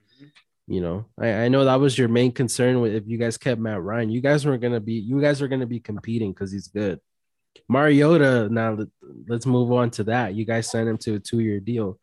you 0.66 0.80
know 0.80 1.06
I, 1.18 1.28
I 1.28 1.48
know 1.48 1.64
that 1.64 1.80
was 1.80 1.96
your 1.96 2.08
main 2.08 2.32
concern 2.32 2.80
with 2.80 2.94
if 2.94 3.04
you 3.06 3.18
guys 3.18 3.38
kept 3.38 3.60
Matt 3.60 3.82
Ryan. 3.82 4.10
You 4.10 4.20
guys 4.20 4.46
weren't 4.46 4.62
gonna 4.62 4.80
be 4.80 4.94
you 4.94 5.20
guys 5.20 5.40
are 5.42 5.48
gonna 5.48 5.66
be 5.66 5.80
competing 5.80 6.32
because 6.32 6.52
he's 6.52 6.68
good. 6.68 7.00
Mariota. 7.68 8.48
Now 8.50 8.72
let, 8.72 8.88
let's 9.26 9.46
move 9.46 9.72
on 9.72 9.90
to 9.92 10.04
that. 10.04 10.34
You 10.34 10.44
guys 10.44 10.70
signed 10.70 10.88
him 10.88 10.98
to 10.98 11.14
a 11.14 11.18
two 11.18 11.40
year 11.40 11.60
deal. 11.60 11.98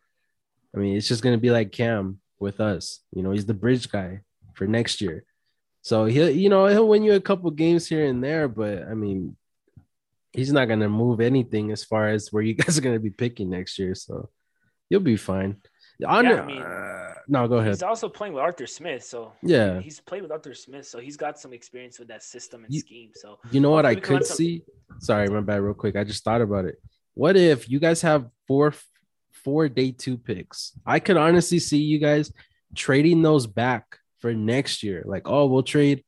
I 0.76 0.80
mean, 0.80 0.96
it's 0.98 1.08
just 1.08 1.24
gonna 1.24 1.38
be 1.38 1.52
like 1.52 1.72
Cam 1.72 2.20
with 2.40 2.60
us. 2.60 3.02
You 3.14 3.24
know, 3.24 3.32
he's 3.32 3.46
the 3.46 3.54
bridge 3.54 3.90
guy 3.90 4.22
for 4.54 4.68
next 4.68 5.02
year. 5.02 5.26
So 5.82 6.06
he'll, 6.06 6.32
you 6.32 6.50
know, 6.50 6.66
he'll 6.66 6.88
win 6.88 7.04
you 7.04 7.14
a 7.14 7.22
couple 7.22 7.52
games 7.52 7.88
here 7.88 8.06
and 8.06 8.24
there, 8.24 8.48
but 8.48 8.88
I 8.88 8.96
mean, 8.96 9.38
he's 10.36 10.52
not 10.52 10.68
gonna 10.68 10.90
move 10.90 11.20
anything 11.22 11.72
as 11.72 11.84
far 11.84 12.10
as 12.10 12.30
where 12.32 12.44
you 12.44 12.54
guys 12.62 12.78
are 12.78 12.82
gonna 12.82 13.00
be 13.00 13.10
picking 13.10 13.50
next 13.50 13.78
year. 13.80 13.96
So 13.96 14.30
you'll 14.90 15.02
be 15.02 15.18
fine. 15.18 15.58
On, 16.06 16.26
Yeah, 16.26 16.42
I 16.42 16.46
mean, 16.46 16.62
uh, 16.62 17.14
no, 17.28 17.48
go 17.48 17.58
ahead. 17.58 17.72
He's 17.74 17.84
also 17.84 18.10
playing 18.10 18.34
with 18.34 18.44
Arthur 18.44 18.68
Smith, 18.68 19.04
so 19.04 19.32
Yeah, 19.42 19.80
he's 19.80 20.00
played 20.02 20.22
with 20.24 20.32
Arthur 20.32 20.54
Smith, 20.54 20.86
so 20.86 21.00
he's 21.00 21.16
got 21.18 21.40
some 21.40 21.54
experience 21.54 21.98
with 22.00 22.10
that 22.10 22.22
system 22.22 22.66
and 22.66 22.74
You- 22.74 22.82
scheme. 22.82 23.12
So 23.16 23.40
you 23.52 23.60
know 23.62 23.72
what 23.72 23.86
I 23.86 23.94
Hopefully 23.94 23.96
we 23.96 24.02
can 24.02 24.14
learn 24.14 24.20
could 24.20 24.28
some- 24.28 24.38
see. 24.38 24.64
Sorry, 25.00 25.28
my 25.30 25.42
bad. 25.42 25.62
Real 25.62 25.74
quick, 25.74 25.96
I 25.96 26.04
just 26.04 26.24
thought 26.24 26.42
about 26.42 26.66
it. 26.66 26.76
What 27.14 27.38
if 27.38 27.70
you 27.70 27.80
guys 27.80 28.02
have 28.02 28.30
four, 28.48 28.74
four 29.32 29.70
day 29.70 29.92
two 29.92 30.18
picks? 30.18 30.74
I 30.86 31.00
could 31.00 31.18
honestly 31.18 31.60
see 31.60 31.78
you 31.80 31.98
guys 32.00 32.32
trading 32.76 33.22
those 33.22 33.48
back 33.48 34.00
for 34.20 34.34
next 34.34 34.84
year. 34.84 35.02
Like, 35.06 35.24
oh, 35.30 35.46
we'll 35.48 35.64
trade. 35.64 36.04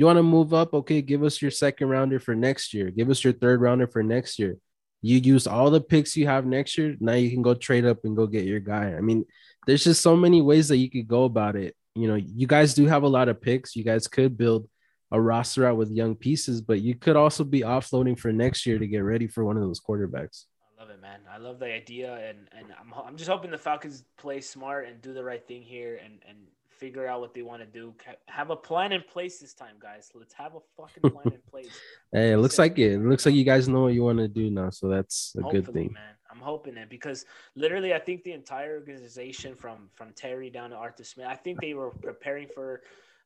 You 0.00 0.06
want 0.06 0.16
to 0.16 0.22
move 0.22 0.54
up? 0.54 0.72
Okay, 0.72 1.02
give 1.02 1.22
us 1.22 1.42
your 1.42 1.50
second 1.50 1.90
rounder 1.90 2.18
for 2.18 2.34
next 2.34 2.72
year. 2.72 2.90
Give 2.90 3.10
us 3.10 3.22
your 3.22 3.34
third 3.34 3.60
rounder 3.60 3.86
for 3.86 4.02
next 4.02 4.38
year. 4.38 4.56
You 5.02 5.18
use 5.18 5.46
all 5.46 5.70
the 5.70 5.82
picks 5.82 6.16
you 6.16 6.26
have 6.26 6.46
next 6.46 6.78
year. 6.78 6.96
Now 7.00 7.12
you 7.12 7.28
can 7.30 7.42
go 7.42 7.52
trade 7.52 7.84
up 7.84 7.98
and 8.04 8.16
go 8.16 8.26
get 8.26 8.46
your 8.46 8.60
guy. 8.60 8.94
I 8.96 9.02
mean, 9.02 9.26
there's 9.66 9.84
just 9.84 10.00
so 10.00 10.16
many 10.16 10.40
ways 10.40 10.68
that 10.68 10.78
you 10.78 10.88
could 10.88 11.06
go 11.06 11.24
about 11.24 11.54
it. 11.54 11.76
You 11.94 12.08
know, 12.08 12.14
you 12.14 12.46
guys 12.46 12.72
do 12.72 12.86
have 12.86 13.02
a 13.02 13.08
lot 13.08 13.28
of 13.28 13.42
picks. 13.42 13.76
You 13.76 13.84
guys 13.84 14.08
could 14.08 14.38
build 14.38 14.70
a 15.10 15.20
roster 15.20 15.66
out 15.66 15.76
with 15.76 15.90
young 15.90 16.14
pieces, 16.14 16.62
but 16.62 16.80
you 16.80 16.94
could 16.94 17.16
also 17.16 17.44
be 17.44 17.60
offloading 17.60 18.18
for 18.18 18.32
next 18.32 18.64
year 18.64 18.78
to 18.78 18.86
get 18.86 19.00
ready 19.00 19.26
for 19.26 19.44
one 19.44 19.58
of 19.58 19.62
those 19.62 19.82
quarterbacks. 19.82 20.46
I 20.78 20.82
love 20.82 20.88
it, 20.88 21.02
man. 21.02 21.20
I 21.30 21.36
love 21.36 21.58
the 21.58 21.70
idea, 21.70 22.14
and 22.14 22.48
and 22.52 22.68
I'm 22.80 22.94
I'm 23.06 23.18
just 23.18 23.28
hoping 23.28 23.50
the 23.50 23.58
Falcons 23.58 24.02
play 24.16 24.40
smart 24.40 24.88
and 24.88 25.02
do 25.02 25.12
the 25.12 25.22
right 25.22 25.46
thing 25.46 25.60
here, 25.60 26.00
and 26.02 26.22
and 26.26 26.38
figure 26.80 27.06
out 27.06 27.20
what 27.20 27.34
they 27.34 27.42
want 27.42 27.60
to 27.60 27.66
do. 27.66 27.94
Have 28.26 28.50
a 28.50 28.56
plan 28.56 28.92
in 28.92 29.02
place 29.02 29.38
this 29.38 29.52
time, 29.52 29.76
guys. 29.78 30.10
Let's 30.14 30.34
have 30.34 30.54
a 30.54 30.60
fucking 30.76 31.10
plan 31.12 31.34
in 31.34 31.42
place. 31.50 31.78
Hey, 32.10 32.32
it 32.32 32.38
looks 32.38 32.58
like 32.58 32.78
it. 32.78 32.94
It 32.94 33.04
looks 33.04 33.26
like 33.26 33.34
you 33.34 33.44
guys 33.44 33.68
know 33.68 33.82
what 33.82 33.94
you 33.94 34.02
want 34.02 34.18
to 34.18 34.28
do 34.28 34.50
now, 34.50 34.70
so 34.70 34.88
that's 34.88 35.36
a 35.38 35.42
good 35.42 35.66
thing. 35.66 35.92
man. 35.92 36.14
I'm 36.32 36.40
hoping 36.40 36.76
it 36.76 36.88
because 36.88 37.26
literally, 37.54 37.92
I 37.92 37.98
think 37.98 38.22
the 38.22 38.32
entire 38.32 38.74
organization, 38.74 39.54
from 39.54 39.90
from 39.94 40.12
Terry 40.14 40.48
down 40.48 40.70
to 40.70 40.76
Arthur 40.76 41.04
Smith, 41.04 41.26
I 41.28 41.36
think 41.36 41.60
they 41.60 41.74
were 41.74 41.90
preparing 41.90 42.48
for 42.48 42.82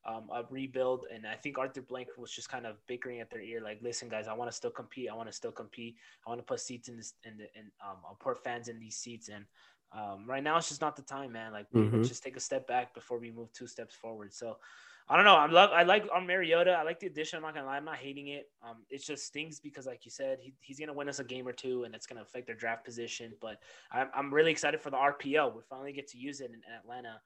um, 0.07 0.29
a 0.33 0.43
rebuild, 0.51 1.07
and 1.13 1.27
I 1.27 1.35
think 1.35 1.59
Arthur 1.59 1.83
Blank 1.83 2.09
was 2.19 2.31
just 2.31 2.49
kind 2.49 2.67
of 2.67 2.77
bickering 2.87 3.21
at 3.21 3.31
their 3.31 3.41
ear, 3.41 3.61
like, 3.61 3.79
"Listen, 3.83 4.09
guys, 4.09 4.27
I 4.27 4.35
want 4.35 4.51
to 4.51 4.57
still 4.57 4.71
compete. 4.71 5.09
I 5.11 5.15
want 5.15 5.29
to 5.29 5.35
still 5.35 5.53
compete. 5.53 5.97
I 6.27 6.31
want 6.31 6.41
to 6.41 6.45
put 6.45 6.61
seats 6.61 6.89
in 6.89 6.97
this, 6.97 7.15
in 7.25 7.37
the, 7.37 7.45
in 7.59 7.71
um, 7.87 7.99
I'll 8.07 8.19
put 8.21 8.43
fans 8.43 8.69
in 8.69 8.79
these 8.79 8.97
seats." 8.97 9.29
And 9.29 9.45
um, 9.95 10.27
right 10.27 10.43
now, 10.43 10.57
it's 10.59 10.69
just 10.69 10.81
not 10.81 10.97
the 10.97 11.03
time, 11.03 11.33
man. 11.33 11.53
Like, 11.53 11.67
we- 11.73 11.83
Mhm. 11.83 11.93
let's 11.99 12.09
just 12.09 12.23
take 12.25 12.37
a 12.37 12.41
step 12.41 12.67
back 12.67 12.93
before 12.95 13.19
we 13.19 13.31
move 13.31 13.53
two 13.53 13.67
steps 13.67 13.95
forward. 13.95 14.33
So. 14.35 14.59
I 15.07 15.17
don't 15.17 15.27
know. 15.27 15.37
I'm 15.37 15.53
love. 15.53 15.69
I 15.71 15.83
like 15.83 16.09
on 16.15 16.27
Mariota. 16.27 16.71
I 16.71 16.83
like 16.83 16.99
the 16.99 17.07
addition. 17.09 17.37
I'm 17.37 17.43
not 17.43 17.53
gonna 17.53 17.67
lie. 17.67 17.77
I'm 17.77 17.85
not 17.85 17.97
hating 17.99 18.29
it. 18.29 18.51
Um, 18.63 18.87
it 18.89 19.03
just 19.05 19.27
stings 19.27 19.61
because, 19.61 19.85
like 19.85 20.07
you 20.07 20.11
said, 20.11 20.39
he, 20.41 20.55
he's 20.63 20.81
gonna 20.81 20.95
win 20.95 21.11
us 21.11 21.19
a 21.19 21.25
game 21.25 21.47
or 21.47 21.53
two, 21.53 21.85
and 21.85 21.95
it's 21.95 22.07
gonna 22.07 22.23
affect 22.23 22.47
their 22.47 22.57
draft 22.57 22.87
position. 22.87 23.35
But 23.39 23.61
I'm, 23.93 24.09
I'm 24.15 24.33
really 24.33 24.51
excited 24.51 24.81
for 24.81 24.89
the 24.89 24.97
RPO. 24.97 25.55
We 25.55 25.61
finally 25.69 25.93
get 25.93 26.09
to 26.09 26.17
use 26.17 26.41
it 26.41 26.49
in, 26.49 26.55
in 26.55 26.73
Atlanta 26.81 27.21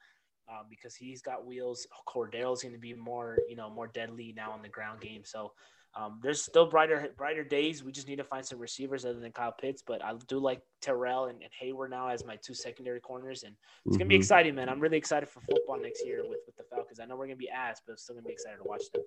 uh, 0.48 0.64
because 0.68 0.96
he's 0.96 1.22
got 1.22 1.46
wheels. 1.46 1.86
Cordell's 2.08 2.64
gonna 2.64 2.78
be 2.78 2.94
more, 2.94 3.38
you 3.48 3.54
know, 3.54 3.70
more 3.70 3.86
deadly 3.86 4.32
now 4.36 4.50
on 4.50 4.60
the 4.60 4.68
ground 4.68 5.00
game. 5.00 5.22
So 5.24 5.52
um, 5.98 6.20
there's 6.22 6.40
still 6.42 6.66
brighter 6.66 7.08
brighter 7.16 7.42
days. 7.42 7.82
We 7.82 7.90
just 7.90 8.06
need 8.06 8.16
to 8.16 8.24
find 8.24 8.44
some 8.46 8.58
receivers 8.60 9.04
other 9.04 9.18
than 9.18 9.32
Kyle 9.32 9.52
Pitts. 9.52 9.82
But 9.84 10.04
I 10.04 10.14
do 10.28 10.38
like 10.38 10.62
Terrell 10.80 11.26
and, 11.26 11.42
and 11.42 11.50
Hayward 11.58 11.90
now 11.90 12.08
as 12.08 12.24
my 12.24 12.36
two 12.36 12.54
secondary 12.54 13.00
corners, 13.00 13.42
and 13.42 13.54
it's 13.84 13.96
gonna 13.96 14.08
be 14.08 14.14
Mhm. 14.14 14.18
exciting, 14.18 14.54
man. 14.54 14.68
I'm 14.68 14.78
really 14.80 14.96
excited 14.98 15.28
for 15.28 15.40
football 15.40 15.80
next 15.80 16.06
year 16.06 16.22
with, 16.22 16.38
with 16.46 16.56
the 16.56 16.62
Falcons. 16.70 17.00
I 17.00 17.06
know 17.06 17.16
we're 17.16 17.26
gonna 17.26 17.36
be 17.36 17.50
ass, 17.50 17.80
but 17.84 17.92
I'm 17.92 17.98
still 17.98 18.14
gonna 18.14 18.26
be 18.26 18.32
excited 18.32 18.58
to 18.58 18.64
watch 18.64 18.84
them. 18.92 19.02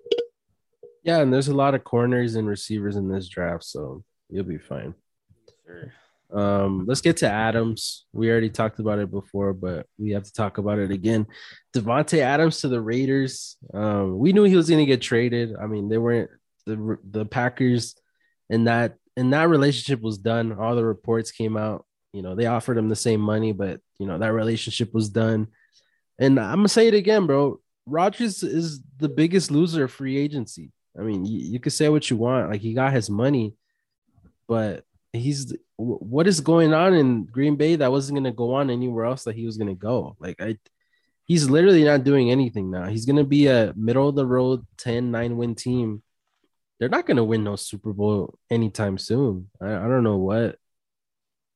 Yeah, 1.02 1.20
and 1.20 1.32
there's 1.32 1.48
a 1.48 1.54
lot 1.54 1.74
of 1.74 1.82
corners 1.82 2.34
and 2.34 2.46
receivers 2.46 2.96
in 2.96 3.08
this 3.08 3.26
draft, 3.28 3.64
so 3.64 4.04
you'll 4.28 4.44
be 4.44 4.58
fine. 4.58 4.94
Sure. 5.64 5.92
Um, 6.30 6.86
let's 6.86 7.00
get 7.00 7.18
to 7.18 7.28
Adams. 7.28 8.06
We 8.12 8.30
already 8.30 8.48
talked 8.50 8.78
about 8.78 8.98
it 8.98 9.10
before, 9.10 9.52
but 9.52 9.86
we 9.98 10.10
have 10.12 10.22
to 10.24 10.32
talk 10.32 10.58
about 10.58 10.78
it 10.78 10.90
again. 10.90 11.26
Davante 11.74 12.18
Adams 12.20 12.60
to 12.60 12.68
the 12.68 12.80
Raiders. 12.80 13.56
Um, 13.74 14.18
we 14.18 14.32
knew 14.32 14.44
he 14.44 14.56
was 14.56 14.68
going 14.68 14.78
to 14.80 14.86
get 14.86 15.02
traded. 15.02 15.54
I 15.56 15.66
mean, 15.66 15.88
they 15.90 15.98
weren't 15.98 16.30
the 16.66 16.98
the 17.08 17.24
Packers, 17.24 17.94
and 18.50 18.66
that 18.66 18.96
and 19.16 19.32
that 19.32 19.48
relationship 19.48 20.00
was 20.00 20.18
done. 20.18 20.52
All 20.52 20.74
the 20.74 20.84
reports 20.84 21.30
came 21.30 21.56
out. 21.56 21.86
You 22.12 22.22
know, 22.22 22.34
they 22.34 22.46
offered 22.46 22.78
him 22.78 22.88
the 22.88 22.96
same 22.96 23.20
money, 23.20 23.52
but 23.52 23.80
you 23.98 24.06
know 24.06 24.18
that 24.18 24.32
relationship 24.32 24.92
was 24.94 25.08
done. 25.08 25.48
And 26.18 26.38
I'm 26.38 26.56
gonna 26.56 26.68
say 26.68 26.88
it 26.88 26.94
again, 26.94 27.26
bro. 27.26 27.60
Rodgers 27.86 28.42
is 28.42 28.80
the 28.98 29.08
biggest 29.08 29.50
loser 29.50 29.84
of 29.84 29.92
free 29.92 30.16
agency. 30.16 30.70
I 30.98 31.02
mean, 31.02 31.24
you, 31.24 31.38
you 31.40 31.60
could 31.60 31.72
say 31.72 31.88
what 31.88 32.08
you 32.10 32.16
want. 32.16 32.50
Like 32.50 32.60
he 32.60 32.74
got 32.74 32.92
his 32.92 33.10
money, 33.10 33.54
but 34.46 34.84
he's 35.12 35.54
what 35.76 36.26
is 36.26 36.40
going 36.40 36.72
on 36.72 36.94
in 36.94 37.24
Green 37.24 37.56
Bay 37.56 37.76
that 37.76 37.90
wasn't 37.90 38.16
going 38.16 38.32
to 38.32 38.36
go 38.36 38.54
on 38.54 38.70
anywhere 38.70 39.04
else 39.04 39.24
that 39.24 39.34
he 39.34 39.46
was 39.46 39.56
going 39.56 39.68
to 39.68 39.74
go. 39.74 40.16
Like 40.20 40.40
I, 40.40 40.58
he's 41.24 41.50
literally 41.50 41.84
not 41.84 42.04
doing 42.04 42.30
anything 42.30 42.70
now. 42.70 42.86
He's 42.86 43.04
going 43.04 43.16
to 43.16 43.24
be 43.24 43.46
a 43.46 43.72
middle 43.76 44.08
of 44.08 44.14
the 44.14 44.26
road 44.26 44.66
10, 44.78 45.10
9 45.10 45.36
win 45.36 45.54
team. 45.54 46.02
They're 46.82 46.88
not 46.88 47.06
going 47.06 47.18
to 47.18 47.22
win 47.22 47.44
no 47.44 47.54
Super 47.54 47.92
Bowl 47.92 48.36
anytime 48.50 48.98
soon. 48.98 49.48
I, 49.60 49.72
I 49.72 49.86
don't 49.86 50.02
know 50.02 50.16
what 50.16 50.56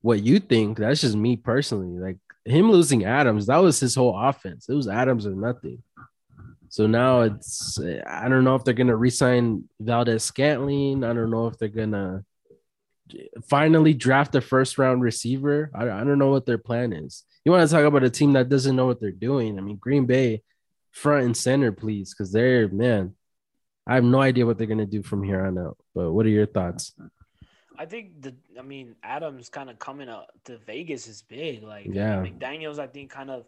what 0.00 0.22
you 0.22 0.38
think. 0.38 0.78
That's 0.78 1.00
just 1.00 1.16
me 1.16 1.36
personally. 1.36 1.98
Like 1.98 2.18
him 2.44 2.70
losing 2.70 3.04
Adams, 3.04 3.46
that 3.46 3.56
was 3.56 3.80
his 3.80 3.96
whole 3.96 4.16
offense. 4.16 4.68
It 4.68 4.74
was 4.74 4.86
Adams 4.86 5.26
or 5.26 5.34
nothing. 5.34 5.82
So 6.68 6.86
now 6.86 7.22
it's 7.22 7.76
I 8.06 8.28
don't 8.28 8.44
know 8.44 8.54
if 8.54 8.62
they're 8.62 8.72
gonna 8.72 8.94
resign 8.94 9.64
Valdes-Scantling. 9.80 11.02
I 11.02 11.12
don't 11.12 11.32
know 11.32 11.48
if 11.48 11.58
they're 11.58 11.70
gonna 11.70 12.24
finally 13.48 13.94
draft 13.94 14.32
a 14.36 14.40
first 14.40 14.78
round 14.78 15.02
receiver. 15.02 15.72
I, 15.74 15.90
I 15.90 16.04
don't 16.04 16.20
know 16.20 16.30
what 16.30 16.46
their 16.46 16.56
plan 16.56 16.92
is. 16.92 17.24
You 17.44 17.50
want 17.50 17.68
to 17.68 17.74
talk 17.74 17.84
about 17.84 18.04
a 18.04 18.10
team 18.10 18.34
that 18.34 18.48
doesn't 18.48 18.76
know 18.76 18.86
what 18.86 19.00
they're 19.00 19.10
doing? 19.10 19.58
I 19.58 19.60
mean, 19.60 19.78
Green 19.78 20.06
Bay, 20.06 20.44
front 20.92 21.24
and 21.24 21.36
center, 21.36 21.72
please, 21.72 22.14
because 22.14 22.30
they're 22.30 22.68
man. 22.68 23.16
I 23.86 23.94
have 23.94 24.04
no 24.04 24.20
idea 24.20 24.46
what 24.46 24.58
they're 24.58 24.66
gonna 24.66 24.86
do 24.86 25.02
from 25.02 25.22
here 25.22 25.44
on 25.44 25.58
out. 25.58 25.76
But 25.94 26.12
what 26.12 26.26
are 26.26 26.30
your 26.30 26.46
thoughts? 26.46 26.94
I 27.78 27.86
think 27.86 28.20
the 28.22 28.34
I 28.58 28.62
mean 28.62 28.96
Adams 29.02 29.48
kind 29.48 29.70
of 29.70 29.78
coming 29.78 30.08
up 30.08 30.30
to 30.44 30.58
Vegas 30.58 31.06
is 31.06 31.22
big. 31.22 31.62
Like 31.62 31.86
Yeah. 31.86 32.16
McDaniels 32.16 32.78
I 32.78 32.86
think 32.86 33.10
kind 33.10 33.30
of 33.30 33.46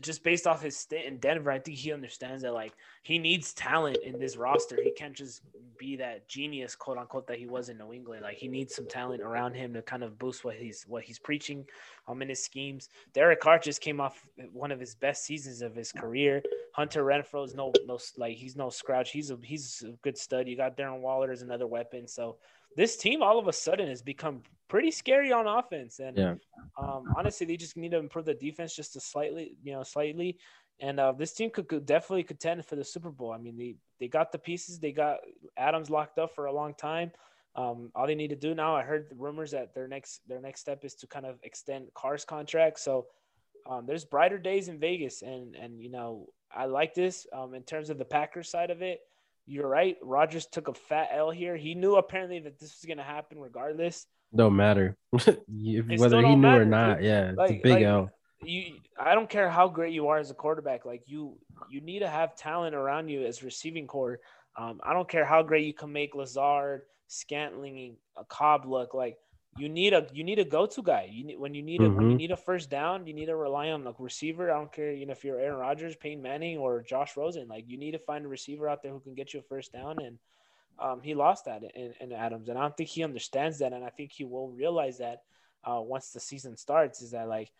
just 0.00 0.24
based 0.24 0.46
off 0.46 0.62
his 0.62 0.76
stint 0.76 1.04
in 1.04 1.18
Denver, 1.18 1.50
I 1.50 1.58
think 1.58 1.76
he 1.76 1.92
understands 1.92 2.42
that 2.42 2.54
like 2.54 2.72
he 3.02 3.18
needs 3.18 3.52
talent 3.52 3.98
in 3.98 4.18
this 4.18 4.36
roster. 4.36 4.78
He 4.82 4.90
can't 4.90 5.14
just 5.14 5.42
be 5.78 5.96
that 5.96 6.28
genius, 6.28 6.74
quote 6.74 6.96
unquote, 6.96 7.26
that 7.26 7.38
he 7.38 7.46
was 7.46 7.68
in 7.68 7.76
New 7.76 7.92
England. 7.92 8.22
Like 8.22 8.38
he 8.38 8.48
needs 8.48 8.74
some 8.74 8.86
talent 8.86 9.22
around 9.22 9.54
him 9.54 9.74
to 9.74 9.82
kind 9.82 10.02
of 10.02 10.18
boost 10.18 10.44
what 10.44 10.56
he's 10.56 10.84
what 10.88 11.04
he's 11.04 11.18
preaching 11.18 11.66
um 12.08 12.22
in 12.22 12.28
his 12.30 12.42
schemes. 12.42 12.88
Derek 13.12 13.40
Carr 13.40 13.58
just 13.58 13.80
came 13.80 14.00
off 14.00 14.26
one 14.52 14.72
of 14.72 14.80
his 14.80 14.94
best 14.94 15.24
seasons 15.24 15.60
of 15.60 15.74
his 15.74 15.92
career. 15.92 16.42
Hunter 16.72 17.04
Renfrow's 17.04 17.54
no 17.54 17.78
no 17.86 17.98
like 18.16 18.36
he's 18.36 18.56
no 18.56 18.68
scrouch. 18.68 19.10
He's 19.10 19.30
a 19.30 19.38
he's 19.42 19.82
a 19.86 19.92
good 20.02 20.16
stud. 20.16 20.48
You 20.48 20.56
got 20.56 20.76
Darren 20.76 21.00
Waller 21.00 21.30
as 21.30 21.42
another 21.42 21.66
weapon. 21.66 22.08
So 22.08 22.38
this 22.76 22.96
team 22.96 23.22
all 23.22 23.38
of 23.38 23.48
a 23.48 23.52
sudden 23.52 23.88
has 23.88 24.02
become 24.02 24.42
pretty 24.68 24.90
scary 24.90 25.32
on 25.32 25.46
offense. 25.46 25.98
And 25.98 26.16
Yeah. 26.16 26.34
um, 26.78 27.10
honestly, 27.14 27.46
they 27.46 27.56
just 27.56 27.76
need 27.76 27.90
to 27.90 27.98
improve 27.98 28.24
the 28.24 28.34
defense 28.34 28.74
just 28.74 28.96
a 28.96 29.00
slightly, 29.00 29.56
you 29.62 29.72
know, 29.72 29.82
slightly. 29.82 30.38
And 30.80 30.98
uh, 30.98 31.12
this 31.12 31.34
team 31.34 31.50
could, 31.50 31.68
could 31.68 31.84
definitely 31.84 32.24
contend 32.24 32.64
for 32.64 32.76
the 32.76 32.84
Super 32.84 33.10
Bowl. 33.10 33.32
I 33.32 33.38
mean, 33.38 33.56
they 33.56 33.76
they 34.00 34.08
got 34.08 34.32
the 34.32 34.38
pieces. 34.38 34.78
They 34.78 34.92
got 34.92 35.18
Adams 35.56 35.90
locked 35.90 36.18
up 36.18 36.34
for 36.34 36.46
a 36.46 36.52
long 36.52 36.74
time. 36.74 37.12
Um, 37.54 37.90
all 37.94 38.06
they 38.06 38.14
need 38.14 38.30
to 38.30 38.36
do 38.36 38.54
now, 38.54 38.74
I 38.74 38.82
heard 38.82 39.10
the 39.10 39.14
rumors 39.14 39.50
that 39.50 39.74
their 39.74 39.86
next 39.86 40.26
their 40.26 40.40
next 40.40 40.60
step 40.62 40.84
is 40.86 40.94
to 40.96 41.06
kind 41.06 41.26
of 41.26 41.38
extend 41.42 41.88
Carr's 41.94 42.24
contract. 42.24 42.80
So 42.80 43.06
um, 43.68 43.84
there's 43.86 44.06
brighter 44.06 44.38
days 44.38 44.68
in 44.68 44.80
Vegas, 44.80 45.20
and 45.20 45.54
and 45.54 45.80
you 45.80 45.90
know 45.90 46.28
I 46.54 46.66
like 46.66 46.94
this 46.94 47.26
um, 47.32 47.54
in 47.54 47.62
terms 47.62 47.90
of 47.90 47.98
the 47.98 48.04
Packers 48.04 48.50
side 48.50 48.70
of 48.70 48.82
it. 48.82 49.00
You're 49.46 49.68
right. 49.68 49.96
Rodgers 50.02 50.46
took 50.46 50.68
a 50.68 50.74
fat 50.74 51.08
L 51.12 51.30
here. 51.30 51.56
He 51.56 51.74
knew 51.74 51.96
apparently 51.96 52.38
that 52.40 52.58
this 52.60 52.78
was 52.80 52.86
going 52.86 52.98
to 52.98 53.04
happen 53.04 53.38
regardless. 53.38 54.06
Don't 54.34 54.56
matter 54.56 54.96
whether 55.10 55.36
he 55.46 55.56
knew 55.96 56.36
matter, 56.36 56.62
or 56.62 56.64
not. 56.64 56.98
Dude. 56.98 57.06
Yeah, 57.06 57.32
like, 57.36 57.50
it's 57.50 57.58
a 57.58 57.62
big 57.62 57.72
like, 57.72 57.82
L. 57.82 58.10
You, 58.42 58.76
I 58.98 59.14
don't 59.14 59.28
care 59.28 59.50
how 59.50 59.68
great 59.68 59.92
you 59.92 60.08
are 60.08 60.18
as 60.18 60.30
a 60.30 60.34
quarterback. 60.34 60.84
Like 60.84 61.02
you, 61.06 61.38
you 61.70 61.80
need 61.80 62.00
to 62.00 62.08
have 62.08 62.36
talent 62.36 62.74
around 62.74 63.08
you 63.08 63.24
as 63.26 63.42
receiving 63.42 63.86
core. 63.86 64.20
Um, 64.56 64.80
I 64.82 64.92
don't 64.92 65.08
care 65.08 65.24
how 65.24 65.42
great 65.42 65.66
you 65.66 65.74
can 65.74 65.92
make 65.92 66.14
Lazard, 66.14 66.82
Scantling, 67.08 67.96
a 68.16 68.24
Cobb 68.24 68.64
look. 68.64 68.94
Like 68.94 69.16
you 69.58 69.68
need 69.68 69.92
a 69.92 70.06
you 70.12 70.24
need 70.24 70.38
a 70.38 70.44
go 70.44 70.66
to 70.66 70.82
guy. 70.82 71.08
You 71.10 71.24
need 71.24 71.38
when 71.38 71.54
you 71.54 71.62
need 71.62 71.82
a 71.82 71.84
mm-hmm. 71.84 71.96
when 71.96 72.10
you 72.10 72.16
need 72.16 72.30
a 72.30 72.36
first 72.36 72.70
down, 72.70 73.06
you 73.06 73.12
need 73.12 73.26
to 73.26 73.36
rely 73.36 73.70
on 73.70 73.84
like 73.84 73.96
receiver. 73.98 74.50
I 74.50 74.58
don't 74.58 74.72
care, 74.72 74.92
you 74.92 75.04
know, 75.04 75.12
if 75.12 75.24
you're 75.24 75.38
Aaron 75.38 75.58
Rodgers, 75.58 75.94
Peyton 75.96 76.22
Manning, 76.22 76.58
or 76.58 76.82
Josh 76.82 77.16
Rosen. 77.16 77.48
Like 77.48 77.64
you 77.68 77.76
need 77.76 77.92
to 77.92 77.98
find 77.98 78.24
a 78.24 78.28
receiver 78.28 78.68
out 78.68 78.82
there 78.82 78.92
who 78.92 79.00
can 79.00 79.14
get 79.14 79.34
you 79.34 79.40
a 79.40 79.42
first 79.42 79.72
down. 79.72 79.98
And 80.02 80.18
um, 80.78 81.00
he 81.02 81.14
lost 81.14 81.44
that 81.44 81.62
in, 81.74 81.92
in, 82.00 82.12
Adams, 82.12 82.48
and 82.48 82.58
I 82.58 82.62
don't 82.62 82.76
think 82.76 82.88
he 82.88 83.04
understands 83.04 83.58
that, 83.58 83.72
and 83.72 83.84
I 83.84 83.90
think 83.90 84.10
he 84.10 84.24
will 84.24 84.48
realize 84.48 84.98
that 84.98 85.22
uh, 85.64 85.80
once 85.80 86.10
the 86.10 86.20
season 86.20 86.56
starts. 86.56 87.02
Is 87.02 87.10
that 87.10 87.28
like 87.28 87.52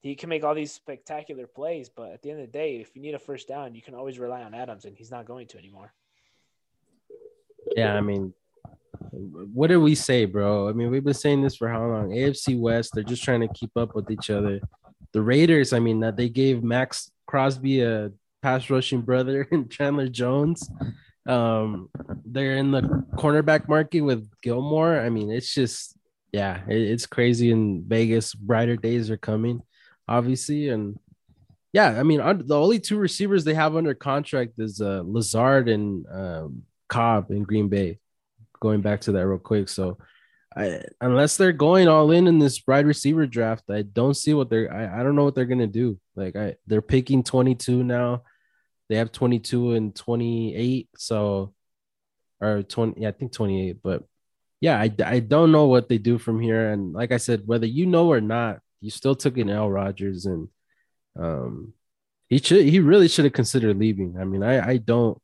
he 0.00 0.16
can 0.16 0.28
make 0.28 0.42
all 0.42 0.54
these 0.54 0.72
spectacular 0.72 1.46
plays, 1.46 1.88
but 1.88 2.10
at 2.10 2.22
the 2.22 2.30
end 2.30 2.40
of 2.40 2.46
the 2.46 2.52
day, 2.52 2.76
if 2.76 2.94
you 2.96 3.02
need 3.02 3.14
a 3.14 3.20
first 3.20 3.46
down, 3.46 3.74
you 3.74 3.82
can 3.82 3.94
always 3.94 4.18
rely 4.18 4.42
on 4.42 4.52
Adams, 4.52 4.84
and 4.84 4.96
he's 4.96 5.12
not 5.12 5.26
going 5.26 5.46
to 5.48 5.58
anymore. 5.58 5.92
Yeah, 7.76 7.94
I 7.94 8.00
mean, 8.00 8.34
what 9.12 9.68
did 9.68 9.78
we 9.78 9.94
say, 9.94 10.24
bro? 10.24 10.68
I 10.68 10.72
mean, 10.72 10.90
we've 10.90 11.04
been 11.04 11.14
saying 11.14 11.42
this 11.42 11.56
for 11.56 11.68
how 11.68 11.86
long? 11.86 12.10
AFC 12.10 12.58
West, 12.58 12.92
they're 12.94 13.04
just 13.04 13.24
trying 13.24 13.40
to 13.40 13.48
keep 13.48 13.76
up 13.76 13.94
with 13.94 14.10
each 14.10 14.30
other. 14.30 14.60
The 15.12 15.22
Raiders, 15.22 15.72
I 15.72 15.78
mean, 15.78 16.00
that 16.00 16.16
they 16.16 16.28
gave 16.28 16.62
Maxx 16.62 17.10
Crosby 17.26 17.80
a 17.82 18.12
pass 18.42 18.70
rushing 18.70 19.00
brother 19.00 19.48
and 19.52 19.70
Chandler 19.70 20.08
Jones. 20.08 20.68
Um, 21.26 21.88
they're 22.24 22.56
in 22.56 22.70
the 22.70 22.82
cornerback 23.14 23.68
market 23.68 24.02
with 24.02 24.28
Gilmore. 24.42 25.00
I 25.00 25.08
mean, 25.08 25.30
it's 25.30 25.52
just 25.52 25.96
yeah, 26.32 26.60
it, 26.68 26.76
it's 26.76 27.06
crazy 27.06 27.50
in 27.50 27.84
Vegas. 27.86 28.34
Brighter 28.34 28.76
days 28.76 29.10
are 29.10 29.16
coming, 29.16 29.62
obviously, 30.06 30.68
and 30.68 30.98
yeah, 31.72 31.98
I 31.98 32.02
mean, 32.04 32.20
the 32.46 32.58
only 32.58 32.78
two 32.78 32.98
receivers 32.98 33.44
they 33.44 33.54
have 33.54 33.76
under 33.76 33.94
contract 33.94 34.52
is 34.58 34.80
uh, 34.80 35.02
Lazard 35.04 35.68
and 35.68 36.06
um, 36.10 36.62
Cobb 36.88 37.30
in 37.30 37.42
Green 37.42 37.68
Bay 37.68 37.98
going 38.60 38.80
back 38.80 39.02
to 39.02 39.12
that 39.12 39.26
real 39.26 39.38
quick. 39.38 39.68
So, 39.68 39.98
I, 40.56 40.82
unless 41.00 41.36
they're 41.36 41.52
going 41.52 41.86
all 41.88 42.10
in 42.10 42.26
in 42.26 42.38
this 42.38 42.62
wide 42.66 42.86
receiver 42.86 43.26
draft, 43.26 43.64
I 43.70 43.82
don't 43.82 44.14
see 44.14 44.32
what 44.34 44.48
they're. 44.48 44.72
I, 44.72 45.00
I 45.00 45.02
don't 45.02 45.16
know 45.16 45.24
what 45.24 45.34
they're 45.34 45.44
gonna 45.44 45.66
do. 45.66 45.98
Like, 46.14 46.36
I 46.36 46.56
they're 46.66 46.82
picking 46.82 47.22
22 47.22 47.84
now. 47.84 48.22
They 48.88 48.96
have 48.96 49.12
22 49.12 49.72
and 49.74 49.94
28. 49.94 50.88
So, 50.96 51.54
or 52.40 52.62
20. 52.62 53.02
Yeah, 53.02 53.08
I 53.08 53.12
think 53.12 53.32
28. 53.32 53.78
But 53.82 54.04
yeah, 54.60 54.80
I 54.80 54.90
I 55.04 55.20
don't 55.20 55.52
know 55.52 55.66
what 55.66 55.88
they 55.88 55.98
do 55.98 56.18
from 56.18 56.40
here. 56.40 56.70
And 56.72 56.92
like 56.92 57.12
I 57.12 57.18
said, 57.18 57.42
whether 57.46 57.66
you 57.66 57.86
know 57.86 58.10
or 58.10 58.20
not, 58.20 58.60
you 58.80 58.90
still 58.90 59.14
took 59.14 59.36
an 59.38 59.50
L. 59.50 59.70
Rodgers, 59.70 60.26
and 60.26 60.48
um, 61.18 61.74
he 62.28 62.38
should 62.38 62.64
he 62.64 62.80
really 62.80 63.08
should 63.08 63.24
have 63.24 63.34
considered 63.34 63.78
leaving. 63.78 64.16
I 64.18 64.24
mean, 64.24 64.42
I 64.42 64.66
I 64.66 64.76
don't 64.78 65.20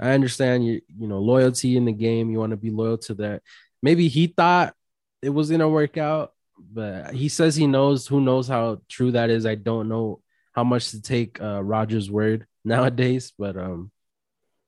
I 0.00 0.10
understand 0.10 0.66
you, 0.66 0.80
you 0.98 1.06
know, 1.06 1.18
loyalty 1.18 1.76
in 1.76 1.84
the 1.84 1.92
game. 1.92 2.30
You 2.30 2.38
want 2.38 2.50
to 2.50 2.56
be 2.56 2.70
loyal 2.70 2.98
to 2.98 3.14
that. 3.14 3.42
Maybe 3.82 4.08
he 4.08 4.26
thought 4.26 4.74
it 5.22 5.30
was 5.30 5.50
gonna 5.50 5.68
work 5.68 5.96
out, 5.96 6.32
but 6.58 7.14
he 7.14 7.28
says 7.28 7.54
he 7.54 7.66
knows. 7.66 8.06
Who 8.06 8.20
knows 8.20 8.48
how 8.48 8.80
true 8.88 9.12
that 9.12 9.30
is? 9.30 9.46
I 9.46 9.54
don't 9.54 9.88
know 9.88 10.20
how 10.52 10.64
much 10.64 10.90
to 10.90 11.02
take 11.02 11.40
uh 11.40 11.62
Rodgers' 11.62 12.10
word 12.10 12.46
nowadays, 12.64 13.32
but 13.38 13.56
um, 13.56 13.90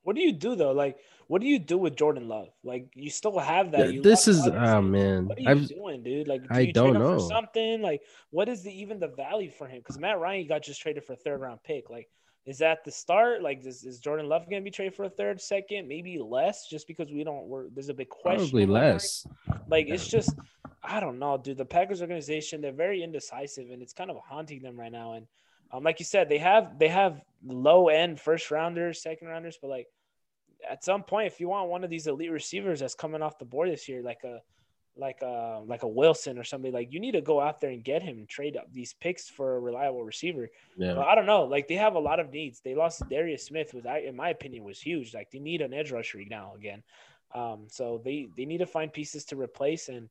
what 0.02 0.14
do 0.14 0.22
you 0.22 0.32
do 0.32 0.54
though? 0.54 0.72
Like, 0.72 0.98
what 1.26 1.40
do 1.40 1.48
you 1.48 1.58
do 1.58 1.76
with 1.76 1.96
Jordan 1.96 2.28
Love? 2.28 2.48
Like, 2.62 2.90
you 2.94 3.10
still 3.10 3.36
have 3.38 3.72
that. 3.72 3.92
You 3.92 4.02
this 4.02 4.28
is 4.28 4.46
oh 4.46 4.80
man, 4.80 5.26
what 5.26 5.38
are 5.38 5.40
you 5.40 5.48
I've, 5.48 5.68
doing, 5.68 6.02
dude? 6.04 6.28
Like, 6.28 6.42
do 6.42 6.48
I 6.50 6.66
don't 6.66 6.94
know 6.94 7.18
something. 7.18 7.82
Like, 7.82 8.02
what 8.30 8.48
is 8.48 8.62
the 8.62 8.70
even 8.70 9.00
the 9.00 9.08
value 9.08 9.50
for 9.50 9.66
him? 9.66 9.78
Because 9.78 9.98
Matt 9.98 10.20
Ryan 10.20 10.46
got 10.46 10.62
just 10.62 10.80
traded 10.80 11.04
for 11.04 11.14
a 11.14 11.16
third 11.16 11.40
round 11.40 11.60
pick. 11.64 11.90
Like, 11.90 12.08
is 12.46 12.58
that 12.58 12.84
the 12.84 12.92
start? 12.92 13.42
Like, 13.42 13.64
is, 13.66 13.84
is 13.84 13.98
Jordan 13.98 14.28
Love 14.28 14.48
going 14.48 14.62
to 14.62 14.64
be 14.64 14.70
traded 14.70 14.94
for 14.94 15.04
a 15.04 15.10
third, 15.10 15.40
second, 15.40 15.88
maybe 15.88 16.18
less, 16.18 16.68
just 16.68 16.86
because 16.86 17.10
we 17.10 17.24
don't. 17.24 17.46
We're, 17.46 17.68
there's 17.70 17.88
a 17.88 17.94
big 17.94 18.08
question. 18.08 18.44
Probably 18.44 18.66
less. 18.66 19.26
Like, 19.68 19.88
it's 19.88 20.06
just, 20.06 20.34
I 20.82 21.00
don't 21.00 21.18
know, 21.18 21.36
dude. 21.36 21.58
The 21.58 21.64
Packers 21.64 22.00
organization, 22.00 22.60
they're 22.60 22.72
very 22.72 23.02
indecisive, 23.02 23.70
and 23.70 23.82
it's 23.82 23.92
kind 23.92 24.10
of 24.10 24.18
haunting 24.24 24.62
them 24.62 24.78
right 24.78 24.92
now. 24.92 25.14
And 25.14 25.26
um, 25.72 25.82
like 25.82 25.98
you 25.98 26.04
said, 26.04 26.28
they 26.28 26.38
have 26.38 26.78
they 26.78 26.88
have 26.88 27.20
low 27.44 27.88
end 27.88 28.20
first 28.20 28.50
rounders, 28.50 29.02
second 29.02 29.28
rounders, 29.28 29.58
but 29.60 29.68
like 29.68 29.88
at 30.68 30.84
some 30.84 31.02
point, 31.02 31.26
if 31.26 31.40
you 31.40 31.48
want 31.48 31.68
one 31.68 31.84
of 31.84 31.90
these 31.90 32.06
elite 32.06 32.30
receivers 32.30 32.80
that's 32.80 32.94
coming 32.94 33.22
off 33.22 33.38
the 33.38 33.44
board 33.44 33.70
this 33.70 33.88
year, 33.88 34.02
like 34.02 34.22
a 34.24 34.40
like 34.96 35.22
a 35.22 35.62
like 35.66 35.82
a 35.82 35.88
Wilson 35.88 36.38
or 36.38 36.44
somebody 36.44 36.72
like 36.72 36.92
you 36.92 37.00
need 37.00 37.12
to 37.12 37.20
go 37.20 37.40
out 37.40 37.60
there 37.60 37.70
and 37.70 37.84
get 37.84 38.02
him 38.02 38.18
and 38.18 38.28
trade 38.28 38.56
up 38.56 38.72
these 38.72 38.94
picks 38.94 39.28
for 39.28 39.56
a 39.56 39.60
reliable 39.60 40.04
receiver. 40.04 40.48
Yeah. 40.76 40.94
But 40.94 41.06
I 41.06 41.14
don't 41.14 41.26
know. 41.26 41.44
Like 41.44 41.68
they 41.68 41.74
have 41.74 41.94
a 41.94 42.00
lot 42.00 42.20
of 42.20 42.30
needs. 42.30 42.60
They 42.60 42.74
lost 42.74 43.08
Darius 43.08 43.44
Smith, 43.44 43.74
was 43.74 43.86
I 43.86 43.98
in 43.98 44.16
my 44.16 44.30
opinion 44.30 44.64
was 44.64 44.80
huge. 44.80 45.14
Like 45.14 45.30
they 45.30 45.38
need 45.38 45.60
an 45.60 45.74
edge 45.74 45.92
rusher 45.92 46.20
now 46.28 46.54
again. 46.56 46.82
Um, 47.34 47.66
so 47.68 48.00
they 48.04 48.28
they 48.36 48.44
need 48.44 48.58
to 48.58 48.66
find 48.66 48.92
pieces 48.92 49.24
to 49.26 49.36
replace 49.36 49.88
and 49.88 50.08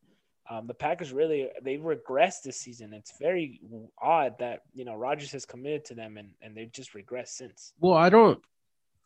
um, 0.47 0.67
the 0.67 0.73
Packers 0.75 1.11
really 1.11 1.49
they 1.63 1.77
regressed 1.77 2.43
this 2.43 2.57
season. 2.57 2.93
It's 2.93 3.17
very 3.19 3.59
odd 3.99 4.37
that 4.39 4.61
you 4.73 4.85
know 4.85 4.95
Rodgers 4.95 5.31
has 5.31 5.45
committed 5.45 5.85
to 5.85 5.95
them 5.95 6.17
and 6.17 6.29
and 6.41 6.55
they've 6.55 6.71
just 6.71 6.93
regressed 6.93 7.29
since. 7.29 7.73
Well, 7.79 7.97
I 7.97 8.09
don't 8.09 8.39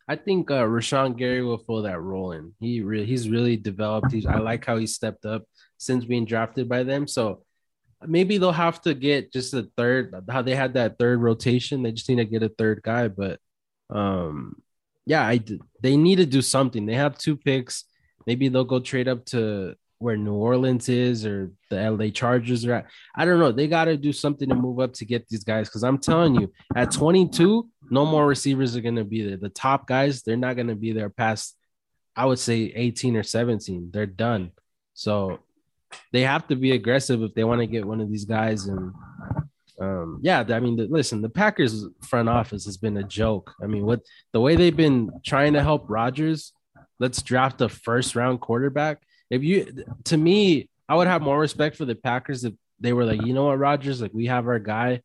I 0.09 0.15
think 0.15 0.49
uh, 0.49 0.63
Rashan 0.63 1.15
Gary 1.15 1.43
will 1.43 1.59
fill 1.59 1.83
that 1.83 2.01
role 2.01 2.31
in. 2.31 2.51
He 2.59 2.81
really 2.81 3.05
he's 3.05 3.29
really 3.29 3.55
developed. 3.55 4.11
He's, 4.11 4.25
I 4.25 4.39
like 4.39 4.65
how 4.65 4.77
he 4.77 4.87
stepped 4.87 5.23
up 5.23 5.43
since 5.77 6.03
being 6.03 6.25
drafted 6.25 6.67
by 6.67 6.81
them. 6.81 7.07
So 7.07 7.43
maybe 8.03 8.39
they'll 8.39 8.51
have 8.51 8.81
to 8.81 8.95
get 8.95 9.31
just 9.31 9.53
a 9.53 9.69
third. 9.77 10.15
How 10.27 10.41
they 10.41 10.55
had 10.55 10.73
that 10.73 10.97
third 10.97 11.21
rotation, 11.21 11.83
they 11.83 11.91
just 11.91 12.09
need 12.09 12.15
to 12.15 12.25
get 12.25 12.41
a 12.41 12.49
third 12.49 12.81
guy. 12.81 13.07
But 13.07 13.39
um, 13.91 14.59
yeah, 15.05 15.27
I 15.27 15.41
they 15.81 15.95
need 15.95 16.15
to 16.15 16.25
do 16.25 16.41
something. 16.41 16.87
They 16.87 16.95
have 16.95 17.15
two 17.19 17.37
picks. 17.37 17.85
Maybe 18.25 18.49
they'll 18.49 18.63
go 18.63 18.79
trade 18.79 19.07
up 19.07 19.25
to 19.25 19.75
where 19.99 20.17
New 20.17 20.33
Orleans 20.33 20.89
is 20.89 21.25
or 21.25 21.51
the 21.69 21.91
LA 21.91 22.09
Chargers 22.09 22.65
are 22.65 22.73
at. 22.73 22.85
I 23.15 23.25
don't 23.25 23.39
know. 23.39 23.51
They 23.51 23.67
got 23.67 23.85
to 23.85 23.97
do 23.97 24.13
something 24.13 24.49
to 24.49 24.55
move 24.55 24.79
up 24.79 24.93
to 24.93 25.05
get 25.05 25.27
these 25.27 25.43
guys 25.43 25.67
because 25.67 25.83
I'm 25.83 25.97
telling 25.97 26.35
you, 26.35 26.51
at 26.75 26.91
22, 26.91 27.67
no 27.89 28.05
more 28.05 28.25
receivers 28.25 28.75
are 28.75 28.81
going 28.81 28.95
to 28.95 29.03
be 29.03 29.23
there. 29.23 29.37
The 29.37 29.49
top 29.49 29.87
guys, 29.87 30.21
they're 30.21 30.37
not 30.37 30.55
going 30.55 30.67
to 30.67 30.75
be 30.75 30.91
there 30.91 31.09
past, 31.09 31.55
I 32.15 32.25
would 32.25 32.39
say, 32.39 32.71
18 32.75 33.15
or 33.15 33.23
17. 33.23 33.89
They're 33.91 34.05
done. 34.05 34.51
So 34.93 35.39
they 36.11 36.21
have 36.21 36.47
to 36.47 36.55
be 36.55 36.71
aggressive 36.71 37.21
if 37.21 37.33
they 37.33 37.43
want 37.43 37.61
to 37.61 37.67
get 37.67 37.85
one 37.85 38.01
of 38.01 38.09
these 38.09 38.25
guys. 38.25 38.67
And 38.67 38.93
um, 39.79 40.19
yeah, 40.21 40.43
I 40.49 40.59
mean, 40.59 40.75
the, 40.75 40.87
listen, 40.87 41.21
the 41.21 41.29
Packers 41.29 41.85
front 42.07 42.29
office 42.29 42.65
has 42.65 42.77
been 42.77 42.97
a 42.97 43.03
joke. 43.03 43.53
I 43.63 43.67
mean, 43.67 43.85
what 43.85 44.01
the 44.33 44.41
way 44.41 44.55
they've 44.55 44.75
been 44.75 45.09
trying 45.25 45.53
to 45.53 45.63
help 45.63 45.85
Rodgers, 45.87 46.53
let's 46.99 47.21
draft 47.21 47.61
a 47.61 47.69
first 47.69 48.15
round 48.15 48.41
quarterback 48.41 49.01
if 49.29 49.43
you, 49.43 49.85
to 50.05 50.17
me, 50.17 50.69
I 50.87 50.95
would 50.95 51.07
have 51.07 51.21
more 51.21 51.39
respect 51.39 51.75
for 51.75 51.85
the 51.85 51.95
Packers 51.95 52.43
if 52.43 52.53
they 52.79 52.93
were 52.93 53.05
like, 53.05 53.21
you 53.21 53.33
know 53.33 53.45
what, 53.45 53.59
Rodgers, 53.59 54.01
like 54.01 54.13
we 54.13 54.25
have 54.25 54.47
our 54.47 54.59
guy. 54.59 55.01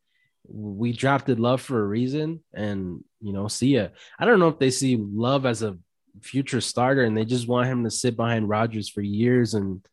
We 0.47 0.92
drafted 0.92 1.40
Love 1.40 1.61
for 1.61 1.80
a 1.80 1.86
reason, 1.86 2.40
and 2.53 3.03
you 3.20 3.32
know, 3.32 3.49
see 3.49 3.76
ya. 3.76 3.88
I 4.18 4.26
don't 4.26 4.40
know 4.40 4.49
if 4.49 4.59
they 4.59 4.70
see 4.70 4.97
Love 4.97 5.47
as 5.47 5.62
a 5.62 5.78
future 6.22 6.61
starter 6.61 7.03
and 7.03 7.16
they 7.16 7.24
just 7.24 7.49
want 7.49 7.66
him 7.66 7.84
to 7.84 7.90
sit 7.90 8.16
behind 8.16 8.49
Rodgers 8.49 8.88
for 8.88 9.01
years 9.01 9.55
and 9.55 9.84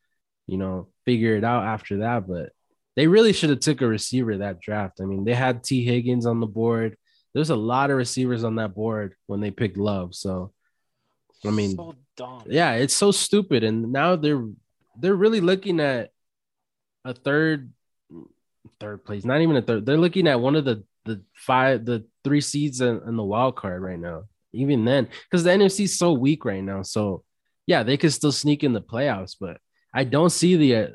you 0.46 0.58
know 0.58 0.88
figure 1.04 1.36
it 1.36 1.44
out 1.44 1.64
after 1.64 2.00
that. 2.00 2.28
But 2.28 2.52
they 2.96 3.08
really 3.08 3.34
should 3.34 3.50
have 3.50 3.60
took 3.60 3.82
a 3.82 3.88
receiver 3.88 4.38
that 4.38 4.60
draft. 4.60 5.00
I 5.02 5.06
mean, 5.06 5.24
they 5.24 5.34
had 5.34 5.64
Tee 5.64 5.84
Higgins 5.84 6.26
on 6.26 6.40
the 6.40 6.48
board. 6.48 6.98
There's 7.34 7.50
a 7.50 7.56
lot 7.56 7.90
of 7.90 7.98
receivers 7.98 8.44
on 8.44 8.56
that 8.56 8.76
board 8.76 9.16
when 9.28 9.40
they 9.40 9.52
picked 9.52 9.78
Love. 9.78 10.14
So 10.14 10.52
I 11.46 11.50
mean, 11.50 11.76
so. 12.18 12.44
Yeah, 12.46 12.74
it's 12.74 12.94
so 12.94 13.12
stupid. 13.12 13.64
And 13.64 13.92
now 13.92 14.16
they're 14.16 14.46
they're 15.00 15.16
really 15.16 15.42
looking 15.42 15.80
at 15.80 16.12
a 17.06 17.14
third 17.14 17.72
third 18.80 19.04
place, 19.06 19.26
not 19.26 19.42
even 19.42 19.56
a 19.56 19.62
third. 19.62 19.86
They're 19.86 19.98
looking 19.98 20.28
at 20.28 20.40
one 20.40 20.56
of 20.56 20.66
the 20.66 20.84
the 21.06 21.22
five 21.34 21.86
the 21.86 22.06
three 22.24 22.42
seeds 22.42 22.82
in, 22.82 23.02
in 23.08 23.16
the 23.16 23.24
wild 23.24 23.56
card 23.56 23.82
right 23.82 24.00
now. 24.00 24.24
Even 24.54 24.84
then, 24.86 25.08
because 25.30 25.44
the 25.44 25.50
NFC 25.52 25.86
is 25.86 25.98
so 25.98 26.12
weak 26.14 26.46
right 26.46 26.64
now. 26.64 26.82
So 26.82 27.24
yeah, 27.68 27.84
they 27.84 27.98
could 27.98 28.14
still 28.14 28.32
sneak 28.32 28.64
in 28.64 28.74
the 28.74 28.82
playoffs, 28.82 29.36
but 29.40 29.58
I 29.94 30.04
don't 30.04 30.30
see 30.30 30.56
the 30.56 30.76
uh, 30.76 30.88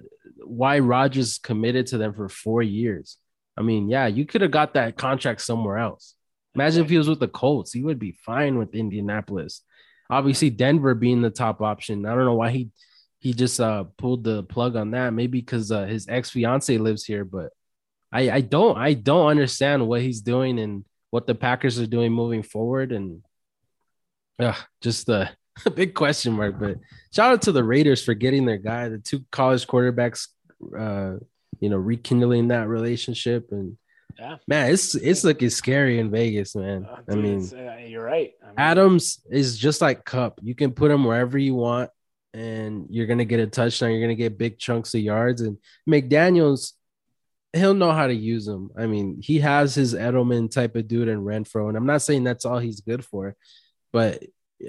why 0.45 0.79
Rodgers 0.79 1.39
committed 1.39 1.87
to 1.89 1.99
them 1.99 2.12
for 2.12 2.29
four 2.29 2.62
years. 2.62 3.17
I 3.57 3.62
mean, 3.62 3.89
yeah, 3.89 4.07
you 4.07 4.27
could 4.27 4.43
have 4.43 4.51
got 4.51 4.75
that 4.75 4.99
contract 4.99 5.41
somewhere 5.41 5.79
else. 5.79 6.14
Imagine 6.55 6.85
if 6.85 6.91
he 6.91 6.99
was 6.99 7.09
with 7.09 7.21
the 7.21 7.29
Colts, 7.29 7.73
he 7.73 7.83
would 7.83 7.99
be 7.99 8.19
fine 8.25 8.59
with 8.59 8.75
Indianapolis 8.75 9.62
obviously 10.11 10.51
Denver 10.51 10.95
being 10.95 11.23
the 11.23 11.31
top 11.31 11.61
option. 11.61 12.07
I 12.07 12.14
don't 12.14 12.25
know 12.25 12.35
why 12.35 12.51
he 12.51 12.71
he 13.19 13.33
just 13.33 13.61
uh 13.61 13.85
pulled 13.99 14.25
the 14.25 14.43
plug 14.45 14.77
on 14.77 14.93
that. 14.93 15.12
Maybe 15.12 15.41
because 15.41 15.73
uh, 15.73 15.87
his 15.87 16.07
ex 16.09 16.31
fiance 16.31 16.77
lives 16.79 17.05
here, 17.05 17.25
but 17.25 17.51
I 18.17 18.37
I 18.37 18.41
don't 18.41 18.79
I 18.79 18.95
don't 18.95 19.27
understand 19.27 19.87
what 19.87 20.01
he's 20.01 20.23
doing 20.23 20.59
and 20.59 20.85
what 21.11 21.27
the 21.27 21.35
Packers 21.35 21.79
are 21.79 21.87
doing 21.87 22.12
moving 22.12 22.43
forward, 22.43 22.93
and 22.93 23.23
uh, 24.39 24.55
just 24.81 25.09
a, 25.09 25.31
a 25.67 25.71
big 25.71 25.95
question 25.95 26.33
mark. 26.33 26.59
But 26.59 26.79
shout 27.14 27.33
out 27.33 27.43
to 27.43 27.53
the 27.53 27.64
Raiders 27.64 28.03
for 28.03 28.14
getting 28.14 28.47
their 28.47 28.57
guy, 28.57 28.89
the 28.89 28.99
two 28.99 29.25
college 29.31 29.67
quarterbacks, 29.67 30.29
uh, 30.77 31.17
you 31.61 31.69
know, 31.69 31.77
rekindling 31.77 32.49
that 32.49 32.69
relationship 32.69 33.49
and. 33.51 33.77
Yeah, 34.19 34.37
Man, 34.49 34.73
it's 34.73 34.95
it's 34.95 35.25
looking 35.25 35.51
scary 35.51 35.99
in 35.99 36.11
Vegas, 36.11 36.57
man. 36.57 36.87
Uh, 36.91 37.12
I 37.12 37.17
mean, 37.17 37.47
uh, 37.53 37.77
you're 37.87 38.03
right. 38.03 38.33
I 38.43 38.47
mean, 38.47 38.55
Adams 38.57 39.21
is 39.31 39.59
just 39.59 39.83
like 39.83 40.07
Kupp. 40.07 40.41
You 40.43 40.55
can 40.55 40.73
put 40.73 40.91
him 40.91 41.05
wherever 41.05 41.37
you 41.37 41.55
want, 41.55 41.91
and 42.33 42.87
you're 42.89 43.05
gonna 43.05 43.27
get 43.27 43.41
a 43.41 43.47
touchdown. 43.47 43.91
You're 43.91 44.01
gonna 44.01 44.14
get 44.14 44.39
big 44.39 44.59
chunks 44.59 44.95
of 44.95 45.03
yards. 45.03 45.43
And 45.43 45.59
McDaniels, 45.87 46.73
he'll 47.57 47.75
know 47.75 47.93
how 47.93 48.07
to 48.07 48.15
use 48.15 48.47
him. 48.47 48.71
I 48.77 48.87
mean, 48.87 49.21
he 49.23 49.41
has 49.41 49.75
his 49.75 49.95
Edelman 49.95 50.51
type 50.51 50.77
of 50.77 50.89
dude 50.89 51.09
in 51.09 51.25
Renfrow, 51.25 51.69
and 51.69 51.77
I'm 51.77 51.87
not 51.87 52.03
saying 52.03 52.25
that's 52.25 52.45
all 52.45 52.59
he's 52.59 52.81
good 52.81 53.05
for, 53.05 53.37
but 53.93 54.23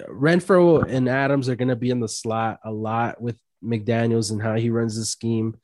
Renfrow 0.10 0.86
and 0.88 1.08
Adams 1.08 1.50
are 1.50 1.56
gonna 1.56 1.76
be 1.76 1.90
in 1.90 2.00
the 2.00 2.08
slot 2.08 2.60
a 2.64 2.72
lot 2.72 3.22
with 3.22 3.38
McDaniels 3.64 4.32
and 4.32 4.42
how 4.42 4.56
he 4.56 4.70
runs 4.70 4.98
the 4.98 5.06
scheme. 5.06 5.58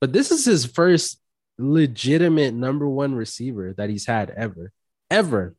But 0.00 0.12
this 0.12 0.30
is 0.30 0.44
his 0.44 0.64
first 0.64 1.20
legitimate 1.58 2.54
number 2.54 2.88
one 2.88 3.14
receiver 3.14 3.74
that 3.76 3.90
he's 3.90 4.06
had 4.06 4.30
ever, 4.30 4.72
ever. 5.10 5.54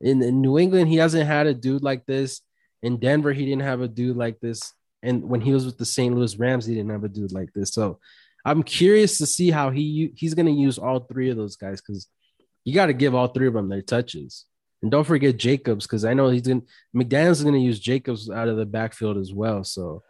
In, 0.00 0.22
in 0.22 0.42
New 0.42 0.58
England, 0.58 0.88
he 0.88 0.96
hasn't 0.96 1.26
had 1.26 1.46
a 1.46 1.54
dude 1.54 1.82
like 1.82 2.04
this. 2.06 2.42
In 2.82 2.98
Denver, 2.98 3.32
he 3.32 3.46
didn't 3.46 3.62
have 3.62 3.80
a 3.80 3.88
dude 3.88 4.16
like 4.16 4.38
this. 4.40 4.74
And 5.02 5.24
when 5.24 5.40
he 5.40 5.52
was 5.52 5.64
with 5.64 5.78
the 5.78 5.86
St. 5.86 6.14
Louis 6.14 6.36
Rams, 6.36 6.66
he 6.66 6.74
didn't 6.74 6.90
have 6.90 7.04
a 7.04 7.08
dude 7.08 7.32
like 7.32 7.52
this. 7.54 7.72
So 7.72 8.00
I'm 8.46 8.62
curious 8.62 9.18
to 9.18 9.26
see 9.26 9.50
how 9.50 9.70
he 9.70 10.12
he's 10.14 10.34
going 10.34 10.46
to 10.46 10.52
use 10.52 10.78
all 10.78 11.00
three 11.00 11.30
of 11.30 11.36
those 11.36 11.56
guys 11.56 11.82
because 11.82 12.08
you 12.64 12.72
got 12.72 12.86
to 12.86 12.92
give 12.92 13.12
all 13.14 13.26
three 13.26 13.48
of 13.48 13.54
them 13.54 13.68
their 13.68 13.82
touches. 13.82 14.46
And 14.82 14.90
don't 14.90 15.04
forget 15.04 15.36
Jacobs 15.36 15.84
because 15.84 16.04
I 16.04 16.14
know 16.14 16.28
he's 16.28 16.42
going 16.42 16.62
McDaniel's 16.94 17.42
going 17.42 17.54
to 17.54 17.60
use 17.60 17.80
Jacobs 17.80 18.30
out 18.30 18.46
of 18.46 18.56
the 18.56 18.64
backfield 18.64 19.18
as 19.18 19.34
well. 19.34 19.64
So 19.64 20.04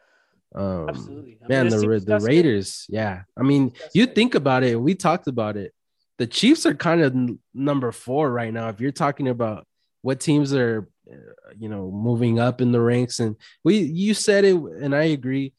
um, 0.55 0.89
Absolutely. 0.91 1.39
I 1.43 1.49
mean, 1.49 1.49
man, 1.49 1.65
this 1.65 1.75
the 1.75 1.81
team 1.81 1.91
Ra- 1.91 1.97
is 1.97 2.05
the. 2.05 2.19
Raiders, 2.21 2.87
yeah. 2.91 3.23
I 3.39 3.43
mean, 3.43 3.73
you 3.95 4.07
think 4.07 4.35
about 4.35 4.65
it. 4.65 4.79
We 4.79 4.95
talked 4.95 5.29
about 5.29 5.57
it. 5.57 5.73
The 6.19 6.27
Chiefs 6.27 6.67
are 6.67 6.75
kind 6.75 7.03
of 7.03 7.15
n- 7.15 7.39
number 7.55 7.91
four 7.91 8.31
right 8.31 8.53
now. 8.53 8.69
If 8.69 8.81
you're 8.81 8.93
talking 8.93 9.29
about 9.29 9.67
what 10.03 10.21
teams 10.21 10.55
are, 10.55 10.89
uh, 11.11 11.17
you 11.59 11.69
know, 11.69 11.91
moving 11.91 12.39
up 12.39 12.61
in 12.61 12.73
the 12.73 12.81
ranks, 12.81 13.19
and 13.19 13.37
we, 13.65 13.79
you 13.79 14.15
said 14.15 14.45
it, 14.45 14.57
and 14.57 14.95
I 14.95 15.05
agree. 15.05 15.53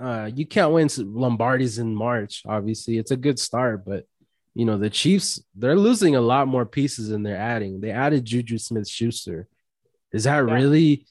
Uh, 0.00 0.30
you 0.34 0.46
can't 0.46 0.72
win 0.72 0.88
Lombardi's 0.98 1.78
in 1.78 1.94
March. 1.94 2.42
Obviously, 2.46 2.98
it's 2.98 3.10
a 3.10 3.16
good 3.16 3.38
start, 3.38 3.84
but 3.84 4.04
you 4.54 4.64
know 4.64 4.78
the 4.78 4.90
Chiefs 4.90 5.42
they're 5.54 5.76
losing 5.76 6.16
a 6.16 6.20
lot 6.20 6.48
more 6.48 6.64
pieces 6.66 7.08
than 7.08 7.22
they're 7.22 7.36
adding. 7.36 7.80
They 7.80 7.90
added 7.90 8.24
Juju 8.24 8.58
Smith 8.58 8.88
Schuster. 8.88 9.48
Is 10.12 10.24
that 10.24 10.36
Yeah. 10.46 10.54
really 10.54 11.06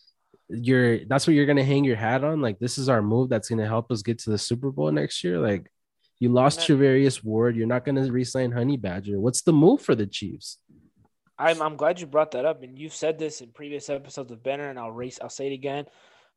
your? 0.49 1.05
That's 1.05 1.27
what 1.27 1.35
you're 1.35 1.45
gonna 1.45 1.63
hang 1.63 1.83
your 1.83 1.95
hat 1.95 2.23
on? 2.23 2.41
Like 2.41 2.59
this 2.59 2.77
is 2.77 2.89
our 2.89 3.01
move 3.01 3.29
that's 3.29 3.49
gonna 3.49 3.67
help 3.67 3.91
us 3.91 4.01
get 4.01 4.19
to 4.19 4.29
the 4.29 4.37
Super 4.37 4.71
Bowl 4.71 4.91
next 4.91 5.23
year? 5.23 5.39
Like 5.39 5.71
you 6.19 6.29
lost 6.29 6.57
Man. 6.59 6.77
Charvarius 6.79 7.23
Ward. 7.23 7.55
You're 7.55 7.67
not 7.67 7.85
gonna 7.85 8.11
re-sign 8.11 8.51
Honey 8.51 8.77
Badger. 8.77 9.19
What's 9.19 9.41
the 9.41 9.53
move 9.53 9.81
for 9.81 9.95
the 9.95 10.07
Chiefs? 10.07 10.59
I'm 11.37 11.61
I'm 11.61 11.75
glad 11.75 11.99
you 11.99 12.07
brought 12.07 12.31
that 12.31 12.45
up, 12.45 12.63
and 12.63 12.79
you've 12.79 12.93
said 12.93 13.19
this 13.19 13.41
in 13.41 13.49
previous 13.49 13.89
episodes 13.89 14.31
of 14.31 14.41
Benner, 14.41 14.69
and 14.69 14.79
I'll 14.79 14.91
race. 14.91 15.19
I'll 15.21 15.29
say 15.29 15.47
it 15.47 15.53
again. 15.53 15.85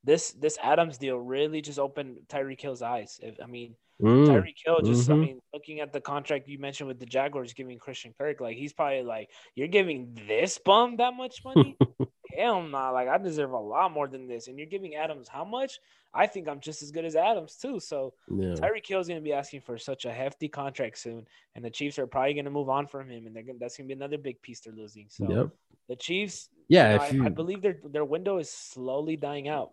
This 0.05 0.33
this 0.33 0.59
Adams 0.63 0.99
deal 0.99 1.19
really 1.19 1.61
just 1.61 1.79
opened 1.79 2.19
Tyreek 2.29 2.61
Hill's 2.61 2.83
eyes. 2.83 3.21
I 3.43 3.47
mean, 3.47 3.75
Mm, 4.01 4.29
Tyreek 4.29 4.55
Hill 4.65 4.81
just, 4.83 5.11
I 5.11 5.15
mhm. 5.15 5.21
mean, 5.21 5.41
looking 5.53 5.81
at 5.81 5.93
the 5.93 6.01
contract 6.01 6.47
you 6.49 6.59
mentioned 6.59 6.87
with 6.87 7.01
the 7.01 7.07
Jaguars 7.07 7.53
giving 7.53 7.79
Christian 7.79 8.15
Kirk, 8.17 8.41
like 8.41 8.57
he's 8.57 8.73
probably 8.73 9.03
like, 9.03 9.29
you're 9.57 9.67
giving 9.67 10.17
this 10.29 10.57
bum 10.59 10.99
that 10.99 11.15
much 11.15 11.43
money? 11.45 11.77
Hell 12.37 12.63
no! 12.63 12.93
Like 12.93 13.09
I 13.09 13.19
deserve 13.19 13.51
a 13.51 13.59
lot 13.59 13.91
more 13.91 14.07
than 14.07 14.29
this, 14.29 14.47
and 14.47 14.57
you're 14.57 14.69
giving 14.69 14.95
Adams 14.95 15.27
how 15.27 15.45
much? 15.45 15.81
I 16.15 16.29
think 16.29 16.47
I'm 16.49 16.61
just 16.61 16.83
as 16.83 16.93
good 16.93 17.05
as 17.05 17.17
Adams 17.17 17.57
too. 17.57 17.81
So 17.81 18.15
yeah. 18.31 18.55
Tyreek 18.55 18.87
Hill 18.87 19.01
is 19.01 19.09
going 19.09 19.19
to 19.19 19.25
be 19.25 19.33
asking 19.33 19.63
for 19.63 19.79
such 19.79 20.05
a 20.05 20.13
hefty 20.13 20.47
contract 20.49 20.99
soon, 20.99 21.27
and 21.57 21.65
the 21.65 21.71
Chiefs 21.71 21.99
are 21.99 22.07
probably 22.07 22.35
going 22.35 22.45
to 22.45 22.53
move 22.53 22.69
on 22.69 22.87
from 22.87 23.11
him, 23.11 23.27
and 23.27 23.35
they're 23.35 23.43
gonna, 23.43 23.59
that's 23.59 23.77
going 23.77 23.89
to 23.89 23.95
be 23.95 23.99
another 23.99 24.19
big 24.19 24.41
piece 24.43 24.61
they're 24.61 24.73
losing. 24.73 25.07
So 25.09 25.29
Yep. 25.29 25.49
the 25.89 25.97
Chiefs, 25.97 26.51
Yeah. 26.69 26.93
you 26.93 26.99
know, 26.99 27.05
I, 27.05 27.11
you, 27.11 27.27
I 27.27 27.29
believe 27.31 27.63
their 27.63 27.79
their 27.85 28.05
window 28.05 28.39
is 28.39 28.51
slowly 28.51 29.17
dying 29.17 29.49
out. 29.49 29.71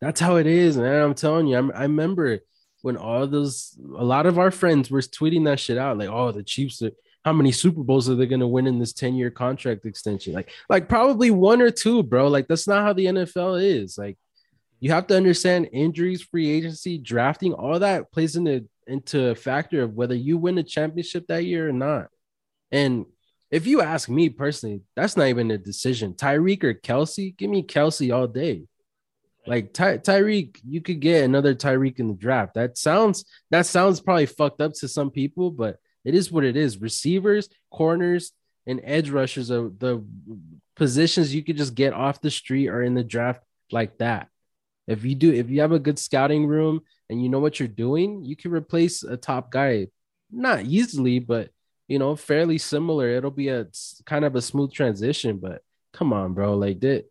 That's 0.00 0.20
how 0.20 0.36
it 0.36 0.46
is, 0.46 0.76
man. 0.76 1.02
I'm 1.02 1.14
telling 1.14 1.46
you. 1.46 1.56
I'm, 1.56 1.70
I 1.74 1.82
remember 1.82 2.40
when 2.82 2.96
all 2.96 3.26
those, 3.26 3.78
a 3.96 4.04
lot 4.04 4.24
of 4.24 4.38
our 4.38 4.50
friends 4.50 4.90
were 4.90 5.00
tweeting 5.00 5.44
that 5.44 5.60
shit 5.60 5.76
out, 5.76 5.98
like, 5.98 6.08
"Oh, 6.08 6.32
the 6.32 6.42
Chiefs 6.42 6.82
are." 6.82 6.92
How 7.22 7.34
many 7.34 7.52
Super 7.52 7.82
Bowls 7.82 8.08
are 8.08 8.14
they 8.14 8.24
going 8.24 8.40
to 8.40 8.46
win 8.46 8.66
in 8.66 8.78
this 8.78 8.94
10 8.94 9.14
year 9.14 9.30
contract 9.30 9.84
extension? 9.84 10.32
Like, 10.32 10.50
like 10.70 10.88
probably 10.88 11.30
one 11.30 11.60
or 11.60 11.70
two, 11.70 12.02
bro. 12.02 12.28
Like, 12.28 12.48
that's 12.48 12.66
not 12.66 12.82
how 12.82 12.94
the 12.94 13.04
NFL 13.04 13.62
is. 13.62 13.98
Like, 13.98 14.16
you 14.80 14.90
have 14.92 15.06
to 15.08 15.16
understand 15.18 15.68
injuries, 15.70 16.22
free 16.22 16.50
agency, 16.50 16.96
drafting, 16.96 17.52
all 17.52 17.78
that 17.78 18.10
plays 18.10 18.36
into 18.36 18.66
into 18.86 19.28
a 19.28 19.34
factor 19.34 19.82
of 19.82 19.92
whether 19.94 20.14
you 20.14 20.38
win 20.38 20.56
a 20.56 20.62
championship 20.62 21.26
that 21.26 21.44
year 21.44 21.68
or 21.68 21.72
not. 21.72 22.08
And 22.72 23.04
if 23.50 23.66
you 23.66 23.80
ask 23.80 24.08
me 24.08 24.28
personally, 24.28 24.82
that's 24.94 25.16
not 25.16 25.26
even 25.26 25.50
a 25.50 25.58
decision. 25.58 26.14
Tyreek 26.14 26.62
or 26.62 26.74
Kelce, 26.74 27.36
give 27.36 27.50
me 27.50 27.62
Kelce 27.62 28.14
all 28.14 28.28
day. 28.28 28.64
Like 29.46 29.72
Ty- 29.72 29.98
Tyreek, 29.98 30.60
you 30.64 30.80
could 30.80 31.00
get 31.00 31.24
another 31.24 31.54
Tyreek 31.54 31.98
in 31.98 32.08
the 32.08 32.14
draft. 32.14 32.54
That 32.54 32.78
sounds 32.78 33.24
that 33.50 33.66
sounds 33.66 34.00
probably 34.00 34.26
fucked 34.26 34.60
up 34.60 34.74
to 34.74 34.88
some 34.88 35.10
people, 35.10 35.50
but 35.50 35.78
it 36.04 36.14
is 36.14 36.30
what 36.30 36.44
it 36.44 36.56
is. 36.56 36.80
Receivers, 36.80 37.48
corners, 37.70 38.32
and 38.66 38.80
edge 38.84 39.10
rushers 39.10 39.50
are 39.50 39.70
the 39.78 40.04
positions 40.76 41.34
you 41.34 41.42
could 41.42 41.56
just 41.56 41.74
get 41.74 41.92
off 41.92 42.20
the 42.20 42.30
street 42.30 42.68
or 42.68 42.82
in 42.82 42.94
the 42.94 43.04
draft 43.04 43.42
like 43.72 43.98
that. 43.98 44.28
If 44.86 45.04
you 45.04 45.14
do, 45.14 45.32
if 45.32 45.50
you 45.50 45.60
have 45.62 45.72
a 45.72 45.78
good 45.78 45.98
scouting 45.98 46.46
room 46.46 46.82
and 47.08 47.22
you 47.22 47.28
know 47.28 47.40
what 47.40 47.58
you're 47.58 47.68
doing, 47.68 48.24
you 48.24 48.36
can 48.36 48.52
replace 48.52 49.02
a 49.02 49.16
top 49.16 49.50
guy, 49.50 49.88
not 50.30 50.64
easily, 50.64 51.18
but 51.18 51.50
you 51.90 51.98
know, 51.98 52.14
fairly 52.14 52.56
similar. 52.56 53.08
It'll 53.08 53.32
be 53.32 53.48
a 53.48 53.66
kind 54.06 54.24
of 54.24 54.36
a 54.36 54.40
smooth 54.40 54.72
transition. 54.72 55.38
But 55.38 55.60
come 55.92 56.12
on, 56.12 56.34
bro, 56.34 56.54
like 56.54 56.78
that. 56.80 57.06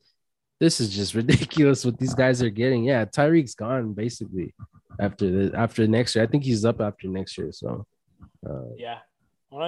This 0.61 0.79
is 0.79 0.95
just 0.95 1.13
ridiculous 1.21 1.83
what 1.83 1.99
these 1.99 2.13
guys 2.15 2.41
are 2.41 2.49
getting. 2.49 2.85
Yeah, 2.85 3.03
Tyreek's 3.03 3.55
gone 3.55 3.93
basically 3.93 4.55
after 4.97 5.29
the 5.29 5.57
after 5.57 5.85
next 5.85 6.15
year. 6.15 6.23
I 6.23 6.27
think 6.27 6.45
he's 6.45 6.63
up 6.63 6.79
after 6.79 7.09
next 7.09 7.37
year. 7.37 7.51
So, 7.51 7.85
uh, 8.49 8.71
Yeah, 8.77 8.99
one 9.49 9.61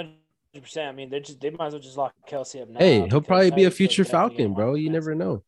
hundred 0.53 0.63
percent. 0.63 0.87
I 0.87 0.91
mean, 0.93 1.09
they 1.09 1.19
just 1.19 1.41
they 1.41 1.49
might 1.49 1.67
as 1.67 1.73
well 1.73 1.81
just 1.81 1.97
lock 1.97 2.13
Kelce 2.29 2.61
up 2.61 2.69
now. 2.69 2.79
hey, 2.79 3.07
he'll 3.09 3.21
probably 3.21 3.51
be 3.51 3.65
a 3.65 3.71
future 3.71 4.05
Falcon, 4.05 4.53
bro. 4.53 4.75
You 4.75 4.89
never 4.89 5.13
know. 5.13 5.43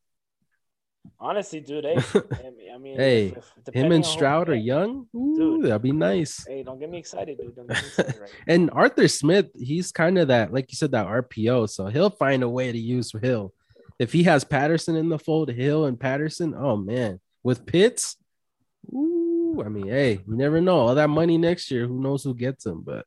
Honestly, 1.20 1.60
dude, 1.62 1.86
hey, 1.86 1.98
I 2.74 2.78
mean, 2.78 2.98
Hey, 2.98 3.28
if- 3.28 3.52
if- 3.68 3.74
Him 3.74 3.92
and 3.92 4.06
Stroud 4.06 4.50
are 4.50 4.56
young. 4.56 5.08
Ooh, 5.16 5.36
Dude. 5.62 5.66
that'd 5.66 5.82
be 5.82 5.92
nice. 5.92 6.46
Hey, 6.48 6.64
don't 6.64 6.80
get 6.80 6.90
me 6.90 6.98
excited, 6.98 7.38
dude. 7.38 7.56
Don't 7.56 7.68
get 7.68 7.78
me 7.82 7.88
excited 7.88 8.20
right. 8.22 8.30
And 8.48 8.70
Arthur 8.72 9.08
Smith, 9.08 9.48
he's 9.56 9.92
kind 9.92 10.18
of 10.18 10.28
that, 10.30 10.52
like 10.54 10.72
you 10.72 10.76
said, 10.76 10.92
that 10.92 11.08
RPO. 11.08 11.70
So 11.70 11.88
he'll 11.88 12.10
find 12.10 12.44
a 12.44 12.50
way 12.50 12.72
to 12.72 12.78
use 12.78 13.12
Hill. 13.22 13.54
If 14.00 14.12
he 14.12 14.24
has 14.24 14.44
Patterson 14.44 14.96
in 14.96 15.10
the 15.10 15.20
fold, 15.20 15.50
Hill 15.50 15.86
and 15.86 16.00
Patterson, 16.00 16.54
oh 16.58 16.76
man, 16.78 17.20
with 17.44 17.66
Pitts, 17.66 18.18
ooh, 18.94 19.62
I 19.66 19.70
mean, 19.70 19.88
hey, 19.88 20.14
you 20.28 20.36
never 20.36 20.60
know. 20.62 20.78
All 20.80 20.96
that 20.96 21.10
money 21.10 21.38
next 21.38 21.70
year, 21.72 21.86
who 21.88 22.02
knows 22.02 22.24
who 22.24 22.34
gets 22.34 22.66
him? 22.66 22.82
But 22.82 23.06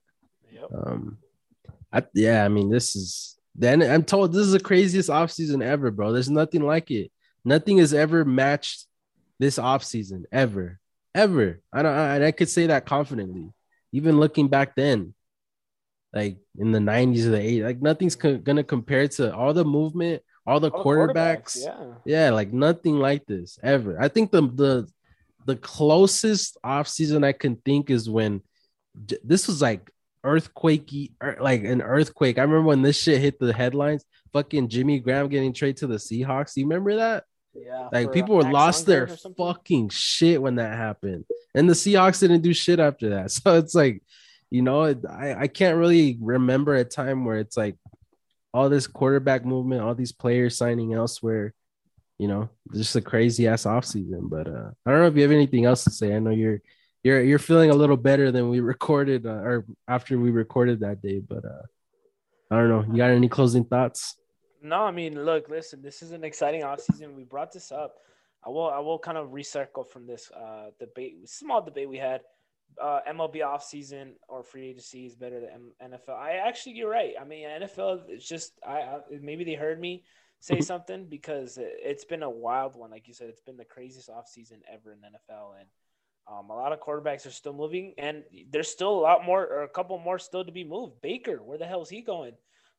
Yep. 0.52 0.64
um, 0.74 1.18
I, 1.92 2.02
yeah, 2.14 2.44
I 2.44 2.48
mean, 2.48 2.70
this 2.70 2.94
is 2.96 3.36
then 3.54 3.82
I'm 3.82 4.04
told 4.04 4.32
this 4.32 4.46
is 4.46 4.52
the 4.52 4.60
craziest 4.60 5.08
offseason 5.10 5.62
ever, 5.62 5.90
bro. 5.90 6.12
There's 6.12 6.30
nothing 6.30 6.62
like 6.62 6.90
it. 6.90 7.10
Nothing 7.46 7.78
has 7.78 7.94
ever 7.94 8.24
matched 8.24 8.86
this 9.38 9.56
offseason 9.56 10.24
ever, 10.32 10.80
ever. 11.14 11.60
I 11.72 11.82
don't, 11.82 11.94
I, 11.94 12.16
and 12.16 12.24
I 12.24 12.32
could 12.32 12.48
say 12.48 12.66
that 12.66 12.86
confidently, 12.86 13.52
even 13.92 14.18
looking 14.18 14.48
back 14.48 14.74
then, 14.74 15.14
like 16.12 16.38
in 16.58 16.72
the 16.72 16.80
90s 16.80 17.24
or 17.26 17.30
the 17.30 17.38
80s, 17.38 17.64
like 17.64 17.80
nothing's 17.80 18.16
co- 18.16 18.38
gonna 18.38 18.64
compare 18.64 19.06
to 19.06 19.32
all 19.32 19.54
the 19.54 19.64
movement, 19.64 20.22
all 20.44 20.58
the 20.58 20.70
All 20.70 20.82
the 20.82 20.84
quarterbacks. 20.84 21.62
yeah. 21.62 21.94
Yeah, 22.04 22.30
like 22.30 22.52
nothing 22.52 22.98
like 22.98 23.24
this 23.26 23.58
ever. 23.62 23.96
I 24.00 24.08
think 24.08 24.32
the 24.32 24.42
the 24.42 24.88
the 25.44 25.56
closest 25.56 26.58
offseason 26.66 27.24
I 27.24 27.32
can 27.32 27.54
think 27.64 27.90
is 27.90 28.10
when 28.10 28.42
this 29.22 29.46
was 29.46 29.62
like 29.62 29.88
earthquakey, 30.24 31.12
er, 31.22 31.38
like 31.40 31.62
an 31.62 31.80
earthquake. 31.80 32.38
I 32.38 32.42
remember 32.42 32.66
when 32.66 32.82
this 32.82 33.00
shit 33.00 33.20
hit 33.20 33.38
the 33.38 33.52
headlines. 33.52 34.04
Fucking 34.32 34.68
Jimmy 34.68 34.98
Graham 34.98 35.28
getting 35.28 35.52
traded 35.52 35.76
to 35.78 35.86
the 35.86 35.96
Seahawks. 35.96 36.54
Do 36.54 36.60
you 36.60 36.66
remember 36.66 36.96
that? 36.96 37.24
Yeah. 37.64 37.88
Like 37.92 38.12
people 38.12 38.36
were 38.36 38.42
lost 38.42 38.86
their 38.86 39.06
Lundgren 39.06 39.12
or 39.12 39.16
something. 39.16 39.46
fucking 39.46 39.88
shit 39.90 40.40
when 40.40 40.56
that 40.56 40.76
happened, 40.76 41.24
and 41.54 41.68
the 41.68 41.74
Seahawks 41.74 42.20
didn't 42.20 42.42
do 42.42 42.52
shit 42.52 42.80
after 42.80 43.10
that. 43.10 43.30
So 43.42 43.56
it's 43.56 43.74
like, 43.74 44.02
you 44.50 44.62
know, 44.62 44.82
I 45.08 45.34
I 45.42 45.46
can't 45.48 45.78
really 45.78 46.18
remember 46.20 46.74
a 46.74 46.84
time 46.84 47.24
where 47.24 47.38
it's 47.38 47.56
like 47.56 47.76
all 48.52 48.68
this 48.68 48.86
quarterback 48.86 49.44
movement, 49.44 49.82
all 49.82 49.94
these 49.94 50.12
players 50.12 50.56
signing 50.56 50.94
elsewhere. 50.94 51.54
You 52.18 52.28
know, 52.28 52.48
just 52.72 52.96
a 52.96 53.02
crazy 53.02 53.46
ass 53.46 53.64
offseason. 53.64 54.30
But 54.30 54.48
uh, 54.48 54.70
I 54.86 54.90
don't 54.90 55.00
know 55.00 55.06
if 55.06 55.16
you 55.16 55.22
have 55.22 55.32
anything 55.32 55.66
else 55.66 55.84
to 55.84 55.90
say. 55.90 56.14
I 56.14 56.18
know 56.18 56.30
you're 56.30 56.62
you're 57.04 57.22
you're 57.22 57.38
feeling 57.38 57.70
a 57.70 57.74
little 57.74 57.96
better 57.96 58.32
than 58.32 58.48
we 58.48 58.60
recorded 58.74 59.26
uh, 59.26 59.30
or 59.30 59.66
after 59.86 60.18
we 60.18 60.30
recorded 60.30 60.80
that 60.80 61.02
day. 61.02 61.20
But 61.20 61.44
uh, 61.44 61.62
I 62.50 62.56
don't 62.56 62.68
know. 62.68 62.84
You 62.90 62.96
got 62.96 63.10
any 63.10 63.28
closing 63.28 63.64
thoughts? 63.64 64.16
No, 64.62 64.82
I 64.82 64.90
mean, 64.90 65.24
look, 65.24 65.48
listen, 65.48 65.82
this 65.82 66.02
is 66.02 66.12
an 66.12 66.24
exciting 66.24 66.62
offseason. 66.62 67.14
We 67.14 67.24
brought 67.24 67.52
this 67.52 67.72
up. 67.72 67.96
I 68.44 68.50
will 68.50 68.68
I 68.68 68.78
will 68.78 68.98
kind 68.98 69.18
of 69.18 69.30
recircle 69.30 69.88
from 69.88 70.06
this 70.06 70.30
uh, 70.30 70.70
debate, 70.78 71.28
small 71.28 71.62
debate 71.62 71.88
we 71.88 71.98
had. 71.98 72.22
Uh, 72.82 73.00
MLB 73.08 73.36
offseason 73.36 74.12
or 74.28 74.42
free 74.42 74.68
agency 74.68 75.06
is 75.06 75.14
better 75.14 75.40
than 75.40 75.72
NFL. 75.82 76.16
I 76.16 76.42
actually, 76.46 76.72
you're 76.72 76.90
right. 76.90 77.14
I 77.18 77.24
mean, 77.24 77.46
NFL, 77.46 78.02
it's 78.08 78.28
just 78.28 78.52
I, 78.66 78.80
I 78.80 78.98
maybe 79.20 79.44
they 79.44 79.54
heard 79.54 79.80
me 79.80 80.04
say 80.40 80.60
something 80.60 81.06
because 81.06 81.58
it's 81.60 82.04
been 82.04 82.22
a 82.22 82.30
wild 82.30 82.76
one. 82.76 82.90
Like 82.90 83.08
you 83.08 83.14
said, 83.14 83.28
it's 83.28 83.40
been 83.40 83.56
the 83.56 83.64
craziest 83.64 84.10
offseason 84.10 84.60
ever 84.70 84.92
in 84.92 84.98
NFL, 84.98 85.58
and 85.58 85.68
um, 86.28 86.50
a 86.50 86.54
lot 86.54 86.72
of 86.72 86.80
quarterbacks 86.80 87.26
are 87.26 87.30
still 87.30 87.52
moving, 87.52 87.94
and 87.98 88.24
there's 88.50 88.68
still 88.68 88.90
a 88.90 89.00
lot 89.00 89.24
more 89.24 89.46
or 89.46 89.62
a 89.62 89.68
couple 89.68 89.98
more 89.98 90.18
still 90.18 90.44
to 90.44 90.52
be 90.52 90.64
moved. 90.64 91.00
Baker, 91.00 91.42
where 91.42 91.58
the 91.58 91.66
hell 91.66 91.82
is 91.82 91.88
he 91.88 92.02
going? 92.02 92.32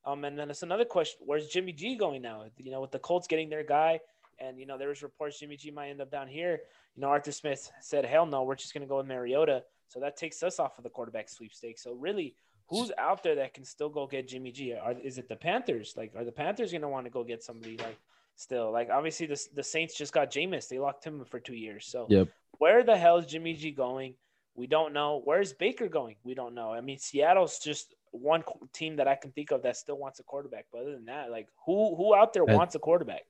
Um, 0.07 0.23
and 0.23 0.39
then 0.39 0.49
it's 0.49 0.63
another 0.63 0.85
question: 0.85 1.19
Where's 1.25 1.47
Jimmy 1.47 1.73
G 1.73 1.97
going 1.97 2.21
now? 2.21 2.45
You 2.57 2.71
know, 2.71 2.79
with 2.79 2.91
the 2.91 2.99
Colts 2.99 3.27
getting 3.27 3.49
their 3.49 3.63
guy, 3.63 3.99
and 4.39 4.57
you 4.57 4.65
know 4.65 4.77
there 4.77 4.87
was 4.87 5.03
reports 5.03 5.39
Jimmy 5.39 5.57
G 5.57 5.69
might 5.69 5.89
end 5.89 6.01
up 6.01 6.09
down 6.09 6.27
here. 6.27 6.61
You 6.95 7.01
know, 7.01 7.09
Arthur 7.09 7.33
Smith 7.33 7.69
said, 7.81 8.05
"Hell 8.05 8.25
no, 8.25 8.43
we're 8.43 8.55
just 8.55 8.73
going 8.73 8.81
to 8.81 8.87
go 8.87 8.97
with 8.97 9.07
Mariota." 9.07 9.63
So 9.89 9.99
that 9.99 10.15
takes 10.15 10.41
us 10.43 10.59
off 10.59 10.77
of 10.77 10.83
the 10.83 10.89
quarterback 10.89 11.27
sweepstakes. 11.27 11.83
So 11.83 11.93
really, 11.93 12.35
who's 12.67 12.91
out 12.97 13.21
there 13.21 13.35
that 13.35 13.53
can 13.53 13.65
still 13.65 13.89
go 13.89 14.07
get 14.07 14.29
Jimmy 14.29 14.51
G? 14.51 14.73
Are, 14.73 14.93
is 14.93 15.17
it 15.17 15.27
the 15.27 15.35
Panthers? 15.35 15.93
Like, 15.97 16.13
are 16.15 16.23
the 16.25 16.31
Panthers 16.31 16.71
going 16.71 16.81
to 16.81 16.89
want 16.89 17.05
to 17.05 17.11
go 17.11 17.23
get 17.23 17.43
somebody 17.43 17.77
like 17.77 17.97
still? 18.37 18.71
Like, 18.71 18.89
obviously, 18.89 19.25
the 19.27 19.41
the 19.55 19.63
Saints 19.63 19.97
just 19.97 20.13
got 20.13 20.31
Jameis. 20.31 20.69
They 20.69 20.79
locked 20.79 21.03
him 21.03 21.25
for 21.25 21.39
two 21.39 21.55
years. 21.55 21.85
So 21.85 22.07
yep. 22.09 22.29
where 22.59 22.83
the 22.83 22.97
hell 22.97 23.17
is 23.17 23.25
Jimmy 23.25 23.55
G 23.55 23.71
going? 23.71 24.15
We 24.57 24.65
don't 24.65 24.91
know. 24.91 25.21
Where's 25.23 25.53
Baker 25.53 25.87
going? 25.87 26.15
We 26.23 26.33
don't 26.33 26.55
know. 26.55 26.73
I 26.73 26.81
mean, 26.81 26.97
Seattle's 26.97 27.59
just 27.59 27.93
one 28.11 28.43
team 28.73 28.95
that 28.95 29.07
I 29.07 29.15
can 29.15 29.31
think 29.31 29.51
of 29.51 29.61
that 29.61 29.77
still 29.77 29.97
wants 29.97 30.19
a 30.19 30.23
quarterback. 30.23 30.65
But 30.73 30.81
other 30.81 30.93
than 30.93 31.05
that, 31.05 31.29
like 31.29 31.47
who 31.65 31.95
who 31.95 32.15
out 32.15 32.33
there 32.33 32.43
wants 32.43 32.73
a 32.73 32.79
quarterback? 32.79 33.21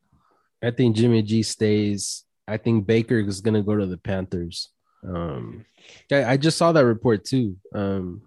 I 0.64 0.72
think 0.72 0.96
Jimmy 0.96 1.22
G 1.22 1.44
stays. 1.44 2.24
I 2.48 2.58
think 2.58 2.88
Baker 2.88 3.20
is 3.20 3.42
going 3.42 3.56
to 3.56 3.62
go 3.62 3.76
to 3.76 3.86
the 3.86 3.98
Panthers. 3.98 4.70
Um, 5.08 5.66
I, 6.12 6.24
I, 6.24 6.38
just 6.38 6.58
saw 6.58 6.72
that 6.72 6.86
report 6.86 7.24
too. 7.24 7.58
Um, 7.76 8.22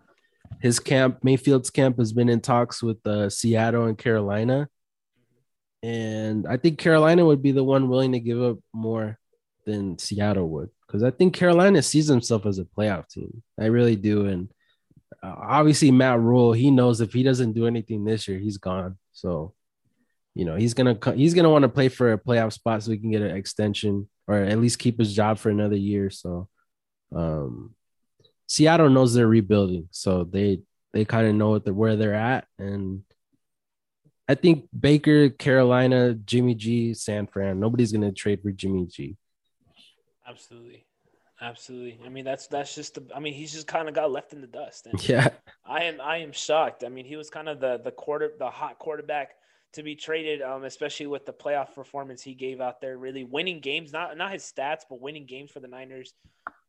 his 0.61 0.78
camp, 0.78 1.18
Mayfield's 1.24 1.70
camp, 1.70 1.98
has 1.98 2.12
been 2.12 2.28
in 2.28 2.40
talks 2.40 2.82
with 2.82 3.05
uh, 3.07 3.28
Seattle 3.28 3.86
and 3.86 3.98
Carolina, 3.98 4.68
and 5.82 6.46
I 6.46 6.59
think 6.59 6.78
Carolina 6.78 7.24
would 7.24 7.42
be 7.42 7.53
the 7.53 7.64
one 7.64 7.88
willing 7.88 8.12
to 8.12 8.20
give 8.20 8.40
up 8.40 8.59
more 8.72 9.18
than 9.66 9.98
Seattle 9.98 10.48
would, 10.51 10.70
because 10.91 11.05
I 11.05 11.12
think 11.12 11.34
Carolina 11.34 11.82
sees 11.82 12.09
himself 12.09 12.47
as 12.47 12.59
a 12.59 12.64
playoff 12.64 13.09
team. 13.09 13.45
I 13.59 13.66
really 13.66 13.95
do, 13.95 14.26
and 14.26 14.49
uh, 15.22 15.34
obviously 15.38 15.93
Matt 15.93 16.18
Rhule, 16.18 16.53
he 16.53 16.72
knows 16.72 17.01
if 17.01 17.12
he 17.12 17.22
doesn't 17.22 17.53
do 17.53 17.66
anything 17.66 18.05
this 18.05 18.26
year, 18.26 18.38
he's 18.38 18.59
gone. 18.59 18.99
So, 19.12 19.55
you 20.34 20.45
know, 20.45 20.57
he's 20.57 20.74
gonna 20.74 20.99
he's 21.14 21.34
gonna 21.34 21.51
want 21.51 21.62
to 21.62 21.68
play 21.68 21.88
for 21.88 22.12
a 22.12 22.18
playoff 22.18 22.53
spot 22.53 22.82
so 22.82 22.91
he 22.91 22.99
can 22.99 23.12
get 23.12 23.22
an 23.22 23.36
extension 23.36 24.09
or 24.26 24.36
at 24.36 24.59
least 24.59 24.80
keep 24.80 24.99
his 24.99 25.14
job 25.14 25.38
for 25.38 25.51
another 25.51 25.76
year. 25.76 26.11
So, 26.11 26.49
um, 27.14 27.74
Seattle 28.49 28.91
knows 28.91 29.14
they're 29.14 29.28
rebuilding, 29.28 29.88
so 29.93 30.24
they 30.24 30.62
they 30.93 31.05
kind 31.05 31.28
of 31.28 31.36
know 31.36 31.51
what 31.51 31.64
the, 31.64 31.72
where 31.72 31.95
they're 31.95 32.14
at, 32.14 32.47
and 32.59 33.03
I 34.28 34.34
think 34.34 34.68
Baker, 34.78 35.28
Carolina, 35.28 36.14
Jimmy 36.14 36.57
G, 36.57 36.95
San 36.95 37.28
Fran, 37.28 37.61
nobody's 37.61 37.93
gonna 37.93 38.11
trade 38.11 38.43
for 38.43 38.51
Jimmy 38.51 38.86
G. 38.86 39.16
Absolutely. 40.31 40.85
Absolutely. 41.43 41.99
I 42.05 42.11
mean, 42.11 42.24
that's 42.24 42.47
that's 42.49 42.74
just 42.74 42.95
the. 42.95 43.05
I 43.14 43.20
mean, 43.20 43.33
he's 43.33 43.53
just 43.53 43.66
kind 43.66 43.89
of 43.89 43.95
got 43.95 44.11
left 44.11 44.33
in 44.33 44.41
the 44.43 44.47
dust. 44.47 44.87
And 44.87 45.09
yeah. 45.09 45.31
I 45.64 45.85
am 45.85 46.01
I 46.01 46.18
am 46.18 46.33
shocked. 46.33 46.85
I 46.85 46.89
mean, 46.89 47.07
he 47.07 47.16
was 47.16 47.31
kind 47.31 47.49
of 47.49 47.61
the 47.61 47.81
the 47.83 47.91
quarter 47.91 48.33
the 48.39 48.51
hot 48.51 48.78
quarterback 48.78 49.31
to 49.72 49.83
be 49.83 49.95
traded, 49.95 50.43
um, 50.43 50.64
especially 50.64 51.07
with 51.07 51.24
the 51.24 51.33
playoff 51.33 51.74
performance 51.74 52.22
he 52.22 52.35
gave 52.35 52.61
out 52.61 52.81
there, 52.81 52.99
really 52.99 53.24
winning 53.24 53.61
games, 53.61 53.93
not 53.93 54.16
not 54.18 54.33
his 54.33 54.43
stats, 54.43 54.83
but 54.89 55.01
winning 55.01 55.24
games 55.24 55.51
for 55.51 55.61
the 55.61 55.68
Niners. 55.68 56.12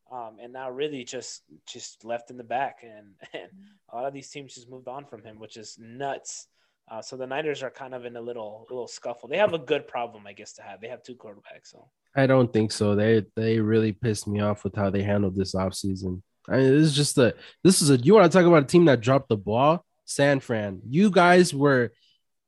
Um, 0.09 0.38
and 0.41 0.51
now 0.53 0.70
really 0.70 1.03
just 1.03 1.43
just 1.66 2.03
left 2.03 2.32
in 2.32 2.38
the 2.38 2.43
back, 2.43 2.84
and, 2.84 3.14
and 3.34 3.49
a 3.89 3.95
lot 3.95 4.05
of 4.05 4.14
these 4.14 4.30
teams 4.30 4.55
just 4.55 4.70
moved 4.70 4.88
on 4.88 5.05
from 5.05 5.24
him, 5.24 5.38
which 5.39 5.57
is 5.57 5.78
nuts. 5.80 6.47
Uh, 6.91 7.01
so 7.01 7.15
the 7.15 7.25
Niners 7.25 7.63
are 7.63 7.69
kind 7.69 7.95
of 7.95 8.03
in 8.03 8.17
a 8.17 8.21
little 8.21 8.67
little 8.69 8.87
scuffle. 8.87 9.29
They 9.29 9.37
have 9.37 9.53
a 9.53 9.59
good 9.59 9.87
problem, 9.87 10.27
I 10.27 10.33
guess, 10.33 10.51
to 10.53 10.61
have. 10.61 10.81
They 10.81 10.89
have 10.89 11.01
two 11.01 11.15
quarterbacks, 11.15 11.71
so 11.71 11.87
I 12.17 12.27
don't 12.27 12.51
think 12.51 12.73
so. 12.73 12.95
They 12.95 13.25
they 13.37 13.59
really 13.59 13.93
pissed 13.93 14.27
me 14.27 14.41
off 14.41 14.65
with 14.65 14.75
how 14.75 14.89
they 14.89 15.01
handled 15.01 15.37
this 15.37 15.55
offseason. 15.55 16.21
I 16.49 16.57
mean, 16.57 16.77
this 16.77 16.87
is 16.87 16.95
just 16.95 17.17
a 17.17 17.33
this 17.63 17.81
is 17.81 17.91
a 17.91 17.97
you 17.97 18.13
want 18.13 18.29
to 18.29 18.37
talk 18.37 18.45
about 18.45 18.63
a 18.63 18.67
team 18.67 18.85
that 18.85 18.99
dropped 18.99 19.29
the 19.29 19.37
ball? 19.37 19.85
San 20.03 20.41
Fran. 20.41 20.81
You 20.89 21.09
guys 21.09 21.53
were 21.53 21.93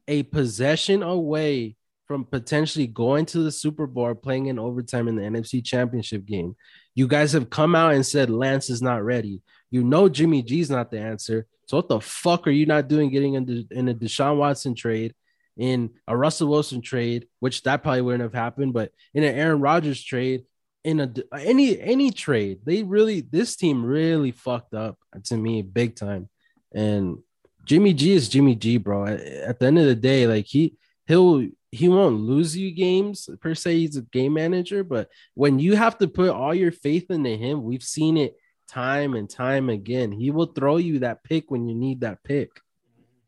a 0.10 0.24
possession 0.24 1.02
away 1.02 1.78
from 2.08 2.26
potentially 2.26 2.88
going 2.88 3.26
to 3.28 3.40
the 3.40 3.52
Super 3.52 3.88
Bowl 3.88 4.14
playing 4.14 4.48
in 4.48 4.60
overtime 4.60 5.08
in 5.08 5.16
the 5.16 5.22
NFC 5.22 5.64
Championship 5.64 6.26
game. 6.26 6.58
You 6.96 7.08
guys 7.08 7.32
have 7.32 7.50
come 7.50 7.76
out 7.76 7.94
and 7.94 8.06
said 8.06 8.30
Lance 8.30 8.70
is 8.70 8.82
not 8.82 9.04
ready. 9.04 9.42
You 9.72 9.86
know 9.86 10.10
Jimmy 10.10 10.44
G's 10.44 10.70
not 10.70 10.92
the 10.92 11.00
answer. 11.00 11.48
So 11.66 11.78
what 11.78 11.88
the 11.88 12.02
fuck 12.02 12.48
are 12.48 12.52
you 12.52 12.66
not 12.66 12.88
doing 12.88 13.10
getting 13.10 13.36
in, 13.36 13.68
in 13.72 13.90
a 13.90 13.94
Deshaun 13.94 14.38
Watson 14.38 14.76
trade 14.76 15.14
in 15.58 15.92
a 16.08 16.18
Russell 16.18 16.50
Wilson 16.50 16.82
trade, 16.82 17.28
which 17.40 17.64
that 17.64 17.84
probably 17.84 18.02
wouldn't 18.02 18.24
have 18.24 18.34
happened, 18.34 18.74
but 18.74 18.92
in 19.14 19.24
an 19.24 19.36
Aaron 19.36 19.62
Rodgers 19.62 20.04
trade, 20.04 20.46
in 20.84 21.00
a 21.00 21.14
any 21.40 21.80
any 21.80 22.12
trade, 22.12 22.60
they 22.66 22.84
really 22.84 23.22
this 23.22 23.56
team 23.56 23.86
really 23.86 24.32
fucked 24.32 24.74
up 24.74 24.98
to 25.26 25.38
me 25.38 25.62
big 25.62 25.96
time. 25.96 26.30
And 26.74 27.20
Jimmy 27.66 27.94
G 27.94 28.14
is 28.14 28.28
Jimmy 28.28 28.56
G, 28.56 28.78
bro. 28.78 29.06
At 29.06 29.60
the 29.60 29.68
end 29.68 29.80
of 29.80 29.86
the 29.86 29.96
day, 29.96 30.28
like 30.28 30.46
he 30.46 30.76
he'll 31.08 31.48
he 31.72 31.88
won't 31.88 32.20
lose 32.20 32.58
you 32.58 32.72
games 32.72 33.30
per 33.40 33.56
se. 33.56 33.78
He's 33.78 33.96
a 33.96 34.02
game 34.02 34.34
manager, 34.34 34.84
but 34.84 35.10
when 35.36 35.58
you 35.58 35.76
have 35.76 35.98
to 36.00 36.08
put 36.08 36.30
all 36.30 36.54
your 36.54 36.72
faith 36.72 37.10
into 37.10 37.36
him, 37.38 37.64
we've 37.64 37.84
seen 37.84 38.18
it 38.18 38.36
time 38.74 39.14
and 39.14 39.30
time 39.30 39.70
again. 39.70 40.12
He 40.12 40.32
will 40.32 40.48
throw 40.48 40.78
you 40.78 41.00
that 41.00 41.24
pick 41.24 41.52
when 41.52 41.68
you 41.68 41.76
need 41.76 42.02
that 42.02 42.24
pick. 42.24 42.50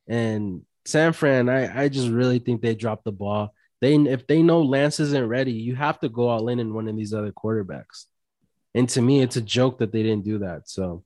And 0.07 0.63
San 0.85 1.13
Fran, 1.13 1.49
I, 1.49 1.83
I 1.83 1.89
just 1.89 2.09
really 2.09 2.39
think 2.39 2.61
they 2.61 2.75
dropped 2.75 3.05
the 3.05 3.11
ball. 3.11 3.53
They 3.81 3.95
if 3.95 4.25
they 4.25 4.41
know 4.41 4.61
Lance 4.61 4.99
isn't 4.99 5.27
ready, 5.27 5.51
you 5.51 5.75
have 5.75 5.99
to 5.99 6.09
go 6.09 6.29
all 6.29 6.49
in 6.49 6.59
in 6.59 6.73
one 6.73 6.87
of 6.87 6.95
these 6.95 7.13
other 7.13 7.31
quarterbacks. 7.31 8.05
And 8.73 8.89
to 8.89 9.01
me, 9.01 9.21
it's 9.21 9.35
a 9.35 9.41
joke 9.41 9.79
that 9.79 9.91
they 9.91 10.03
didn't 10.03 10.25
do 10.25 10.39
that. 10.39 10.69
So, 10.69 11.03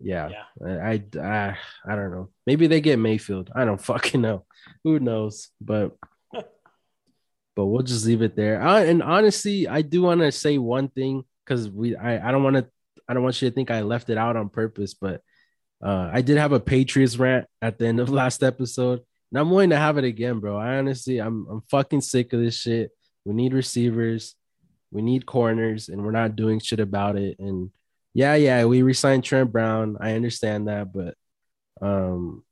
yeah, 0.00 0.28
yeah. 0.28 0.66
I, 0.66 0.92
I 0.92 1.18
I 1.20 1.56
I 1.86 1.96
don't 1.96 2.10
know. 2.10 2.30
Maybe 2.46 2.66
they 2.66 2.80
get 2.80 2.98
Mayfield. 2.98 3.50
I 3.54 3.64
don't 3.64 3.80
fucking 3.92 4.20
know. 4.20 4.44
Who 4.82 4.98
knows? 4.98 5.48
But 5.60 5.96
but 6.32 7.66
we'll 7.66 7.82
just 7.82 8.04
leave 8.04 8.22
it 8.22 8.36
there. 8.36 8.60
Uh, 8.60 8.82
and 8.82 9.02
honestly, 9.02 9.68
I 9.68 9.82
do 9.82 10.02
want 10.02 10.20
to 10.20 10.32
say 10.32 10.58
one 10.58 10.88
thing 10.88 11.24
because 11.44 11.70
we 11.70 11.96
I, 11.96 12.28
I 12.28 12.32
don't 12.32 12.42
want 12.42 12.56
to 12.56 12.66
I 13.08 13.14
don't 13.14 13.22
want 13.22 13.40
you 13.40 13.48
to 13.48 13.54
think 13.54 13.70
I 13.70 13.82
left 13.82 14.10
it 14.10 14.18
out 14.18 14.36
on 14.36 14.48
purpose, 14.48 14.94
but 14.94 15.20
uh, 15.84 16.10
I 16.12 16.22
did 16.22 16.38
have 16.38 16.52
a 16.52 16.60
Patriots 16.60 17.16
rant 17.16 17.46
at 17.60 17.78
the 17.78 17.86
end 17.86 18.00
of 18.00 18.08
last 18.10 18.42
episode, 18.42 19.00
and 19.30 19.38
I'm 19.38 19.50
willing 19.50 19.70
to 19.70 19.76
have 19.76 19.98
it 19.98 20.04
again, 20.04 20.40
bro. 20.40 20.56
I 20.56 20.78
honestly, 20.78 21.18
I'm 21.18 21.46
I'm 21.50 21.62
fucking 21.70 22.00
sick 22.00 22.32
of 22.32 22.40
this 22.40 22.58
shit. 22.58 22.90
We 23.24 23.34
need 23.34 23.54
receivers, 23.54 24.34
we 24.90 25.02
need 25.02 25.26
corners, 25.26 25.88
and 25.88 26.02
we're 26.04 26.12
not 26.12 26.36
doing 26.36 26.60
shit 26.60 26.80
about 26.80 27.16
it. 27.16 27.38
And 27.38 27.70
yeah, 28.14 28.34
yeah, 28.36 28.64
we 28.64 28.82
resigned 28.82 29.24
Trent 29.24 29.52
Brown. 29.52 29.96
I 30.00 30.12
understand 30.12 30.68
that, 30.68 30.92
but 30.92 31.14
um, 31.82 32.44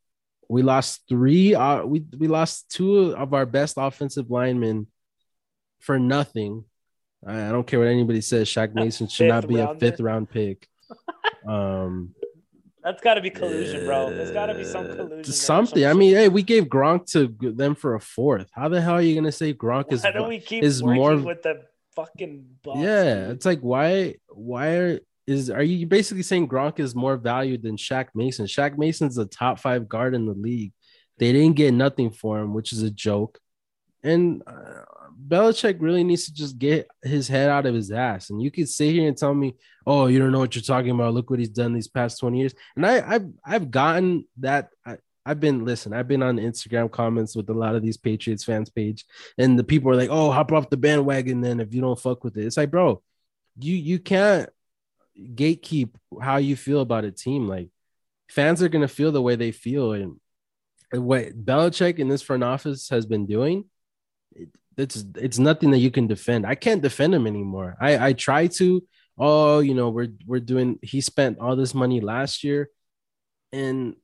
we 0.49 0.63
lost 0.63 1.03
three. 1.09 1.55
Uh, 1.55 1.85
we 1.85 2.05
we 2.19 2.29
lost 2.29 2.71
two 2.71 3.15
of 3.15 3.33
our 3.33 3.47
best 3.47 3.75
offensive 3.79 4.31
linemen 4.31 4.89
for 5.81 5.99
nothing. 5.99 6.65
I, 7.27 7.49
I 7.49 7.53
don't 7.53 7.67
care 7.67 7.79
what 7.79 7.89
anybody 7.89 8.21
says. 8.21 8.49
Shaq 8.49 8.75
Mason 8.75 9.09
should 9.09 9.29
not 9.29 9.47
be 9.47 9.59
a 9.59 9.75
fifth 9.75 10.01
round 10.01 10.31
pick. 10.31 10.69
Um, 11.47 12.15
that's 12.83 13.01
got 13.01 13.15
to 13.15 13.21
be 13.21 13.31
collusion, 13.31 13.85
bro. 13.85 14.11
There's 14.11 14.33
got 14.33 14.47
to 14.47 14.55
be 14.55 14.65
some 14.65 14.87
collusion. 14.95 15.33
Something. 15.33 15.87
I 15.87 15.93
mean, 15.93 16.15
hey, 16.15 16.29
we 16.29 16.43
gave 16.43 16.65
Gronk 16.65 17.11
to 17.13 17.35
them 17.41 17.75
for 17.77 17.95
a 17.95 18.01
fourth. 18.01 18.49
How 18.53 18.69
the 18.69 18.81
hell 18.81 18.95
are 18.95 19.01
you 19.01 19.15
gonna 19.15 19.33
say 19.33 19.55
Gronk 19.55 19.93
is? 19.93 20.03
Why 20.03 20.11
don't 20.11 20.29
we 20.29 20.41
keep 20.41 20.65
is 20.65 20.83
more 20.83 21.17
with 21.17 21.43
the 21.43 21.63
fucking? 21.95 22.45
Box, 22.63 22.81
yeah, 22.81 23.31
it's 23.31 23.47
like 23.47 23.61
why? 23.61 24.17
Why 24.29 24.67
are 24.77 25.01
is 25.27 25.49
are 25.49 25.63
you 25.63 25.87
basically 25.87 26.25
saying 26.25 26.49
Gronk 26.49 26.81
is 26.81 26.95
more 26.95 27.17
valued 27.17 27.63
than 27.63 27.77
Shaq 27.77 28.09
Mason? 28.15 28.47
Shaq 28.47 28.77
Mason's 28.77 29.19
a 29.19 29.27
top 29.27 29.61
five 29.61 29.89
guard 29.89 30.15
in 30.15 30.27
the 30.27 30.35
league. 30.35 30.73
They 31.19 31.33
didn't 31.33 31.57
get 31.57 31.73
nothing 31.73 32.11
for 32.11 32.41
him, 32.41 32.53
which 32.53 32.73
is 32.73 32.83
a 32.83 32.91
joke. 32.91 33.39
And 34.03 34.43
uh, 34.45 34.83
Belichick 35.29 35.77
really 35.81 36.05
needs 36.05 36.27
to 36.27 36.35
just 36.35 36.59
get 36.59 36.89
his 37.03 37.29
head 37.29 37.49
out 37.49 37.67
of 37.67 37.75
his 37.75 37.91
ass. 37.91 38.31
And 38.31 38.43
you 38.43 38.51
could 38.51 38.69
sit 38.69 38.93
here 38.93 39.09
and 39.09 39.17
tell 39.17 39.35
me, 39.35 39.57
"Oh, 39.87 40.07
you 40.07 40.19
don't 40.19 40.33
know 40.33 40.39
what 40.39 40.55
you're 40.55 40.63
talking 40.63 40.91
about. 40.91 41.15
Look 41.15 41.31
what 41.31 41.39
he's 41.39 41.49
done 41.49 41.73
these 41.73 41.89
past 41.89 42.21
20 42.21 42.39
years." 42.39 42.55
And 42.77 42.87
I, 42.87 43.15
I've 43.15 43.29
I've 43.45 43.71
gotten 43.71 44.27
that. 44.39 44.71
I, 44.85 44.97
I've 45.25 45.41
been 45.41 45.65
listen. 45.65 45.93
I've 45.93 46.09
been 46.09 46.23
on 46.23 46.37
Instagram 46.37 46.91
comments 46.91 47.37
with 47.37 47.49
a 47.49 47.55
lot 47.55 47.75
of 47.75 47.83
these 47.83 47.97
Patriots 47.97 48.45
fans 48.45 48.71
page, 48.71 49.05
and 49.39 49.59
the 49.59 49.65
people 49.65 49.91
are 49.91 49.97
like, 49.97 50.11
"Oh, 50.11 50.31
hop 50.31 50.53
off 50.53 50.71
the 50.71 50.77
bandwagon 50.77 51.41
then 51.41 51.61
if 51.61 51.75
you 51.75 51.81
don't 51.81 51.99
fuck 51.99 52.25
with 52.25 52.37
it." 52.37 52.45
It's 52.45 52.57
like, 52.57 52.71
bro, 52.71 53.03
you 53.59 53.77
you 53.77 53.99
can't 53.99 54.51
gatekeep 55.17 55.91
how 56.21 56.39
you 56.39 56.57
feel 56.57 56.81
about 56.81 57.05
a 57.05 57.13
team. 57.13 57.49
Like 57.49 57.69
fans 58.29 58.63
are 58.63 58.69
gonna 58.69 58.89
feel 58.89 59.13
the 59.13 59.23
way 59.23 59.37
they 59.37 59.53
feel, 59.53 59.93
and 59.93 60.21
what 60.93 61.45
Belichick 61.45 61.99
in 61.99 62.09
this 62.09 62.23
front 62.23 62.45
office 62.45 62.89
has 62.91 63.07
been 63.07 63.27
doing, 63.27 63.65
it's 64.77 65.05
it's 65.17 65.39
nothing 65.39 65.71
that 65.73 65.79
you 65.79 65.91
can 65.91 66.07
defend. 66.07 66.47
I 66.47 66.55
can't 66.55 66.83
defend 66.83 67.15
him 67.15 67.27
anymore. 67.27 67.77
I 67.81 68.09
I 68.09 68.13
try 68.13 68.47
to. 68.59 68.83
Oh, 69.19 69.61
you 69.61 69.75
know, 69.75 69.91
we're 69.91 70.13
we're 70.27 70.41
doing. 70.41 70.79
He 70.83 71.01
spent 71.01 71.39
all 71.39 71.55
this 71.57 71.75
money 71.75 72.01
last 72.01 72.43
year, 72.45 72.71
and 73.53 73.95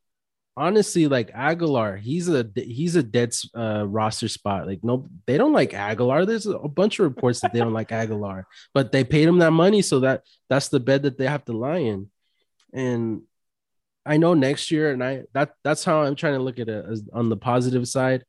honestly, 0.58 1.06
like 1.06 1.32
Agholor, 1.32 1.98
he's 1.98 2.28
a 2.28 2.46
he's 2.54 2.96
a 2.96 3.02
dead 3.02 3.32
uh, 3.54 3.86
roster 3.86 4.28
spot. 4.28 4.66
Like 4.66 4.84
no, 4.84 5.08
they 5.26 5.38
don't 5.38 5.52
like 5.52 5.70
Agholor. 5.70 6.26
There's 6.26 6.46
a 6.46 6.58
bunch 6.58 6.98
of 6.98 7.04
reports 7.04 7.40
that 7.40 7.52
they 7.52 7.60
don't 7.60 7.72
like 7.72 7.88
Agholor, 7.88 8.44
but 8.74 8.92
they 8.92 9.04
paid 9.04 9.28
him 9.28 9.38
that 9.38 9.52
money, 9.52 9.82
so 9.82 10.00
that 10.00 10.24
that's 10.48 10.68
the 10.68 10.80
bed 10.80 11.04
that 11.04 11.16
they 11.16 11.26
have 11.26 11.44
to 11.46 11.52
lie 11.52 11.78
in. 11.78 12.10
And 12.72 13.22
I 14.04 14.16
know 14.16 14.34
next 14.34 14.70
year, 14.70 14.90
and 14.90 15.02
I 15.02 15.22
that 15.32 15.54
that's 15.62 15.84
how 15.84 16.02
I'm 16.02 16.16
trying 16.16 16.34
to 16.34 16.42
look 16.42 16.58
at 16.58 16.68
it 16.68 17.00
on 17.12 17.28
the 17.28 17.36
positive 17.36 17.86
side. 17.86 18.24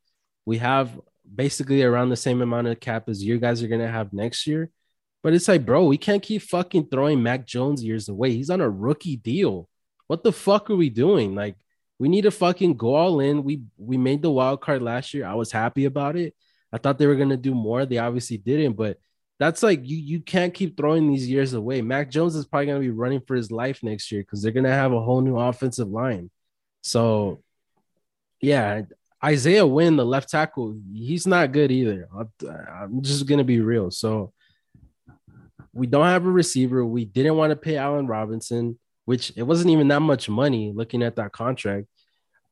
We 0.46 0.60
have 0.60 0.98
basically 1.34 1.84
around 1.84 2.10
the 2.10 2.16
same 2.16 2.42
amount 2.42 2.68
of 2.68 2.80
cap 2.80 3.10
as 3.10 3.24
you 3.24 3.40
guys 3.40 3.64
are 3.64 3.68
gonna 3.68 3.92
have 3.92 4.14
next 4.14 4.48
year. 4.48 4.70
But 5.22 5.34
it's 5.34 5.48
like, 5.48 5.66
bro, 5.66 5.86
we 5.86 5.98
can't 5.98 6.24
keep 6.24 6.42
fucking 6.44 6.88
throwing 6.90 7.22
Mac 7.22 7.46
Jones 7.46 7.84
years 7.84 8.10
away. 8.10 8.32
He's 8.32 8.50
on 8.50 8.62
a 8.62 8.70
rookie 8.70 9.18
deal. 9.18 9.68
What 10.08 10.24
the 10.24 10.32
fuck 10.32 10.70
are 10.70 10.76
we 10.76 10.90
doing? 10.90 11.36
Like, 11.36 11.56
we 12.00 12.08
need 12.10 12.22
to 12.22 12.32
fucking 12.32 12.78
go 12.78 12.96
all 12.96 13.20
in. 13.20 13.44
We 13.44 13.64
we 13.78 13.98
made 13.98 14.22
the 14.22 14.32
wild 14.32 14.62
card 14.62 14.82
last 14.82 15.14
year. 15.14 15.26
I 15.26 15.36
was 15.36 15.52
happy 15.52 15.86
about 15.86 16.16
it. 16.16 16.34
I 16.72 16.78
thought 16.78 16.98
they 16.98 17.08
were 17.08 17.16
gonna 17.16 17.38
do 17.38 17.54
more. 17.54 17.86
They 17.86 17.98
obviously 17.98 18.38
didn't, 18.38 18.74
but 18.74 18.98
that's 19.40 19.64
like 19.64 19.82
you 19.88 19.98
you 19.98 20.22
can't 20.22 20.54
keep 20.54 20.78
throwing 20.78 21.10
these 21.10 21.30
years 21.30 21.54
away. 21.54 21.82
Mac 21.82 22.10
Jones 22.12 22.36
is 22.36 22.46
probably 22.46 22.68
gonna 22.68 22.80
be 22.80 22.90
running 22.90 23.22
for 23.22 23.36
his 23.36 23.52
life 23.52 23.84
next 23.84 24.12
year 24.12 24.22
because 24.22 24.42
they're 24.42 24.52
gonna 24.54 24.70
have 24.70 24.94
a 24.94 25.02
whole 25.02 25.22
new 25.22 25.38
offensive 25.38 25.90
line. 25.90 26.30
So 26.82 27.44
yeah, 28.42 28.84
Isaiah 29.24 29.68
Wynn, 29.68 29.98
the 29.98 30.06
left 30.06 30.30
tackle, 30.30 30.78
he's 30.94 31.28
not 31.28 31.52
good 31.52 31.72
either. 31.72 32.08
I'm 32.50 33.02
just 33.02 33.26
gonna 33.26 33.44
be 33.44 33.60
real. 33.60 33.92
So 33.92 34.34
we 35.74 35.88
don't 35.88 36.06
have 36.06 36.26
a 36.26 36.32
receiver. 36.32 36.86
We 36.86 37.06
didn't 37.06 37.36
want 37.36 37.52
to 37.52 37.56
pay 37.56 37.78
Allen 37.78 38.08
Robinson 38.08 38.80
which 39.10 39.34
it 39.36 39.42
wasn't 39.42 39.72
even 39.72 39.88
that 39.88 40.02
much 40.02 40.30
money 40.30 40.72
looking 40.72 41.02
at 41.02 41.16
that 41.16 41.32
contract. 41.32 41.88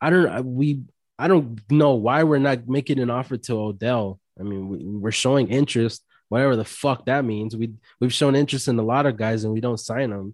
I 0.01 0.09
don't 0.09 0.55
we 0.55 0.81
I 1.19 1.27
don't 1.27 1.61
know 1.69 1.93
why 1.93 2.23
we're 2.23 2.39
not 2.39 2.67
making 2.67 2.97
an 2.97 3.11
offer 3.11 3.37
to 3.37 3.53
Odell. 3.53 4.19
I 4.39 4.41
mean, 4.41 4.67
we, 4.67 4.79
we're 4.79 5.11
showing 5.11 5.49
interest, 5.49 6.03
whatever 6.29 6.55
the 6.55 6.65
fuck 6.65 7.05
that 7.05 7.23
means. 7.25 7.55
We 7.55 7.73
we've 7.99 8.11
shown 8.11 8.35
interest 8.35 8.69
in 8.69 8.79
a 8.79 8.81
lot 8.81 9.05
of 9.05 9.17
guys 9.17 9.43
and 9.43 9.53
we 9.53 9.61
don't 9.61 9.79
sign 9.79 10.09
them. 10.09 10.33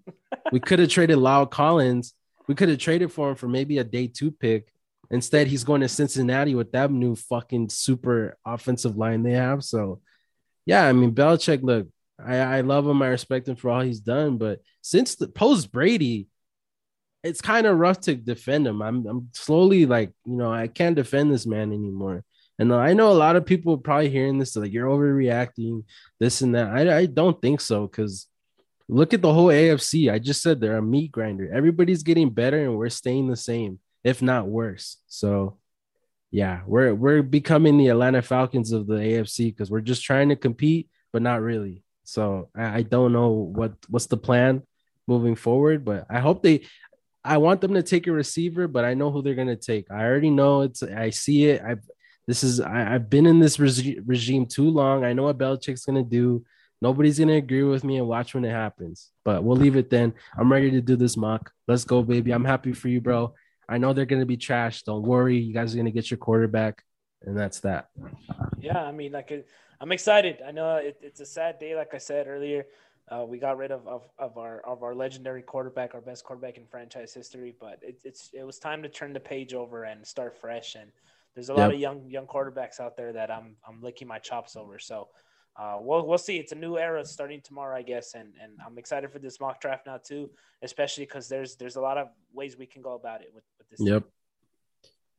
we 0.53 0.59
could 0.67 0.79
have 0.79 0.87
traded 0.87 1.17
La'el 1.17 1.51
Collins. 1.51 2.13
We 2.47 2.55
could 2.55 2.69
have 2.69 2.77
traded 2.77 3.11
for 3.11 3.31
him 3.31 3.35
for 3.35 3.49
maybe 3.49 3.79
a 3.79 3.83
day 3.83 4.07
two 4.07 4.31
pick. 4.31 4.71
Instead, 5.11 5.47
he's 5.47 5.63
going 5.63 5.81
to 5.81 5.87
Cincinnati 5.87 6.55
with 6.55 6.71
that 6.71 6.91
new 6.91 7.15
fucking 7.15 7.69
super 7.69 8.37
offensive 8.45 8.97
line 8.97 9.23
they 9.23 9.33
have. 9.33 9.63
So, 9.63 10.01
yeah, 10.65 10.85
I 10.85 10.93
mean, 10.93 11.13
Belichick, 11.13 11.61
look, 11.61 11.87
I, 12.23 12.37
I 12.37 12.61
love 12.61 12.87
him. 12.87 13.01
I 13.01 13.07
respect 13.07 13.47
him 13.47 13.55
for 13.55 13.69
all 13.69 13.81
he's 13.81 13.99
done. 13.99 14.37
But 14.37 14.59
since 14.81 15.15
the 15.15 15.27
post 15.27 15.71
Brady, 15.71 16.27
it's 17.23 17.41
kind 17.41 17.65
of 17.65 17.77
rough 17.77 18.01
to 18.01 18.15
defend 18.15 18.67
him. 18.67 18.81
I'm 18.81 19.05
I'm 19.07 19.29
slowly 19.33 19.85
like, 19.85 20.11
you 20.25 20.35
know, 20.35 20.51
I 20.51 20.67
can't 20.67 20.95
defend 20.95 21.31
this 21.31 21.45
man 21.45 21.71
anymore. 21.71 22.23
And 22.59 22.73
I 22.73 22.93
know 22.93 23.11
a 23.11 23.13
lot 23.13 23.35
of 23.35 23.45
people 23.45 23.77
probably 23.77 24.09
hearing 24.09 24.37
this 24.37 24.55
like 24.55 24.71
you're 24.71 24.87
overreacting, 24.87 25.85
this 26.19 26.41
and 26.41 26.53
that. 26.55 26.67
I, 26.67 26.97
I 26.97 27.05
don't 27.07 27.41
think 27.41 27.61
so 27.61 27.87
because 27.87 28.27
look 28.87 29.13
at 29.13 29.21
the 29.21 29.33
whole 29.33 29.47
AFC. 29.47 30.11
I 30.11 30.19
just 30.19 30.41
said 30.41 30.59
they're 30.59 30.77
a 30.77 30.81
meat 30.81 31.11
grinder. 31.11 31.51
Everybody's 31.51 32.03
getting 32.03 32.29
better 32.29 32.63
and 32.63 32.77
we're 32.77 32.89
staying 32.89 33.27
the 33.27 33.35
same, 33.35 33.79
if 34.03 34.21
not 34.21 34.47
worse. 34.47 34.97
So 35.07 35.57
yeah, 36.31 36.61
we're 36.65 36.95
we're 36.95 37.21
becoming 37.21 37.77
the 37.77 37.89
Atlanta 37.89 38.21
Falcons 38.21 38.71
of 38.71 38.87
the 38.87 38.95
AFC 38.95 39.55
because 39.55 39.69
we're 39.69 39.81
just 39.81 40.03
trying 40.03 40.29
to 40.29 40.35
compete, 40.35 40.89
but 41.11 41.21
not 41.21 41.41
really. 41.41 41.83
So 42.05 42.49
I, 42.55 42.77
I 42.77 42.81
don't 42.81 43.13
know 43.13 43.29
what 43.29 43.73
what's 43.87 44.07
the 44.07 44.17
plan 44.17 44.63
moving 45.07 45.35
forward, 45.35 45.85
but 45.85 46.07
I 46.09 46.19
hope 46.19 46.41
they. 46.43 46.65
I 47.25 47.37
want 47.37 47.61
them 47.61 47.75
to 47.75 47.83
take 47.83 48.07
a 48.07 48.11
receiver, 48.11 48.67
but 48.67 48.83
I 48.83 48.95
know 48.95 49.09
who 49.11 49.21
they're 49.21 49.35
gonna 49.35 49.55
take. 49.55 49.91
I 49.91 50.03
already 50.03 50.31
know 50.31 50.61
it's. 50.61 50.81
I 50.81 51.11
see 51.11 51.45
it. 51.45 51.61
I've 51.61 51.83
this 52.27 52.43
is. 52.43 52.59
I, 52.59 52.79
have 52.79 53.09
been 53.11 53.27
in 53.27 53.39
this 53.39 53.59
regi- 53.59 53.99
regime 54.05 54.47
too 54.47 54.69
long. 54.69 55.03
I 55.03 55.13
know 55.13 55.23
what 55.23 55.37
Belichick's 55.37 55.85
gonna 55.85 56.03
do. 56.03 56.43
Nobody's 56.81 57.19
gonna 57.19 57.33
agree 57.33 57.63
with 57.63 57.83
me, 57.83 57.97
and 57.97 58.07
watch 58.07 58.33
when 58.33 58.43
it 58.43 58.51
happens. 58.51 59.11
But 59.23 59.43
we'll 59.43 59.57
leave 59.57 59.75
it 59.75 59.89
then. 59.89 60.13
I'm 60.35 60.51
ready 60.51 60.71
to 60.71 60.81
do 60.81 60.95
this 60.95 61.15
mock. 61.15 61.51
Let's 61.67 61.85
go, 61.85 62.01
baby. 62.01 62.31
I'm 62.31 62.43
happy 62.45 62.73
for 62.73 62.87
you, 62.87 63.01
bro. 63.01 63.35
I 63.67 63.77
know 63.77 63.93
they're 63.93 64.05
gonna 64.05 64.25
be 64.25 64.37
trash. 64.37 64.83
Don't 64.83 65.03
worry. 65.03 65.37
You 65.37 65.53
guys 65.53 65.73
are 65.73 65.77
gonna 65.77 65.91
get 65.91 66.11
your 66.11 66.17
quarterback, 66.17 66.83
and 67.21 67.37
that's 67.37 67.61
that. 67.61 67.87
Yeah, 68.59 68.83
I 68.83 68.91
mean, 68.91 69.11
like 69.11 69.31
I'm 69.79 69.91
excited. 69.91 70.41
I 70.45 70.51
know 70.51 70.77
it, 70.77 70.97
it's 71.01 71.19
a 71.19 71.25
sad 71.25 71.59
day, 71.59 71.75
like 71.75 71.93
I 71.93 71.97
said 71.97 72.27
earlier. 72.27 72.65
Uh, 73.11 73.25
we 73.27 73.37
got 73.37 73.57
rid 73.57 73.71
of, 73.71 73.85
of, 73.85 74.07
of 74.17 74.37
our 74.37 74.61
of 74.61 74.81
our 74.81 74.95
legendary 74.95 75.41
quarterback, 75.41 75.93
our 75.93 76.01
best 76.01 76.23
quarterback 76.23 76.57
in 76.57 76.65
franchise 76.65 77.13
history. 77.13 77.53
But 77.59 77.79
it, 77.81 77.99
it's 78.03 78.29
it 78.33 78.43
was 78.43 78.59
time 78.59 78.81
to 78.83 78.89
turn 78.89 79.11
the 79.13 79.19
page 79.19 79.53
over 79.53 79.83
and 79.83 80.05
start 80.07 80.37
fresh. 80.39 80.75
And 80.75 80.89
there's 81.35 81.49
a 81.49 81.53
yep. 81.53 81.59
lot 81.59 81.73
of 81.73 81.79
young 81.79 82.09
young 82.09 82.25
quarterbacks 82.27 82.79
out 82.79 82.95
there 82.95 83.11
that 83.13 83.29
I'm 83.29 83.55
I'm 83.67 83.81
licking 83.81 84.07
my 84.07 84.19
chops 84.19 84.55
over. 84.55 84.79
So 84.79 85.09
uh, 85.55 85.77
we'll 85.79 86.05
we'll 86.07 86.17
see. 86.17 86.37
It's 86.37 86.51
a 86.51 86.55
new 86.55 86.77
era 86.77 87.05
starting 87.05 87.41
tomorrow, 87.43 87.77
I 87.77 87.83
guess, 87.83 88.15
and 88.15 88.33
and 88.41 88.53
I'm 88.65 88.77
excited 88.77 89.11
for 89.11 89.19
this 89.19 89.39
mock 89.39 89.61
draft 89.61 89.85
now 89.85 89.97
too, 89.97 90.29
especially 90.63 91.05
because 91.05 91.29
there's 91.29 91.55
there's 91.57 91.75
a 91.75 91.81
lot 91.81 91.97
of 91.97 92.07
ways 92.33 92.57
we 92.57 92.65
can 92.65 92.81
go 92.81 92.93
about 92.93 93.21
it 93.21 93.31
with, 93.33 93.43
with 93.57 93.69
this. 93.69 93.79
Yep. 93.79 94.03
Team. 94.03 94.11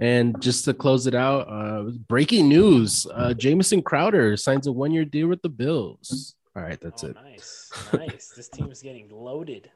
And 0.01 0.43
just 0.43 0.65
to 0.65 0.75
close 0.75 1.07
it 1.07 1.15
out, 1.15 1.49
uh, 1.49 1.91
breaking 2.09 2.49
news: 2.49 3.07
uh, 3.15 3.33
Jamison 3.35 3.81
Crowder 3.81 4.37
signs 4.37 4.67
a 4.67 4.73
one-year 4.73 5.05
deal 5.05 5.29
with 5.29 5.41
the 5.41 5.49
Bills. 5.49 6.35
All 6.57 6.63
right, 6.63 6.81
that's 6.81 7.05
oh, 7.05 7.09
it. 7.09 7.17
Nice, 7.17 7.71
nice. 7.93 8.33
this 8.37 8.49
team 8.49 8.73
is 8.73 8.83
getting 8.83 9.09
loaded. 9.11 9.71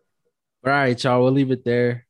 All 0.66 0.72
right, 0.72 1.02
y'all. 1.02 1.22
We'll 1.22 1.32
leave 1.32 1.52
it 1.52 1.64
there. 1.64 2.06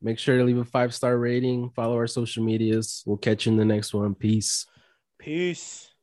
Make 0.00 0.18
sure 0.20 0.38
to 0.38 0.44
leave 0.44 0.58
a 0.58 0.64
five-star 0.64 1.16
rating. 1.16 1.70
Follow 1.70 1.96
our 1.96 2.06
social 2.06 2.44
medias. 2.44 3.02
We'll 3.06 3.16
catch 3.16 3.46
you 3.46 3.52
in 3.52 3.58
the 3.58 3.64
next 3.64 3.92
one. 3.92 4.14
Peace. 4.14 4.66
Peace. 5.18 5.93